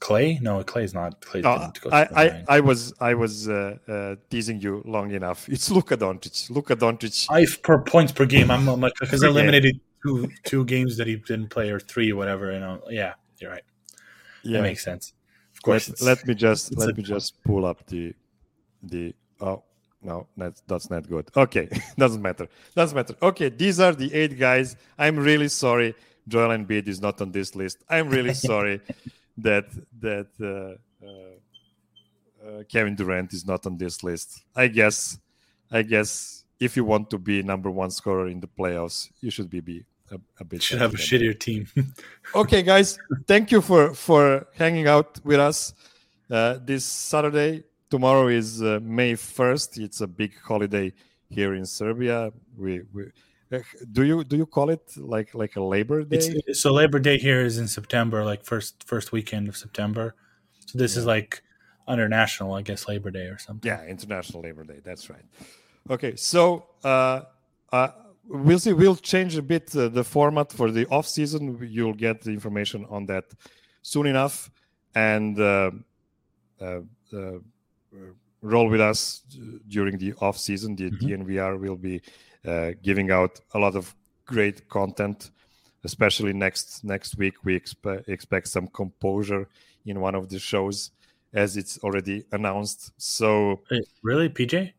Clay? 0.01 0.39
No, 0.41 0.63
Clay's 0.65 0.95
not. 0.95 1.21
Clay 1.21 1.43
No, 1.43 1.71
I, 1.93 2.03
I. 2.15 2.45
I 2.49 2.61
was 2.61 2.95
I 3.01 3.15
was 3.15 3.49
uh, 3.49 3.77
uh, 3.89 4.17
teasing 4.31 4.61
you 4.61 4.83
long 4.87 5.11
enough. 5.11 5.49
It's 5.49 5.71
Luka 5.71 5.97
Doncic. 5.97 6.49
Luka 6.51 6.77
Doncic. 6.77 7.27
five 7.27 7.63
per 7.63 7.79
points 7.81 8.13
per 8.13 8.25
game. 8.25 8.51
I'm, 8.51 8.65
like 8.81 8.95
because 9.01 9.23
I 9.23 9.29
eliminated 9.29 9.79
two 10.03 10.31
two 10.45 10.65
games 10.65 10.97
that 10.97 11.07
he 11.07 11.17
didn't 11.17 11.49
play 11.49 11.71
or 11.71 11.81
three 11.81 12.13
or 12.13 12.17
whatever. 12.17 12.53
You 12.53 12.61
know, 12.61 12.81
yeah, 12.89 13.15
you're 13.39 13.51
right. 13.51 13.65
yeah. 14.45 14.59
That 14.59 14.63
makes 14.63 14.85
sense. 14.85 15.13
Of 15.55 15.63
course, 15.63 15.89
Let, 16.01 16.19
let 16.19 16.27
me 16.27 16.35
just 16.35 16.77
let 16.79 16.91
a- 16.91 16.95
me 16.95 17.03
just 17.03 17.43
pull 17.43 17.67
up 17.67 17.85
the 17.87 18.15
the 18.83 19.15
oh 19.41 19.63
no 20.03 20.27
that's 20.39 20.63
that's 20.69 20.89
not 20.91 21.07
good. 21.09 21.29
Okay, 21.37 21.69
doesn't 21.99 22.23
matter. 22.23 22.49
Doesn't 22.75 22.97
matter. 22.97 23.15
Okay, 23.21 23.51
these 23.51 23.79
are 23.81 23.93
the 23.93 24.15
eight 24.15 24.39
guys. 24.39 24.77
I'm 24.97 25.17
really 25.19 25.49
sorry. 25.49 25.95
Joel 26.29 26.57
Embiid 26.57 26.89
is 26.89 27.01
not 27.01 27.21
on 27.21 27.33
this 27.33 27.55
list. 27.55 27.85
I'm 27.89 28.09
really 28.09 28.35
sorry 28.51 28.81
that 29.39 29.67
that 30.01 30.29
uh, 30.41 31.07
uh, 31.07 31.11
uh, 32.47 32.63
Kevin 32.65 32.95
Durant 32.95 33.33
is 33.33 33.47
not 33.47 33.67
on 33.67 33.77
this 33.77 34.03
list. 34.03 34.43
I 34.55 34.69
guess 34.69 35.19
I 35.71 35.83
guess 35.83 36.45
if 36.59 36.77
you 36.77 36.85
want 36.85 37.11
to 37.11 37.19
be 37.19 37.43
number 37.43 37.71
one 37.71 37.91
scorer 37.91 38.29
in 38.29 38.41
the 38.41 38.49
playoffs, 38.49 39.11
you 39.21 39.31
should 39.31 39.51
be, 39.51 39.61
be 39.61 39.85
a, 40.11 40.19
a 40.41 40.45
bit 40.45 40.63
should 40.63 40.81
have 40.81 40.95
a 40.95 40.97
shittier 40.97 41.39
team. 41.39 41.67
okay 42.35 42.63
guys 42.63 42.99
thank 43.27 43.51
you 43.51 43.61
for 43.61 43.95
for 43.95 44.47
hanging 44.55 44.87
out 44.87 45.19
with 45.25 45.41
us 45.41 45.75
uh, 46.31 46.59
this 46.65 46.85
saturday 46.85 47.65
tomorrow 47.91 48.29
is 48.29 48.63
uh, 48.63 48.79
may 48.83 49.15
1st 49.15 49.83
it's 49.83 50.01
a 50.01 50.07
big 50.07 50.33
holiday 50.41 50.93
here 51.29 51.55
in 51.55 51.67
serbia 51.67 52.33
we, 52.57 52.83
we 52.93 53.05
do 53.93 54.03
you 54.05 54.25
do 54.25 54.37
you 54.37 54.47
call 54.47 54.71
it 54.71 54.97
like 54.97 55.35
like 55.35 55.57
a 55.57 55.63
labor 55.63 56.05
day? 56.05 56.17
It's, 56.17 56.61
so 56.61 56.73
Labor 56.73 56.99
Day 56.99 57.19
here 57.19 57.43
is 57.43 57.59
in 57.59 57.69
September, 57.69 58.25
like 58.25 58.45
first 58.45 58.85
first 58.85 59.13
weekend 59.13 59.49
of 59.49 59.57
September. 59.57 60.15
So 60.67 60.79
this 60.79 60.97
is 60.97 61.07
like 61.07 61.43
international 61.89 62.55
I 62.55 62.63
guess, 62.63 62.89
Labor 62.89 63.11
Day 63.11 63.27
or 63.27 63.39
something. 63.39 63.69
yeah 63.71 63.85
international 63.85 64.43
labor 64.43 64.65
day 64.65 64.81
that's 64.83 65.09
right. 65.09 65.25
Okay 65.91 66.17
so 66.17 66.67
uh, 66.83 67.23
uh, 67.73 67.89
we'll 68.27 68.59
see 68.59 68.73
we'll 68.73 68.97
change 68.97 69.37
a 69.37 69.43
bit 69.43 69.75
uh, 69.77 69.89
the 69.89 70.03
format 70.03 70.53
for 70.53 70.71
the 70.71 70.87
off 70.87 71.07
season. 71.07 71.59
You'll 71.63 71.95
get 71.95 72.23
the 72.23 72.33
information 72.33 72.87
on 72.91 73.07
that 73.07 73.25
soon 73.83 74.07
enough. 74.07 74.51
And 74.95 75.39
uh, 75.39 75.71
uh, 76.61 76.81
uh, 77.13 77.39
roll 78.43 78.69
with 78.69 78.81
us 78.81 79.23
during 79.69 79.99
the 79.99 80.15
off 80.21 80.39
season. 80.39 80.75
The 80.75 80.91
dnvr 80.91 81.59
will 81.59 81.77
be 81.77 81.97
uh, 81.97 82.01
giving 82.83 83.11
out 83.11 83.41
a 83.55 83.59
lot 83.59 83.75
of 83.75 83.95
great 84.25 84.69
content 84.69 85.31
especially 85.85 86.33
next 86.33 86.85
next 86.85 87.17
week 87.17 87.35
we 87.45 87.55
expect 87.55 88.09
expect 88.09 88.49
some 88.49 88.67
composure 88.69 89.49
in 89.85 90.01
one 90.01 90.15
of 90.15 90.29
the 90.29 90.39
shows 90.39 90.91
as 91.33 91.57
it's 91.57 91.79
already 91.85 92.25
announced 92.33 92.93
so 92.97 93.61
Wait, 93.71 93.87
really, 94.03 94.29
PJ? 94.29 94.73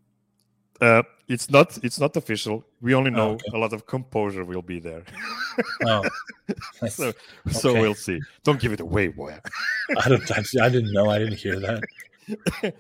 uh, 0.82 1.03
it's 1.28 1.49
not 1.49 1.78
it's 1.84 1.99
not 1.99 2.15
official. 2.15 2.63
We 2.82 2.93
only 2.93 3.11
know 3.11 3.32
okay. 3.32 3.51
a 3.53 3.57
lot 3.57 3.74
of 3.74 3.86
composure 3.86 4.45
will 4.45 4.61
be 4.61 4.80
there. 4.80 5.03
Oh, 5.86 6.03
so 6.89 7.13
so 7.49 7.74
we'll 7.74 7.95
see. 7.95 8.20
Don't 8.43 8.59
give 8.59 8.74
it 8.74 8.80
away, 8.80 9.07
boy. 9.07 9.38
I 9.97 10.09
don't. 10.09 10.32
I 10.32 10.70
didn't 10.70 10.93
know. 10.93 11.09
I 11.09 11.20
didn't 11.20 11.36
hear 11.36 11.59
that. 11.59 12.74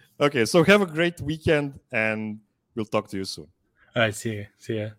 okay, 0.20 0.44
so 0.44 0.62
have 0.64 0.82
a 0.82 0.86
great 0.86 1.20
weekend 1.20 1.78
and 1.92 2.40
we'll 2.74 2.84
talk 2.86 3.08
to 3.08 3.16
you 3.16 3.24
soon. 3.24 3.48
Right. 3.94 4.14
See. 4.14 4.46
See 4.58 4.76
ya. 4.78 4.90